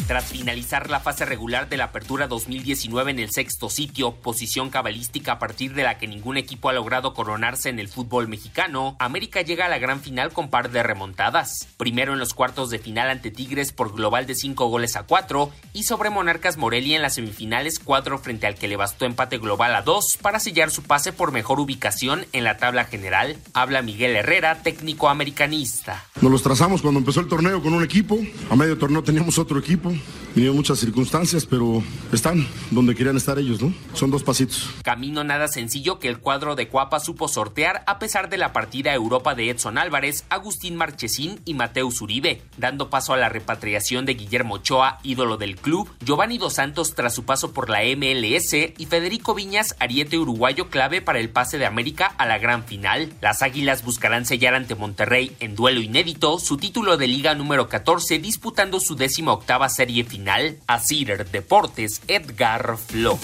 Tras 0.09 0.25
finalizar 0.25 0.89
la 0.89 1.01
fase 1.01 1.27
regular 1.27 1.69
de 1.69 1.77
la 1.77 1.85
Apertura 1.85 2.29
2019 2.29 3.11
en 3.11 3.19
el 3.19 3.31
sexto 3.31 3.69
sitio, 3.69 4.13
posición 4.13 4.71
cabalística 4.71 5.33
a 5.33 5.39
partir 5.39 5.75
de 5.75 5.83
la 5.83 5.99
que 5.99 6.07
ningún 6.07 6.39
equipo 6.39 6.71
ha 6.71 6.73
logrado 6.73 7.13
coronarse 7.13 7.69
en 7.69 7.79
el 7.79 7.89
fútbol 7.89 8.27
mexicano, 8.27 8.97
América 9.01 9.43
llega 9.43 9.67
a 9.67 9.69
la 9.69 9.77
gran 9.77 10.01
final 10.01 10.33
con 10.33 10.49
par 10.49 10.71
de 10.71 10.83
remontadas. 10.83 11.69
Primero 11.77 12.15
en 12.15 12.21
los 12.21 12.33
cuartos 12.33 12.71
de 12.71 12.79
final 12.79 13.11
ante 13.11 13.31
Tigres 13.31 13.73
por 13.73 13.95
global 13.95 14.27
de 14.27 14.35
5 14.35 14.69
goles 14.69 14.97
a 14.97 15.03
4 15.03 15.51
y 15.75 15.83
sobre 15.83 16.09
Monarcas 16.09 16.57
Morelia 16.57 16.97
en 16.97 17.03
las 17.03 17.17
semifinales 17.17 17.79
4 17.79 18.19
frente 18.19 18.47
al 18.47 18.55
que 18.55 18.67
le 18.67 18.77
bastó 18.77 19.05
empate 19.05 19.37
global 19.37 19.75
a 19.75 19.83
2 19.83 20.17
para 20.23 20.41
sellar 20.41 20.71
su 20.71 20.85
pase 20.85 21.13
por 21.13 21.33
mejor 21.33 21.61
ubicación 21.61 22.25
en 22.33 22.45
la 22.45 22.57
tabla 22.57 22.87
general. 22.87 23.37
Habla 23.53 23.83
Miguel 23.83 24.17
Herrera, 24.17 24.63
técnico 24.63 25.11
americanista. 25.11 26.03
Nos 26.23 26.33
los 26.33 26.43
trazamos 26.43 26.81
cuando 26.81 26.99
empezó 26.99 27.21
el 27.21 27.29
torneo 27.29 27.63
con 27.63 27.75
un 27.75 27.85
equipo, 27.85 28.19
a 28.49 28.57
medio 28.57 28.79
torneo 28.79 29.03
teníamos 29.03 29.39
otro 29.39 29.59
equipo, 29.59 29.93
vinieron 30.35 30.57
muchas 30.57 30.79
circunstancias, 30.79 31.47
pero 31.47 31.83
están 32.13 32.47
donde 32.71 32.95
querían 32.95 33.17
estar 33.17 33.39
ellos, 33.39 33.61
¿no? 33.61 33.73
Son 33.95 34.11
dos 34.11 34.23
pasitos. 34.23 34.71
Camino 34.85 35.25
nada 35.25 35.49
sencillo 35.49 35.99
que 35.99 36.09
el 36.09 36.19
cuadro 36.19 36.55
de 36.55 36.69
Cuapa 36.69 37.01
supo 37.01 37.27
sortear 37.27 37.83
a 37.87 37.99
pesar 37.99 38.29
de 38.29 38.39
la 38.39 38.53
partida 38.53 38.93
a 38.93 38.95
Europa 38.95 39.35
de 39.35 39.51
Edson 39.51 39.79
Álvarez, 39.79 40.25
Agustín 40.29 40.77
Marchesín 40.77 41.41
y 41.45 41.55
Mateus 41.55 42.01
Uribe, 42.01 42.43
dando 42.57 42.89
paso 42.89 43.13
a 43.13 43.17
la 43.17 43.29
repatriación 43.29 44.07
de 44.07 44.15
Guillermo 44.15 44.55
Ochoa, 44.55 45.01
ídolo 45.03 45.39
del 45.39 45.57
club, 45.57 45.91
Giovanni 46.05 46.39
Dos 46.39 46.55
Santos 46.55 46.95
tras 46.95 47.15
su 47.15 47.25
paso 47.25 47.53
por 47.53 47.69
la 47.69 47.81
MLS 47.97 48.53
y 48.55 48.87
Federico 48.87 49.35
Viñas, 49.35 49.75
ariete 49.81 50.19
uruguayo 50.19 50.69
clave 50.71 51.03
para 51.03 51.19
el 51.19 51.31
pase 51.31 51.59
de 51.59 51.67
América 51.67 52.15
a 52.17 52.27
la 52.27 52.39
gran 52.39 52.65
final. 52.65 53.13
Las 53.21 53.43
Águilas 53.43 53.85
buscarán 53.85 54.25
sellar 54.25 54.55
ante 54.55 54.75
Monterrey 54.75 55.35
en 55.41 55.57
duelo 55.57 55.81
inédito 55.81 56.39
su 56.39 56.59
título 56.59 56.97
de 56.97 57.09
liga 57.09 57.35
número 57.35 57.69
14 57.69 58.21
disputando 58.21 58.79
su 58.79 58.95
décima 58.95 59.33
octava 59.33 59.69
serie 59.69 59.88
final. 60.05 60.59
A 60.67 60.79
Cider 60.79 61.29
Deportes, 61.31 62.03
Edgar 62.09 62.77
Flo. 62.77 63.19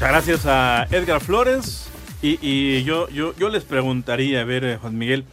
Gracias 0.00 0.46
a 0.46 0.86
Edgar 0.90 1.20
Flores. 1.20 1.88
Y, 2.22 2.38
y 2.40 2.84
yo, 2.84 3.08
yo, 3.08 3.34
yo 3.36 3.48
les 3.48 3.64
preguntaría, 3.64 4.40
a 4.40 4.44
ver, 4.44 4.64
eh, 4.64 4.76
Juan 4.76 4.96
Miguel, 4.96 5.24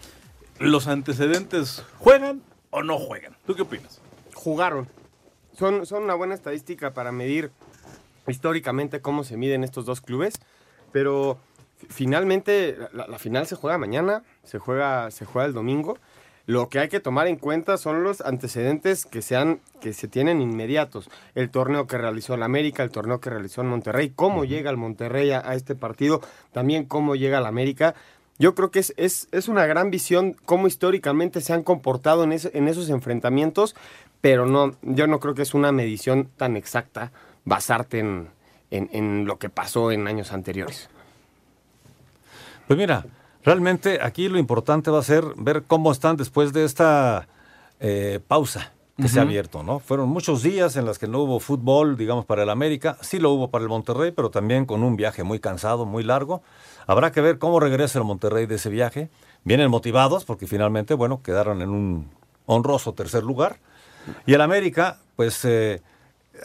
¿los 0.59 0.87
antecedentes 0.87 1.83
juegan 1.99 2.41
o 2.71 2.81
no 2.81 2.97
juegan? 2.97 3.37
¿Tú 3.45 3.55
qué 3.55 3.61
opinas? 3.61 4.01
Jugaron. 4.33 4.87
Son, 5.57 5.85
son 5.85 6.03
una 6.03 6.15
buena 6.15 6.33
estadística 6.33 6.93
para 6.93 7.11
medir 7.11 7.51
históricamente 8.27 9.01
cómo 9.01 9.23
se 9.23 9.37
miden 9.37 9.63
estos 9.63 9.85
dos 9.85 10.01
clubes, 10.01 10.35
pero 10.91 11.39
finalmente 11.87 12.77
la, 12.93 13.07
la 13.07 13.19
final 13.19 13.47
se 13.47 13.55
juega 13.55 13.77
mañana, 13.77 14.23
se 14.43 14.59
juega, 14.59 15.11
se 15.11 15.25
juega 15.25 15.47
el 15.47 15.53
domingo. 15.53 15.97
Lo 16.49 16.67
que 16.67 16.79
hay 16.79 16.89
que 16.89 16.99
tomar 16.99 17.27
en 17.27 17.35
cuenta 17.35 17.77
son 17.77 18.03
los 18.03 18.21
antecedentes 18.21 19.05
que, 19.05 19.21
sean, 19.21 19.59
que 19.81 19.93
se 19.93 20.07
tienen 20.07 20.41
inmediatos. 20.41 21.07
El 21.35 21.51
torneo 21.51 21.85
que 21.85 21.99
realizó 21.99 22.33
el 22.33 22.41
América, 22.41 22.81
el 22.81 22.89
torneo 22.89 23.19
que 23.19 23.29
realizó 23.29 23.61
el 23.61 23.67
Monterrey, 23.67 24.11
cómo 24.15 24.45
llega 24.45 24.71
el 24.71 24.77
Monterrey 24.77 25.29
a, 25.29 25.47
a, 25.47 25.53
este 25.53 25.75
partido, 25.75 26.21
también 26.51 26.85
cómo 26.85 27.15
llega 27.15 27.37
el 27.37 27.45
América. 27.45 27.93
Yo 28.39 28.55
creo 28.55 28.71
que 28.71 28.79
es, 28.79 28.95
es, 28.97 29.27
es, 29.31 29.47
una 29.47 29.67
gran 29.67 29.91
visión 29.91 30.35
cómo 30.45 30.65
históricamente 30.65 31.39
se 31.41 31.53
han 31.53 31.61
comportado 31.61 32.23
en, 32.23 32.31
en 32.31 32.67
esos 32.67 32.89
enfrentamientos, 32.89 33.75
pero 34.19 34.47
no, 34.47 34.75
yo 34.81 35.05
no 35.05 35.19
creo 35.19 35.35
que 35.35 35.43
es 35.43 35.53
una 35.53 35.71
medición 35.71 36.29
tan 36.35 36.57
exacta 36.57 37.11
basarte 37.45 37.99
en, 37.99 38.29
en, 38.71 38.89
en 38.91 39.25
lo 39.25 39.37
que 39.37 39.49
pasó 39.49 39.91
en 39.91 40.07
años 40.07 40.33
anteriores. 40.33 40.89
Pues 42.69 42.77
mira, 42.77 43.03
realmente 43.43 43.97
aquí 43.99 44.29
lo 44.29 44.37
importante 44.37 44.91
va 44.91 44.99
a 44.99 45.03
ser 45.03 45.23
ver 45.37 45.63
cómo 45.63 45.91
están 45.91 46.17
después 46.17 46.53
de 46.53 46.65
esta 46.65 47.27
eh, 47.79 48.19
pausa 48.27 48.73
que 48.95 49.01
uh 49.01 49.05
-huh. 49.05 49.09
se 49.09 49.17
ha 49.17 49.23
abierto, 49.23 49.63
¿no? 49.63 49.79
Fueron 49.79 50.07
muchos 50.09 50.43
días 50.43 50.75
en 50.75 50.85
los 50.85 50.99
que 50.99 51.07
no 51.07 51.17
hubo 51.21 51.39
fútbol, 51.39 51.97
digamos, 51.97 52.25
para 52.25 52.43
el 52.43 52.49
América. 52.51 52.95
Sí 53.01 53.17
lo 53.17 53.31
hubo 53.31 53.49
para 53.49 53.63
el 53.63 53.69
Monterrey, 53.69 54.11
pero 54.11 54.29
también 54.29 54.67
con 54.67 54.83
un 54.83 54.95
viaje 54.97 55.23
muy 55.23 55.39
cansado, 55.39 55.87
muy 55.87 56.03
largo. 56.03 56.43
Habrá 56.85 57.11
que 57.11 57.21
ver 57.21 57.39
cómo 57.39 57.59
regresa 57.59 57.97
el 57.97 58.05
Monterrey 58.05 58.45
de 58.45 58.57
ese 58.57 58.69
viaje. 58.69 59.09
Vienen 59.43 59.71
motivados 59.71 60.23
porque 60.23 60.45
finalmente, 60.45 60.93
bueno, 60.93 61.23
quedaron 61.23 61.63
en 61.63 61.69
un 61.69 62.11
honroso 62.45 62.93
tercer 62.93 63.23
lugar. 63.23 63.57
Y 64.27 64.35
el 64.35 64.41
América, 64.41 64.99
pues, 65.15 65.43
eh, 65.43 65.81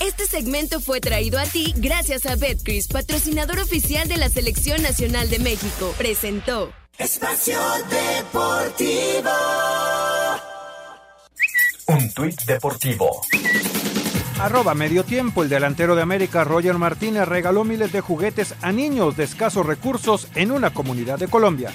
Este 0.00 0.26
segmento 0.26 0.80
fue 0.80 1.00
traído 1.00 1.38
a 1.38 1.44
ti 1.44 1.74
gracias 1.76 2.26
a 2.26 2.36
Betcris, 2.36 2.88
patrocinador 2.88 3.58
oficial 3.58 4.08
de 4.08 4.16
la 4.16 4.28
Selección 4.28 4.82
Nacional 4.82 5.28
de 5.30 5.38
México. 5.38 5.94
Presentó 5.98 6.72
Espacio 6.98 7.58
Deportivo. 7.90 9.30
Un 11.86 12.12
tuit 12.12 12.42
deportivo. 12.42 13.22
Arroba 14.40 14.74
medio 14.74 15.04
tiempo, 15.04 15.42
el 15.42 15.48
delantero 15.48 15.96
de 15.96 16.02
América, 16.02 16.44
Roger 16.44 16.74
Martínez, 16.78 17.26
regaló 17.26 17.64
miles 17.64 17.90
de 17.92 18.00
juguetes 18.00 18.54
a 18.62 18.70
niños 18.72 19.16
de 19.16 19.24
escasos 19.24 19.66
recursos 19.66 20.28
en 20.34 20.52
una 20.52 20.72
comunidad 20.72 21.18
de 21.18 21.28
Colombia. 21.28 21.72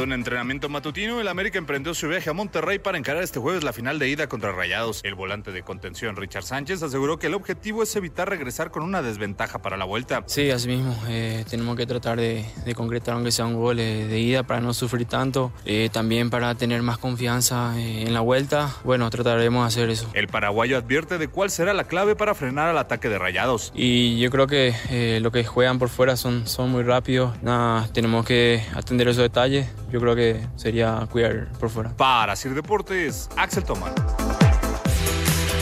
De 0.00 0.04
un 0.04 0.12
entrenamiento 0.14 0.70
matutino, 0.70 1.20
el 1.20 1.28
América 1.28 1.58
emprendió 1.58 1.92
su 1.92 2.08
viaje 2.08 2.30
a 2.30 2.32
Monterrey 2.32 2.78
para 2.78 2.96
encarar 2.96 3.22
este 3.22 3.38
jueves 3.38 3.64
la 3.64 3.74
final 3.74 3.98
de 3.98 4.08
ida 4.08 4.28
contra 4.28 4.50
Rayados. 4.50 5.00
El 5.04 5.14
volante 5.14 5.52
de 5.52 5.62
contención 5.62 6.16
Richard 6.16 6.44
Sánchez 6.44 6.82
aseguró 6.82 7.18
que 7.18 7.26
el 7.26 7.34
objetivo 7.34 7.82
es 7.82 7.94
evitar 7.96 8.28
regresar 8.28 8.70
con 8.70 8.82
una 8.82 9.02
desventaja 9.02 9.60
para 9.60 9.76
la 9.76 9.84
vuelta. 9.84 10.24
Sí, 10.26 10.50
así 10.50 10.68
mismo. 10.68 10.96
Eh, 11.08 11.44
tenemos 11.50 11.76
que 11.76 11.86
tratar 11.86 12.18
de, 12.18 12.46
de, 12.64 12.74
concretar 12.74 13.14
aunque 13.14 13.30
sea 13.30 13.44
un 13.44 13.56
gol 13.56 13.78
eh, 13.78 14.06
de 14.06 14.20
ida 14.20 14.42
para 14.42 14.60
no 14.60 14.72
sufrir 14.72 15.06
tanto. 15.06 15.52
Eh, 15.66 15.90
también 15.92 16.30
para 16.30 16.54
tener 16.54 16.82
más 16.82 16.96
confianza 16.96 17.78
eh, 17.78 18.04
en 18.06 18.14
la 18.14 18.20
vuelta. 18.20 18.74
Bueno, 18.84 19.10
trataremos 19.10 19.62
de 19.64 19.68
hacer 19.68 19.90
eso. 19.90 20.08
El 20.14 20.28
paraguayo 20.28 20.78
advierte 20.78 21.18
de 21.18 21.28
cuál 21.28 21.50
será 21.50 21.74
la 21.74 21.84
clave 21.84 22.16
para 22.16 22.34
frenar 22.34 22.68
al 22.68 22.78
ataque 22.78 23.10
de 23.10 23.18
Rayados. 23.18 23.70
Y 23.74 24.18
yo 24.18 24.30
creo 24.30 24.46
que 24.46 24.74
eh, 24.88 25.18
lo 25.20 25.30
que 25.30 25.44
juegan 25.44 25.78
por 25.78 25.90
fuera 25.90 26.16
son, 26.16 26.46
son 26.46 26.70
muy 26.70 26.84
rápidos. 26.84 27.40
Nada, 27.42 27.88
tenemos 27.92 28.24
que 28.24 28.64
atender 28.74 29.08
esos 29.08 29.22
detalles 29.22 29.68
yo 29.90 30.00
creo 30.00 30.14
que 30.14 30.40
sería 30.56 31.06
cuidar 31.10 31.48
por 31.58 31.70
fuera. 31.70 31.90
Para 31.96 32.36
Sir 32.36 32.54
Deportes, 32.54 33.28
Axel 33.36 33.64
Tomán. 33.64 33.94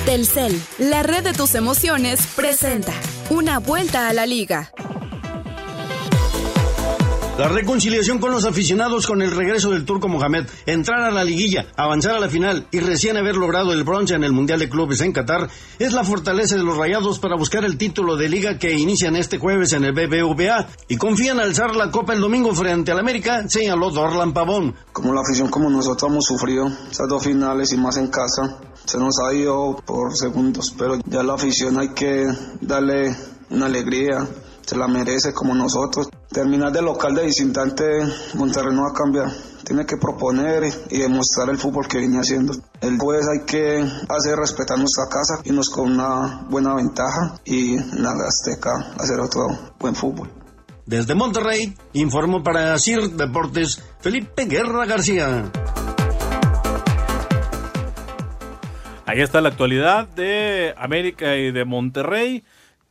Telcel, 0.05 0.59
la 0.79 1.03
red 1.03 1.23
de 1.23 1.35
tus 1.35 1.55
emociones, 1.55 2.27
presenta 2.35 2.93
una 3.31 3.59
vuelta 3.59 4.09
a 4.09 4.13
la 4.13 4.25
liga. 4.25 4.71
La 7.39 7.47
reconciliación 7.47 8.19
con 8.19 8.33
los 8.33 8.45
aficionados 8.45 9.07
con 9.07 9.23
el 9.23 9.31
regreso 9.31 9.71
del 9.71 9.85
turco 9.85 10.09
Mohamed, 10.09 10.49
entrar 10.67 11.05
a 11.05 11.13
la 11.13 11.23
liguilla, 11.23 11.67
avanzar 11.77 12.17
a 12.17 12.19
la 12.19 12.29
final 12.29 12.67
y 12.73 12.81
recién 12.81 13.17
haber 13.17 13.37
logrado 13.37 13.73
el 13.73 13.85
bronce 13.85 14.17
en 14.17 14.25
el 14.25 14.33
Mundial 14.33 14.59
de 14.59 14.69
Clubes 14.69 15.03
en 15.03 15.13
Qatar 15.13 15.49
es 15.79 15.93
la 15.93 16.03
fortaleza 16.03 16.57
de 16.57 16.65
los 16.65 16.77
rayados 16.77 17.21
para 17.21 17.37
buscar 17.37 17.65
el 17.65 17.79
título 17.79 18.17
de 18.17 18.29
liga 18.29 18.59
que 18.59 18.77
inician 18.77 19.15
este 19.15 19.39
jueves 19.39 19.73
en 19.73 19.85
el 19.85 19.93
BBVA 19.93 20.67
y 20.89 20.97
confían 20.97 21.39
alzar 21.39 21.77
la 21.77 21.93
copa 21.93 22.13
el 22.13 22.21
domingo 22.21 22.53
frente 22.57 22.91
al 22.91 22.99
América, 22.99 23.49
señaló 23.49 23.91
Dorlan 23.91 24.33
Pavón. 24.33 24.75
Como 24.93 25.15
la 25.15 25.21
afición 25.21 25.49
como 25.49 25.71
nosotros 25.71 26.11
hemos 26.11 26.25
sufrido 26.25 26.67
esas 26.91 27.07
dos 27.09 27.23
finales 27.23 27.73
y 27.73 27.77
más 27.77 27.99
en 27.99 28.09
casa, 28.09 28.59
se 28.85 28.99
nos 28.99 29.15
ha 29.21 29.33
ido 29.33 29.81
por 29.87 30.17
segundos, 30.17 30.75
pero 30.77 30.99
ya 31.07 31.23
la 31.23 31.35
afición 31.35 31.79
hay 31.79 31.91
que 31.91 32.27
darle 32.63 33.15
una 33.51 33.67
alegría, 33.67 34.27
se 34.67 34.77
la 34.77 34.89
merece 34.89 35.33
como 35.33 35.55
nosotros. 35.55 36.09
Terminar 36.31 36.73
de 36.73 36.83
local 36.83 37.15
de 37.15 37.25
visitante, 37.25 37.85
Monterrey 38.35 38.75
no 38.75 38.83
va 38.83 38.91
a 38.91 38.93
cambiar. 38.93 39.29
tiene 39.65 39.85
que 39.85 39.97
proponer 39.97 40.65
y 40.89 40.99
demostrar 40.99 41.51
el 41.51 41.59
fútbol 41.59 41.87
que 41.89 41.99
viene 41.99 42.19
haciendo. 42.19 42.55
El 42.81 42.99
jueves 42.99 43.27
hay 43.29 43.45
que 43.45 43.85
hacer 44.09 44.37
respetar 44.37 44.79
nuestra 44.79 45.05
casa, 45.11 45.43
irnos 45.45 45.69
con 45.69 45.93
una 45.93 46.47
buena 46.49 46.75
ventaja 46.75 47.39
y 47.45 47.77
en 47.77 48.03
la 48.03 48.13
Azteca 48.27 48.95
hacer 48.99 49.21
otro 49.21 49.47
buen 49.79 49.95
fútbol. 49.95 50.31
Desde 50.87 51.15
Monterrey, 51.15 51.77
informo 51.93 52.43
para 52.43 52.79
CIR 52.79 53.11
Deportes, 53.11 53.83
Felipe 54.01 54.47
Guerra 54.47 54.87
García. 54.87 55.51
Ahí 59.05 59.21
está 59.21 59.41
la 59.41 59.51
actualidad 59.51 60.09
de 60.09 60.75
América 60.79 61.37
y 61.37 61.53
de 61.53 61.65
Monterrey. 61.65 62.45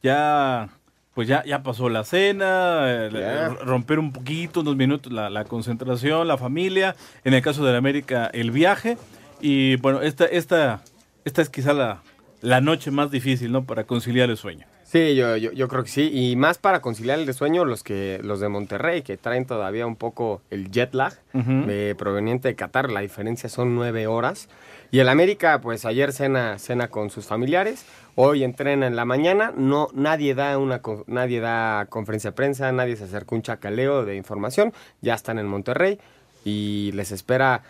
Ya, 0.03 0.69
pues 1.17 1.27
ya, 1.27 1.43
ya 1.45 1.63
pasó 1.63 1.89
la 1.89 2.03
cena, 2.03 2.83
eh, 2.85 3.49
romper 3.65 3.97
un 3.97 4.11
poquito, 4.11 4.59
unos 4.59 4.75
minutos 4.75 5.11
la, 5.11 5.31
la, 5.31 5.45
concentración, 5.45 6.27
la 6.27 6.37
familia. 6.37 6.95
En 7.23 7.33
el 7.33 7.41
caso 7.41 7.65
de 7.65 7.71
la 7.71 7.79
América, 7.79 8.29
el 8.31 8.51
viaje. 8.51 8.99
Y 9.41 9.77
bueno, 9.77 10.03
esta, 10.03 10.25
esta, 10.25 10.83
esta 11.25 11.41
es 11.41 11.49
quizá 11.49 11.73
la, 11.73 12.03
la 12.41 12.61
noche 12.61 12.91
más 12.91 13.09
difícil, 13.09 13.51
¿no? 13.51 13.63
Para 13.65 13.85
conciliar 13.85 14.29
el 14.29 14.37
sueño. 14.37 14.67
Sí, 14.83 15.15
yo, 15.15 15.37
yo, 15.37 15.51
yo, 15.53 15.67
creo 15.67 15.83
que 15.83 15.89
sí. 15.89 16.11
Y 16.13 16.35
más 16.35 16.59
para 16.59 16.81
conciliar 16.81 17.17
el 17.17 17.33
sueño, 17.33 17.65
los 17.65 17.81
que 17.81 18.19
los 18.23 18.39
de 18.39 18.49
Monterrey, 18.49 19.01
que 19.01 19.17
traen 19.17 19.47
todavía 19.47 19.87
un 19.87 19.95
poco 19.95 20.43
el 20.51 20.69
jet 20.69 20.93
lag 20.93 21.13
uh 21.33 21.39
-huh. 21.39 21.65
de, 21.65 21.95
proveniente 21.95 22.47
de 22.47 22.53
Qatar. 22.55 22.91
La 22.91 22.99
diferencia 22.99 23.49
son 23.49 23.73
nueve 23.73 24.05
horas. 24.05 24.49
Y 24.91 24.99
el 24.99 25.09
América, 25.09 25.59
pues 25.61 25.85
ayer 25.85 26.13
cena, 26.13 26.57
cena 26.59 26.87
con 26.87 27.09
sus 27.09 27.25
familiares. 27.25 27.85
Hoy 28.15 28.43
entrena 28.43 28.87
en 28.87 28.95
la 28.95 29.05
mañana. 29.05 29.53
No, 29.55 29.89
nadie 29.93 30.33
da 30.33 30.57
una 30.57 30.81
nadie 31.07 31.39
da 31.39 31.85
conferencia 31.89 32.31
de 32.31 32.35
prensa, 32.35 32.71
nadie 32.71 32.95
se 32.95 33.03
acerca 33.03 33.35
un 33.35 33.41
chacaleo 33.41 34.05
de 34.05 34.15
información. 34.15 34.73
Ya 35.01 35.13
están 35.13 35.39
en 35.39 35.47
Monterrey 35.47 35.99
y 36.45 36.91
les 36.93 37.11
espera. 37.11 37.63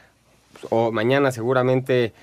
O 0.70 0.92
mañana 0.92 1.32
seguramente 1.32 2.14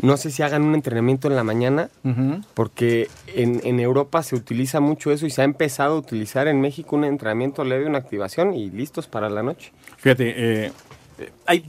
no 0.00 0.16
sé 0.16 0.30
si 0.30 0.42
hagan 0.42 0.62
un 0.62 0.74
entrenamiento 0.74 1.28
en 1.28 1.34
la 1.34 1.42
mañana, 1.42 1.90
uh 2.04 2.08
-huh. 2.08 2.44
porque 2.54 3.08
en, 3.34 3.60
en, 3.64 3.80
Europa 3.80 4.22
se 4.22 4.36
utiliza 4.36 4.78
mucho 4.78 5.10
eso 5.10 5.26
y 5.26 5.30
se 5.30 5.42
ha 5.42 5.44
empezado 5.44 5.94
a 5.94 5.98
utilizar 5.98 6.46
en 6.46 6.60
México 6.60 6.94
un 6.94 7.04
entrenamiento 7.04 7.64
leve, 7.64 7.86
una 7.86 7.98
activación 7.98 8.54
y 8.54 8.70
listos 8.70 9.08
para 9.08 9.28
la 9.28 9.42
noche. 9.42 9.72
Fíjate, 9.96 10.66
eh, 10.66 10.72
hay 11.46 11.64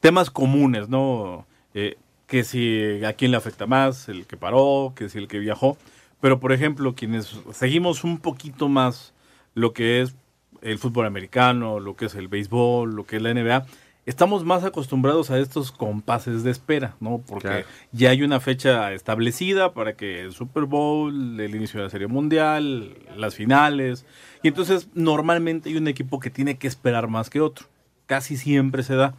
temas 0.00 0.30
comunes, 0.30 0.88
¿no? 0.88 1.44
Eh, 1.80 1.96
que 2.26 2.42
si 2.42 3.04
a 3.04 3.12
quién 3.12 3.30
le 3.30 3.36
afecta 3.36 3.66
más, 3.66 4.08
el 4.08 4.26
que 4.26 4.36
paró, 4.36 4.92
que 4.96 5.08
si 5.08 5.18
el 5.18 5.28
que 5.28 5.38
viajó. 5.38 5.78
Pero, 6.20 6.40
por 6.40 6.52
ejemplo, 6.52 6.96
quienes 6.96 7.40
seguimos 7.52 8.02
un 8.02 8.18
poquito 8.18 8.68
más 8.68 9.14
lo 9.54 9.72
que 9.72 10.02
es 10.02 10.16
el 10.60 10.78
fútbol 10.78 11.06
americano, 11.06 11.78
lo 11.78 11.94
que 11.94 12.06
es 12.06 12.16
el 12.16 12.26
béisbol, 12.26 12.94
lo 12.96 13.06
que 13.06 13.16
es 13.16 13.22
la 13.22 13.32
NBA, 13.32 13.64
estamos 14.06 14.44
más 14.44 14.64
acostumbrados 14.64 15.30
a 15.30 15.38
estos 15.38 15.70
compases 15.70 16.42
de 16.42 16.50
espera, 16.50 16.96
¿no? 16.98 17.22
Porque 17.24 17.48
claro. 17.48 17.66
ya 17.92 18.10
hay 18.10 18.22
una 18.22 18.40
fecha 18.40 18.92
establecida 18.92 19.72
para 19.72 19.94
que 19.94 20.20
el 20.20 20.32
Super 20.32 20.64
Bowl, 20.64 21.38
el 21.38 21.54
inicio 21.54 21.78
de 21.78 21.84
la 21.84 21.90
Serie 21.90 22.08
Mundial, 22.08 22.96
las 23.16 23.36
finales. 23.36 24.04
Y 24.42 24.48
entonces 24.48 24.88
normalmente 24.94 25.68
hay 25.68 25.76
un 25.76 25.86
equipo 25.86 26.18
que 26.18 26.30
tiene 26.30 26.58
que 26.58 26.66
esperar 26.66 27.06
más 27.06 27.30
que 27.30 27.40
otro. 27.40 27.68
Casi 28.06 28.36
siempre 28.36 28.82
se 28.82 28.96
da. 28.96 29.14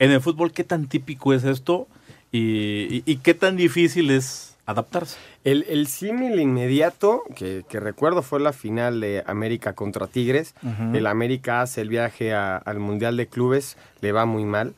En 0.00 0.10
el 0.10 0.20
fútbol, 0.20 0.50
¿qué 0.50 0.64
tan 0.64 0.88
típico 0.88 1.32
es 1.34 1.44
esto? 1.44 1.86
¿Y, 2.32 2.96
y, 2.96 3.02
y 3.06 3.16
qué 3.18 3.34
tan 3.34 3.56
difícil 3.56 4.10
es 4.10 4.56
adaptarse? 4.64 5.18
El, 5.44 5.64
el 5.68 5.86
símil 5.88 6.40
inmediato 6.40 7.22
que, 7.36 7.64
que, 7.68 7.80
recuerdo 7.80 8.22
fue 8.22 8.40
la 8.40 8.52
final 8.52 9.00
de 9.00 9.22
América 9.26 9.74
contra 9.74 10.06
Tigres. 10.06 10.54
Uh 10.62 10.68
-huh. 10.68 10.96
El 10.96 11.06
América 11.06 11.60
hace 11.60 11.82
el 11.82 11.90
viaje 11.90 12.32
a, 12.32 12.56
al 12.56 12.78
Mundial 12.78 13.16
de 13.16 13.26
Clubes, 13.26 13.76
le 14.00 14.12
va 14.12 14.24
muy 14.24 14.44
mal, 14.44 14.72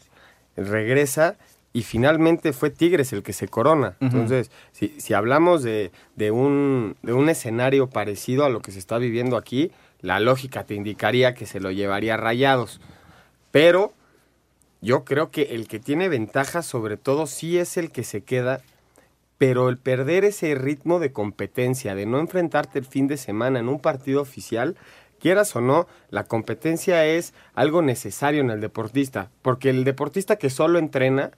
regresa 0.57 1.37
y 1.73 1.83
finalmente 1.83 2.53
fue 2.53 2.71
Tigres 2.71 3.13
el 3.13 3.23
que 3.23 3.33
se 3.33 3.47
corona. 3.49 3.95
Uh 4.01 4.05
-huh. 4.05 4.07
Entonces, 4.07 4.51
si, 4.73 4.89
si 4.99 5.15
hablamos 5.15 5.63
de, 5.63 5.93
de, 6.17 6.31
un, 6.33 6.97
de 7.03 7.13
un 7.13 7.29
escenario 7.29 7.87
parecido 7.87 8.45
a 8.45 8.49
lo 8.49 8.61
que 8.61 8.73
se 8.73 8.79
está 8.81 8.99
viviendo 8.99 9.37
aquí, 9.37 9.71
la 10.01 10.19
lógica 10.19 10.65
te 10.65 10.75
indicaría 10.75 11.35
que 11.35 11.47
se 11.47 11.61
lo 11.61 11.71
llevaría 11.71 12.17
rayados. 12.17 12.81
Pero 13.53 13.93
yo 14.83 15.05
creo 15.05 15.31
que 15.31 15.55
el 15.55 15.67
que 15.69 15.79
tiene 15.79 16.11
ventaja 16.11 16.61
sobre 16.61 16.99
todo 16.99 17.27
sí 17.27 17.57
es 17.57 17.79
el 17.79 17.91
que 17.91 18.05
se 18.05 18.23
queda 18.23 18.61
pero 19.43 19.69
el 19.69 19.77
perder 19.77 20.25
ese 20.25 20.55
ritmo 20.55 21.01
de 21.01 21.13
competencia, 21.13 21.97
de 21.97 22.07
no 22.07 22.21
enfrentarte 22.21 22.79
el 22.79 22.85
fin 22.85 23.09
de 23.09 23.17
semana 23.17 23.59
en 23.59 23.69
un 23.69 23.81
partido 23.81 24.23
oficial, 24.23 24.77
quieras 25.19 25.57
o 25.57 25.61
no, 25.61 25.89
la 26.11 26.23
competencia 26.23 27.05
es 27.07 27.35
algo 27.53 27.83
necesario 27.83 28.41
en 28.41 28.51
el 28.51 28.61
deportista, 28.61 29.33
porque 29.43 29.71
el 29.71 29.83
deportista 29.83 30.37
que 30.37 30.49
solo 30.49 30.79
entrena 30.79 31.33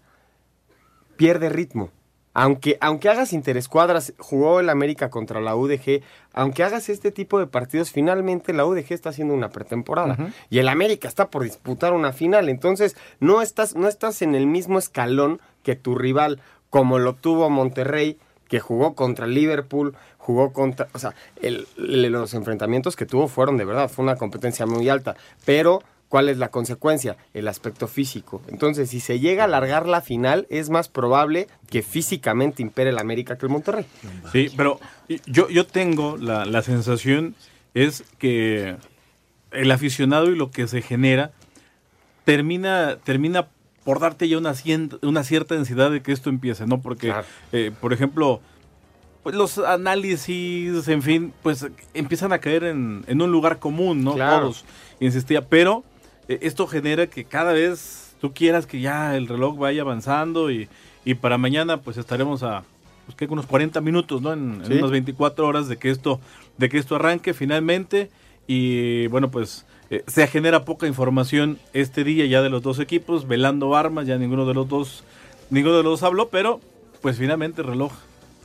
pierde 1.17 1.49
ritmo. 1.49 1.93
Aunque, 2.35 2.77
aunque 2.81 3.09
hagas 3.09 3.33
interescuadras, 3.33 4.13
jugó 4.19 4.61
el 4.61 4.69
América 4.69 5.09
contra 5.09 5.41
la 5.41 5.55
UDG, 5.55 6.03
aunque 6.33 6.65
hagas 6.65 6.89
este 6.89 7.13
tipo 7.13 7.39
de 7.39 7.47
partidos, 7.47 7.93
finalmente 7.93 8.53
la 8.53 8.67
UDG 8.67 8.93
está 8.93 9.11
haciendo 9.11 9.35
una 9.35 9.51
pretemporada. 9.51 10.17
Uh 10.19 10.23
-huh. 10.25 10.33
Y 10.51 10.59
el 10.59 10.69
América 10.69 11.07
está 11.07 11.31
por 11.31 11.45
disputar 11.45 11.93
una 11.93 12.13
final. 12.13 12.49
Entonces, 12.49 12.97
no 13.21 13.41
estás, 13.41 13.77
no 13.77 13.87
estás 13.89 14.21
en 14.21 14.35
el 14.35 14.47
mismo 14.47 14.79
escalón 14.79 15.41
que 15.63 15.77
tu 15.77 15.95
rival 15.95 16.41
como 16.71 16.99
lo 16.99 17.15
tuvo 17.15 17.51
Monterrey, 17.51 18.19
que 18.49 18.59
jugó 18.59 18.95
contra 18.95 19.29
Liverpool, 19.29 19.95
jugó 20.19 20.53
contra... 20.53 20.89
O 20.93 20.99
sea, 20.99 21.15
el, 21.41 21.69
el, 21.79 22.03
los 22.11 22.35
enfrentamientos 22.35 22.97
que 22.97 23.07
tuvo 23.07 23.29
fueron 23.29 23.57
de 23.57 23.65
verdad, 23.65 23.89
fue 23.89 24.03
una 24.05 24.17
competencia 24.17 24.67
muy 24.67 24.89
alta, 24.89 25.15
pero 25.45 25.83
¿cuál 26.09 26.29
es 26.29 26.39
la 26.39 26.49
consecuencia? 26.49 27.17
El 27.33 27.49
aspecto 27.49 27.89
físico. 27.89 28.43
Entonces, 28.49 28.91
si 28.91 29.01
se 29.01 29.21
llega 29.21 29.43
a 29.43 29.47
alargar 29.47 29.87
la 29.87 30.01
final, 30.01 30.47
es 30.51 30.71
más 30.71 30.89
probable 30.89 31.49
que 31.69 31.83
físicamente 31.83 32.63
impere 32.63 32.91
el 32.91 32.99
América 32.99 33.37
que 33.37 33.47
el 33.47 33.53
Monterrey. 33.53 33.87
Sí, 34.33 34.51
pero 34.57 34.79
yo, 35.27 35.49
yo 35.49 35.67
tengo 35.67 36.17
la, 36.17 36.45
la 36.45 36.63
sensación 36.63 37.35
es 37.75 38.05
que 38.19 38.77
el 39.51 39.71
aficionado 39.71 40.31
y 40.31 40.37
lo 40.37 40.51
que 40.51 40.67
se 40.69 40.83
genera 40.83 41.33
termina, 42.25 42.99
termina 43.05 43.49
por 43.85 44.01
darte 44.01 44.29
ya 44.29 44.39
una, 44.39 44.55
una 45.03 45.25
cierta 45.25 45.55
densidad 45.55 45.91
de 45.91 46.03
que 46.03 46.13
esto 46.13 46.31
empiece, 46.31 46.67
¿no? 46.67 46.81
Porque, 46.81 47.09
claro. 47.09 47.27
eh, 47.53 47.71
por 47.81 47.93
ejemplo, 47.93 48.41
pues 49.23 49.35
los 49.35 49.59
análisis, 49.59 50.89
en 50.89 51.03
fin, 51.03 51.33
pues 51.43 51.67
empiezan 51.93 52.33
a 52.33 52.39
caer 52.39 52.65
en, 52.65 53.05
en 53.07 53.23
un 53.23 53.31
lugar 53.31 53.59
común, 53.59 54.05
¿no? 54.05 54.15
Claro. 54.15 54.41
Todos, 54.41 54.65
insistía, 55.01 55.49
pero 55.49 55.85
esto 56.29 56.67
genera 56.67 57.07
que 57.07 57.25
cada 57.25 57.53
vez 57.53 58.15
tú 58.21 58.33
quieras 58.33 58.67
que 58.67 58.81
ya 58.81 59.17
el 59.17 59.29
reloj 59.29 59.59
vaya 59.59 59.83
avanzando 59.83 60.51
y, 60.51 60.69
y 61.05 61.15
para 61.15 61.39
mañana 61.39 61.79
pues 61.79 61.97
estaremos 61.97 62.43
a 62.43 62.65
pues, 63.07 63.17
¿qué? 63.17 63.27
unos 63.27 63.47
40 63.47 63.81
minutos, 63.81 64.23
¿no? 64.23 64.33
En, 64.33 64.63
¿Sí? 64.67 64.73
en 64.73 64.79
unas 64.79 64.91
24 64.91 65.47
horas 65.47 65.69
de 65.69 65.77
que 65.77 65.91
esto 65.91 66.21
de 66.57 66.69
que 66.69 66.79
esto 66.79 66.97
arranque 66.97 67.35
finalmente 67.35 68.11
y 68.47 69.07
bueno, 69.09 69.31
pues 69.31 69.65
eh, 69.91 70.03
se 70.07 70.27
genera 70.27 70.65
poca 70.65 70.87
información 70.87 71.59
este 71.73 72.05
día 72.05 72.27
ya 72.27 72.43
de 72.43 72.51
los 72.51 72.63
dos 72.63 72.79
equipos, 72.79 73.29
velando 73.29 73.77
armas, 73.77 74.07
ya 74.07 74.17
ninguno 74.17 74.47
de 74.47 74.55
los 74.55 74.69
dos, 74.69 75.05
ninguno 75.51 75.77
de 75.77 75.83
los 75.83 76.01
dos 76.01 76.03
habló, 76.03 76.29
pero 76.29 76.61
pues 77.01 77.19
finalmente 77.19 77.61
el 77.61 77.69
reloj, 77.69 77.93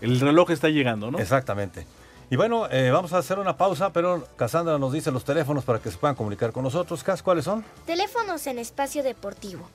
el 0.01 0.19
reloj 0.19 0.51
está 0.51 0.69
llegando, 0.69 1.11
¿no? 1.11 1.19
Exactamente. 1.19 1.85
Y 2.31 2.35
bueno, 2.35 2.69
eh, 2.69 2.91
vamos 2.91 3.13
a 3.13 3.17
hacer 3.17 3.39
una 3.39 3.57
pausa, 3.57 3.91
pero 3.91 4.23
Cassandra 4.35 4.77
nos 4.77 4.93
dice 4.93 5.11
los 5.11 5.25
teléfonos 5.25 5.63
para 5.63 5.79
que 5.79 5.89
se 5.89 5.97
puedan 5.97 6.15
comunicar 6.15 6.51
con 6.51 6.63
nosotros. 6.63 7.03
Cas, 7.03 7.23
¿cuáles 7.23 7.45
son? 7.45 7.65
Teléfonos 7.87 8.45
en 8.45 8.59
espacio 8.59 9.01
deportivo. 9.01 9.67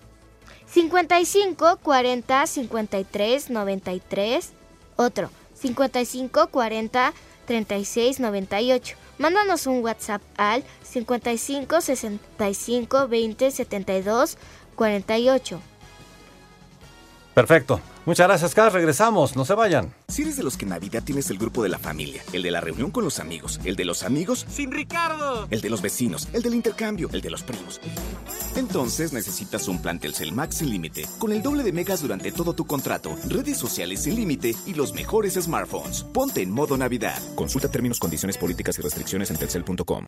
55 0.67 1.79
40 1.83 2.47
53 2.47 3.51
93. 3.51 4.53
Otro. 4.97 5.31
55 5.55 6.47
40 6.47 7.13
36 7.47 8.21
98. 8.21 8.97
Mándanos 9.19 9.67
un 9.67 9.83
WhatsApp 9.83 10.23
al 10.37 10.63
55 10.85 11.81
65 11.81 13.09
20 13.09 13.51
72 13.51 14.39
48. 14.77 15.61
Perfecto. 17.35 17.80
Muchas 18.07 18.28
gracias, 18.28 18.55
Cas. 18.55 18.72
Regresamos. 18.72 19.35
No 19.35 19.45
se 19.45 19.55
vayan. 19.55 19.93
Si 20.09 20.22
eres 20.22 20.37
de 20.37 20.43
los 20.43 20.57
que 20.57 20.64
en 20.64 20.70
Navidad 20.70 21.03
tienes 21.03 21.30
el 21.30 21.39
grupo 21.39 21.62
de 21.62 21.68
la 21.68 21.78
familia, 21.78 22.22
el 22.32 22.43
de 22.43 22.51
la 22.51 22.61
reunión 22.61 22.91
con 22.91 23.03
los 23.03 23.18
amigos, 23.18 23.61
el 23.64 23.76
de 23.76 23.85
los 23.85 24.03
amigos 24.03 24.47
sin 24.49 24.70
Ricardo, 24.70 25.49
el 25.51 25.61
de 25.61 25.70
los 25.70 25.82
vecinos, 25.82 26.28
el 26.32 26.43
del 26.43 26.55
intercambio, 26.55 27.09
el 27.12 27.20
de 27.20 27.30
los 27.30 27.43
primos. 27.43 27.80
Entonces 28.57 29.12
necesitas 29.12 29.66
un 29.68 29.82
plan 29.82 29.99
Telcel 29.99 30.32
Max 30.32 30.59
sin 30.59 30.70
límite, 30.70 31.07
con 31.18 31.32
el 31.32 31.43
doble 31.43 31.64
de 31.64 31.72
megas 31.72 32.03
durante 32.03 32.30
todo 32.30 32.53
tu 32.53 32.66
contrato, 32.66 33.16
redes 33.28 33.59
sociales 33.59 34.03
sin 34.03 34.14
límite 34.14 34.55
y 34.66 34.74
los 34.74 34.95
mejores 34.95 35.35
smartphones. 35.35 36.05
Ponte 36.05 36.43
en 36.43 36.51
modo 36.51 36.76
Navidad. 36.76 37.20
Consulta 37.35 37.68
términos, 37.68 37.99
condiciones 37.99 38.39
políticas 38.39 38.78
y 38.78 38.82
restricciones 38.82 39.30
en 39.30 39.39
telcel.com. 39.39 40.07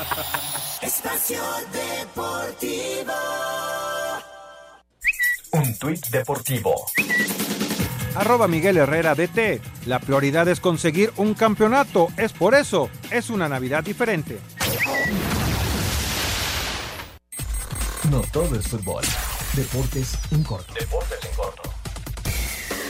Espacio 0.82 1.43
Deportivo. 1.72 3.13
Un 5.51 5.78
tuit 5.78 6.07
deportivo. 6.07 6.74
Arroba 8.15 8.47
Miguel 8.47 8.77
Herrera 8.77 9.15
DT. 9.15 9.61
La 9.85 9.99
prioridad 9.99 10.47
es 10.47 10.59
conseguir 10.59 11.11
un 11.17 11.33
campeonato. 11.33 12.07
Es 12.17 12.33
por 12.33 12.55
eso. 12.55 12.89
Es 13.11 13.29
una 13.29 13.47
Navidad 13.47 13.83
diferente. 13.83 14.39
No 18.11 18.21
todo 18.31 18.55
es 18.55 18.67
fútbol. 18.67 19.03
Deportes 19.53 20.17
en 20.31 20.43
corto. 20.43 20.73
Deportes 20.73 21.19
en 21.29 21.35
corto. 21.35 21.61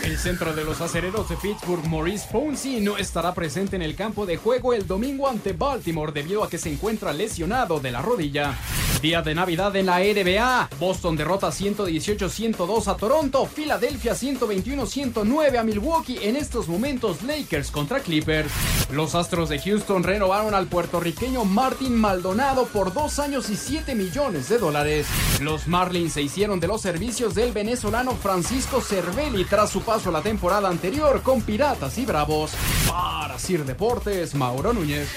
El 0.03 0.18
centro 0.18 0.53
de 0.53 0.63
los 0.63 0.80
acereros 0.80 1.28
de 1.28 1.36
Pittsburgh, 1.36 1.86
Maurice 1.88 2.28
Fonsi, 2.32 2.80
no 2.80 2.97
estará 2.97 3.34
presente 3.34 3.76
en 3.76 3.82
el 3.82 3.95
campo 3.95 4.26
de 4.26 4.38
juego 4.38 4.74
el 4.74 4.88
domingo 4.88 5.28
ante 5.28 5.51
Baltimore 5.51 6.13
debido 6.13 6.43
a 6.43 6.49
que 6.49 6.57
se 6.57 6.72
encuentra 6.72 7.11
lesionado 7.11 7.80
de 7.80 7.91
la 7.91 8.01
rodilla. 8.01 8.55
Día 9.02 9.22
de 9.22 9.36
Navidad 9.36 9.76
en 9.76 9.86
la 9.86 10.00
NBA. 10.00 10.70
Boston 10.80 11.16
derrota 11.16 11.50
118-102 11.50 12.88
a 12.88 12.98
Toronto. 12.98 13.45
Filadelfia 13.45 14.14
121-109 14.14 15.58
a 15.58 15.64
Milwaukee. 15.64 16.18
En 16.24 16.36
estos 16.36 16.68
momentos 16.68 17.22
Lakers 17.22 17.70
contra 17.70 18.00
Clippers. 18.00 18.52
Los 18.91 19.14
Astros 19.14 19.50
de 19.50 19.60
Houston 19.60 20.04
renovaron 20.04 20.56
al 20.56 20.66
puertorriqueño 20.66 21.45
Martin 21.45 21.95
Maldonado 21.95 22.66
por 22.66 22.91
dos 22.91 23.20
años 23.20 23.50
y 23.52 23.56
7 23.56 23.93
millones 23.93 24.50
de 24.50 24.58
dólares. 24.58 25.06
Los 25.41 25.68
Marlins 25.68 26.14
se 26.14 26.24
hicieron 26.24 26.60
de 26.60 26.68
los 26.68 26.82
servicios 26.82 27.36
del 27.36 27.52
venezolano 27.52 28.16
Francisco 28.16 28.82
Cervelli 28.82 29.45
tras 29.45 29.70
su 29.70 29.82
paso 29.82 30.10
la 30.10 30.22
temporada 30.22 30.70
anterior 30.70 31.22
con 31.22 31.41
Piratas 31.41 31.98
y 32.00 32.06
Bravos. 32.06 32.52
Para 32.89 33.38
Sir 33.38 33.64
Deportes, 33.64 34.34
Mauro 34.34 34.74
Núñez. 34.74 35.08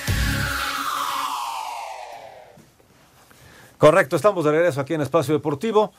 Correcto, 3.80 4.14
estamos 4.16 4.44
de 4.44 4.50
regreso 4.52 4.80
aquí 4.82 4.92
en 4.94 5.00
Espacio 5.00 5.32
Deportivo. 5.32 5.92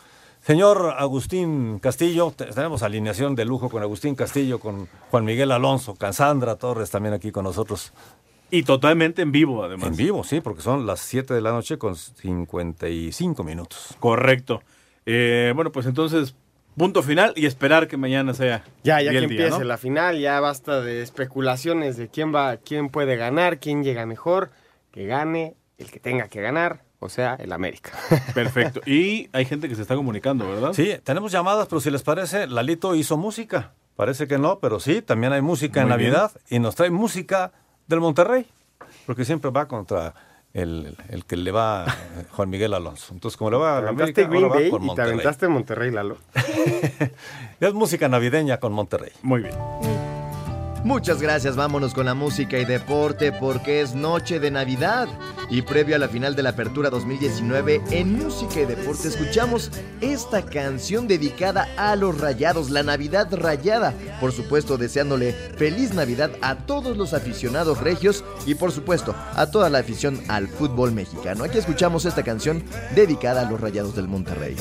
Señor 0.44 0.94
Agustín 0.98 1.80
Castillo, 1.80 2.32
te- 2.36 2.46
tenemos 2.46 2.84
alineación 2.84 3.34
de 3.36 3.44
lujo 3.44 3.70
con 3.72 3.82
Agustín 3.82 4.14
Castillo, 4.14 4.60
con 4.60 4.88
Juan 5.10 5.26
Miguel 5.26 5.52
Alonso, 5.52 5.96
Cassandra 5.96 6.56
Torres 6.58 6.92
también 6.92 7.16
aquí 7.16 7.32
con 7.32 7.44
nosotros. 7.44 7.92
Y 8.52 8.62
totalmente 8.64 9.24
en 9.24 9.32
vivo, 9.32 9.64
además. 9.64 9.88
En 9.88 9.96
vivo, 9.96 10.24
sí, 10.24 10.42
porque 10.42 10.62
son 10.62 10.86
las 10.86 11.00
7 11.00 11.34
de 11.34 11.42
la 11.42 11.52
noche 11.52 11.80
con 11.80 11.96
55 11.96 13.44
minutos. 13.44 13.96
Correcto. 14.00 14.62
Eh, 15.08 15.52
bueno, 15.56 15.72
pues 15.72 15.88
entonces, 15.88 16.36
punto 16.78 17.02
final 17.02 17.34
y 17.36 17.48
esperar 17.48 17.88
que 17.88 17.98
mañana 17.98 18.36
sea. 18.36 18.64
Ya, 18.84 19.02
ya 19.02 19.10
que 19.10 19.18
día, 19.22 19.28
empiece 19.28 19.60
¿no? 19.60 19.64
la 19.64 19.80
final, 19.80 20.20
ya 20.20 20.40
basta 20.40 20.82
de 20.82 21.02
especulaciones 21.02 21.98
de 21.98 22.10
quién 22.10 22.32
va, 22.32 22.58
quién 22.58 22.90
puede 22.90 23.16
ganar, 23.16 23.58
quién 23.60 23.84
llega 23.84 24.06
mejor, 24.06 24.52
que 24.92 25.08
gane 25.08 25.56
el 25.80 25.90
que 25.90 26.00
tenga 26.00 26.28
que 26.28 26.42
ganar, 26.42 26.84
o 27.02 27.10
sea, 27.10 27.36
el 27.36 27.52
América. 27.52 27.92
Perfecto. 28.34 28.80
Y 28.86 29.28
hay 29.34 29.44
gente 29.46 29.68
que 29.68 29.76
se 29.76 29.82
está 29.82 29.96
comunicando, 29.96 30.48
¿verdad? 30.48 30.72
Sí, 30.74 30.94
tenemos 31.04 31.32
llamadas, 31.32 31.68
pero 31.68 31.82
si 31.82 31.90
les 31.92 32.04
parece, 32.04 32.48
Lalito 32.48 32.96
hizo 32.96 33.18
música. 33.18 33.72
Parece 33.98 34.28
que 34.28 34.38
no, 34.38 34.60
pero 34.60 34.80
sí, 34.80 35.02
también 35.02 35.34
hay 35.34 35.42
música 35.42 35.82
en 35.82 35.88
bien. 35.88 36.00
Navidad 36.00 36.32
y 36.50 36.60
nos 36.60 36.76
trae 36.76 36.90
música 36.92 37.52
del 37.88 38.00
Monterrey, 38.00 38.46
porque 39.06 39.26
siempre 39.26 39.52
va 39.52 39.68
contra 39.68 40.14
el, 40.54 40.96
el 41.10 41.26
que 41.26 41.36
le 41.38 41.52
va 41.52 41.86
a 41.86 41.96
Juan 42.32 42.50
Miguel 42.50 42.74
Alonso. 42.74 43.14
Entonces, 43.14 43.36
como 43.38 43.52
le 43.52 43.58
va 43.58 43.78
a 43.78 43.80
Te 43.80 43.84
la 43.84 43.90
aventaste 43.90 44.22
América, 44.24 44.30
Green 44.30 44.44
ahora 44.44 44.56
va 44.56 44.62
Bay 44.62 44.70
con 44.70 44.80
y 44.80 44.82
te 44.82 44.88
Monterrey. 44.88 45.12
aventaste 45.12 45.48
Monterrey, 45.48 45.92
Lalo. 45.92 46.18
Es 47.60 47.74
música 47.74 48.08
navideña 48.08 48.58
con 48.60 48.74
Monterrey. 48.74 49.12
Muy 49.24 49.42
bien. 49.42 49.56
Muchas 50.84 51.22
gracias, 51.22 51.56
vámonos 51.56 51.94
con 51.94 52.06
la 52.08 52.16
música 52.16 52.58
y 52.58 52.66
deporte 52.66 53.32
porque 53.32 53.82
es 53.82 53.94
noche 53.94 54.40
de 54.40 54.50
Navidad. 54.50 55.08
Y 55.52 55.64
previo 55.64 55.98
a 55.98 56.00
la 56.00 56.08
final 56.08 56.34
de 56.34 56.44
la 56.44 56.52
Apertura 56.52 56.90
2019, 56.90 57.82
en 57.92 58.18
música 58.18 58.62
y 58.62 58.66
deporte 58.66 59.10
escuchamos 59.10 59.70
esta 60.00 60.46
canción 60.46 61.10
dedicada 61.10 61.68
a 61.76 61.98
los 61.98 62.18
rayados, 62.18 62.70
la 62.70 62.84
Navidad 62.84 63.28
rayada. 63.34 63.94
Por 64.22 64.32
supuesto, 64.32 64.78
deseándole 64.78 65.34
feliz 65.34 65.94
Navidad 65.94 66.32
a 66.42 66.56
todos 66.56 66.96
los 66.96 67.14
aficionados 67.14 67.82
regios 67.82 68.24
y 68.46 68.56
por 68.56 68.72
supuesto 68.72 69.14
a 69.36 69.52
toda 69.52 69.70
la 69.70 69.80
afición 69.80 70.22
al 70.30 70.48
fútbol 70.48 70.94
mexicano. 70.94 71.44
Aquí 71.44 71.58
escuchamos 71.58 72.06
esta 72.06 72.24
canción 72.24 72.64
dedicada 72.96 73.42
a 73.42 73.52
los 73.52 73.60
rayados 73.60 73.94
del 73.94 74.08
Monterrey. 74.08 74.56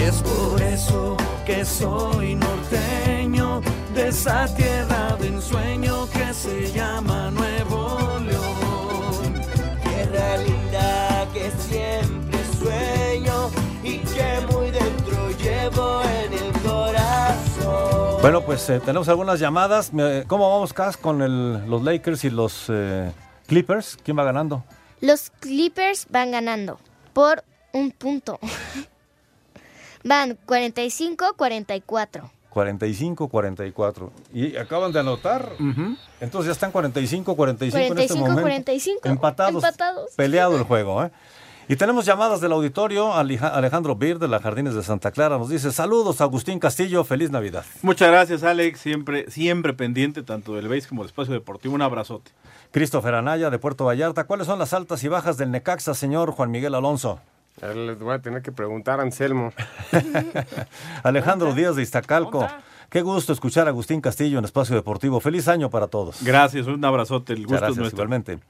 Y 0.00 0.02
es 0.02 0.16
por 0.16 0.60
eso 0.60 1.16
que 1.46 1.64
soy 1.64 2.34
norteño 2.34 3.60
de 3.94 4.08
esa 4.08 4.52
tierra 4.56 5.16
de 5.20 5.28
ensueño 5.28 6.08
que 6.10 6.34
se 6.34 6.72
llama 6.72 7.30
Nuevo. 7.30 7.81
Linda 10.38 11.26
que 11.32 11.50
siempre 11.52 12.38
sueño 12.58 13.50
y 13.82 13.98
que 13.98 14.46
muy 14.52 14.70
dentro 14.70 15.30
llevo 15.30 16.02
en 16.02 16.32
el 16.32 16.52
corazón. 16.62 18.20
Bueno, 18.20 18.42
pues 18.42 18.68
eh, 18.70 18.80
tenemos 18.80 19.08
algunas 19.08 19.40
llamadas. 19.40 19.90
¿Cómo 20.28 20.50
vamos, 20.50 20.72
Cas, 20.72 20.96
con 20.96 21.22
el- 21.22 21.68
los 21.68 21.82
Lakers 21.82 22.24
y 22.24 22.30
los 22.30 22.66
eh, 22.68 23.10
Clippers? 23.46 23.98
¿Quién 24.04 24.16
va 24.18 24.24
ganando? 24.24 24.64
Los 25.00 25.30
Clippers 25.40 26.06
van 26.10 26.30
ganando 26.30 26.78
por 27.12 27.42
un 27.72 27.90
punto. 27.90 28.38
Van 30.04 30.36
45-44. 30.48 32.28
45-44. 32.52 34.10
Y 34.32 34.56
acaban 34.56 34.92
de 34.92 35.00
anotar. 35.00 35.52
Entonces 36.20 36.46
ya 36.46 36.52
están 36.52 36.72
45-45 36.72 37.74
en 37.74 37.98
este 37.98 38.14
momento. 38.14 38.42
45-45. 38.42 38.98
Empatados. 39.04 39.64
Empatados. 39.64 40.10
Peleado 40.16 40.56
el 40.56 40.64
juego, 40.64 41.04
¿eh? 41.04 41.10
Y 41.68 41.76
tenemos 41.76 42.04
llamadas 42.04 42.40
del 42.40 42.52
auditorio. 42.52 43.14
Alejandro 43.14 43.94
Bir 43.94 44.18
de 44.18 44.26
las 44.26 44.42
Jardines 44.42 44.74
de 44.74 44.82
Santa 44.82 45.12
Clara 45.12 45.38
nos 45.38 45.48
dice: 45.48 45.70
Saludos, 45.72 46.20
Agustín 46.20 46.58
Castillo, 46.58 47.04
feliz 47.04 47.30
Navidad. 47.30 47.64
Muchas 47.82 48.08
gracias, 48.10 48.42
Alex. 48.42 48.80
Siempre, 48.80 49.30
siempre 49.30 49.72
pendiente 49.72 50.22
tanto 50.22 50.54
del 50.54 50.68
base 50.68 50.88
como 50.88 51.02
del 51.02 51.10
espacio 51.10 51.32
deportivo. 51.32 51.74
Un 51.74 51.82
abrazote. 51.82 52.32
Christopher 52.72 53.14
Anaya 53.14 53.48
de 53.48 53.58
Puerto 53.58 53.84
Vallarta. 53.84 54.24
¿Cuáles 54.24 54.48
son 54.48 54.58
las 54.58 54.72
altas 54.72 55.04
y 55.04 55.08
bajas 55.08 55.36
del 55.36 55.52
Necaxa, 55.52 55.94
señor 55.94 56.32
Juan 56.32 56.50
Miguel 56.50 56.74
Alonso? 56.74 57.20
A 57.62 57.68
les 57.68 57.98
voy 57.98 58.12
a 58.12 58.18
tener 58.18 58.42
que 58.42 58.50
preguntar 58.50 58.98
a 58.98 59.04
Anselmo. 59.04 59.52
Alejandro 61.04 61.54
Díaz 61.54 61.76
de 61.76 61.82
Iztacalco. 61.82 62.46
Qué 62.90 63.02
gusto 63.02 63.32
escuchar 63.32 63.68
a 63.68 63.70
Agustín 63.70 64.00
Castillo 64.00 64.40
en 64.40 64.44
Espacio 64.44 64.74
Deportivo. 64.74 65.20
Feliz 65.20 65.46
año 65.46 65.70
para 65.70 65.86
todos. 65.86 66.22
Gracias, 66.24 66.66
un 66.66 66.84
abrazote. 66.84 67.34
El 67.34 67.42
gusto 67.42 67.54
es 67.54 67.60
gracias, 67.60 67.78
nuestro. 67.78 67.98
igualmente. 67.98 68.40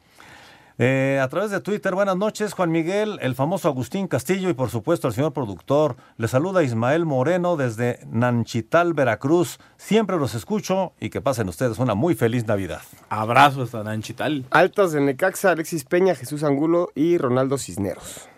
Eh, 0.79 1.21
a 1.23 1.29
través 1.29 1.51
de 1.51 1.61
Twitter, 1.61 1.95
buenas 1.95 2.17
noches, 2.17 2.55
Juan 2.55 2.71
Miguel, 2.71 3.19
el 3.21 3.35
famoso 3.35 3.69
Agustín 3.69 4.09
Castillo 4.09 4.49
y 4.49 4.55
por 4.55 4.71
supuesto 4.71 5.07
al 5.07 5.13
señor 5.13 5.35
productor. 5.35 5.97
Le 6.17 6.27
saluda 6.27 6.63
Ismael 6.63 7.05
Moreno 7.05 7.57
desde 7.59 8.01
Nanchital, 8.11 8.95
Veracruz. 8.95 9.59
Siempre 9.77 10.17
los 10.17 10.35
escucho 10.35 10.95
y 10.99 11.11
que 11.11 11.21
pasen 11.21 11.51
ustedes 11.51 11.79
una 11.79 11.95
muy 11.95 12.15
feliz 12.15 12.47
Navidad. 12.47 12.81
Abrazo 13.11 13.63
hasta 13.63 13.85
Nanchital. 13.85 14.47
Altas 14.51 14.93
de 14.93 15.03
Necaxa, 15.03 15.51
Alexis 15.51 15.85
Peña, 15.85 16.15
Jesús 16.15 16.43
Angulo 16.43 16.91
y 16.95 17.19
Ronaldo 17.19 17.59
Cisneros. 17.59 18.32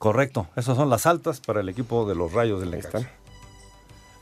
Correcto, 0.00 0.46
esas 0.56 0.78
son 0.78 0.88
las 0.88 1.04
altas 1.04 1.40
para 1.40 1.60
el 1.60 1.68
equipo 1.68 2.08
de 2.08 2.14
los 2.14 2.32
Rayos 2.32 2.60
del 2.62 2.70
Necaxa. 2.70 3.06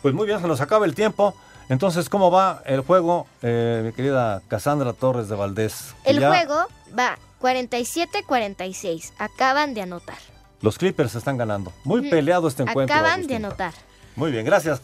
Pues 0.03 0.12
muy 0.12 0.26
bien, 0.26 0.41
se 0.41 0.49
nos 0.49 0.61
acaba 0.61 0.85
el 0.87 0.97
tiempo. 0.97 1.37
Entonces, 1.68 2.09
¿cómo 2.09 2.33
va 2.33 2.64
el 2.66 2.81
juego, 2.81 3.29
eh, 3.43 3.83
mi 3.85 3.93
querida 3.93 4.43
Cassandra 4.49 4.93
Torres 4.93 5.29
de 5.29 5.37
Valdés? 5.37 5.95
El 6.03 6.18
ya 6.18 6.31
juego 6.31 6.66
va 6.99 7.16
47-46. 7.41 9.12
Acaban 9.18 9.72
de 9.72 9.83
anotar. 9.83 10.18
Los 10.62 10.79
Clippers 10.79 11.14
están 11.14 11.37
ganando. 11.37 11.72
Muy 11.85 12.01
Ujú. 12.01 12.11
peleado 12.11 12.49
este 12.49 12.64
encuentro. 12.64 12.97
Acaban 12.97 13.29
de 13.29 13.37
anotar. 13.37 13.72
Muy 14.16 14.33
bien, 14.33 14.45
gracias. 14.45 14.83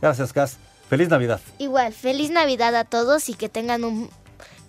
Gracias, 0.00 0.32
Cas. 0.32 0.56
Feliz 0.88 1.10
Navidad. 1.10 1.42
Igual, 1.58 1.92
feliz 1.92 2.30
Navidad 2.30 2.74
a 2.76 2.84
todos 2.84 3.28
y 3.28 3.34
que 3.34 3.50
tengan 3.50 3.84
un 3.84 4.08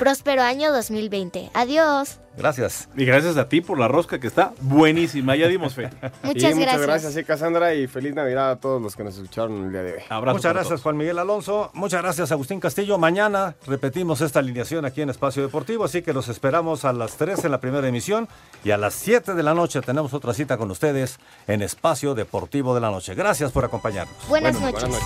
Próspero 0.02 0.42
año 0.42 0.74
2020. 0.74 1.52
Adiós. 1.54 2.18
Gracias. 2.36 2.90
Y 2.98 3.06
gracias 3.06 3.38
a 3.38 3.48
ti 3.48 3.62
por 3.62 3.78
la 3.78 3.88
rosca 3.88 4.20
que 4.20 4.26
está 4.26 4.52
buenísima. 4.62 5.36
Ya 5.36 5.48
dimos 5.48 5.76
fe. 5.76 5.92
Muchas 6.24 6.24
Y 6.24 6.56
Muchas 6.56 6.58
gracias. 6.58 6.82
gracias, 6.82 7.14
sí, 7.14 7.24
Cassandra, 7.24 7.76
y 7.76 7.86
feliz 7.86 8.16
Navidad 8.16 8.50
a 8.50 8.56
todos 8.60 8.82
los 8.82 8.96
que 8.96 9.04
nos 9.04 9.14
escucharon 9.16 9.66
el 9.66 9.72
día 9.72 9.84
de 9.84 9.94
hoy. 9.94 10.00
Muchas 10.34 10.54
gracias, 10.54 10.82
Juan 10.82 10.98
Miguel 10.98 11.20
Alonso. 11.20 11.70
Muchas 11.76 12.02
gracias, 12.02 12.32
Agustín 12.32 12.60
Castillo. 12.60 12.98
Mañana 12.98 13.54
repetimos 13.68 14.22
esta 14.22 14.40
alineación 14.40 14.86
aquí 14.86 15.04
en 15.04 15.12
Espacio 15.12 15.44
Deportivo, 15.44 15.84
así 15.84 16.02
que 16.02 16.14
los 16.14 16.30
esperamos 16.30 16.84
a 16.84 16.94
las 16.94 17.18
3 17.18 17.46
en 17.46 17.52
la 17.52 17.60
primera 17.60 17.88
emisión 17.88 18.28
y 18.64 18.72
a 18.72 18.78
las 18.78 18.96
7 18.96 19.36
de 19.36 19.44
la 19.44 19.54
noche 19.54 19.82
tenemos 19.82 20.16
otra 20.16 20.34
cita 20.34 20.58
con 20.58 20.72
ustedes 20.72 21.20
en 21.46 21.62
Espacio 21.62 22.16
Deportivo 22.16 22.74
de 22.74 22.82
la 22.82 22.90
Noche. 22.90 23.14
Gracias 23.14 23.52
por 23.52 23.66
acompañarnos. 23.66 24.16
Buenas 24.28 24.60
Bueno, 24.60 24.80
noches. 24.80 25.00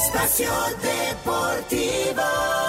Espacio 0.00 0.50
Deportivo. 0.80 2.59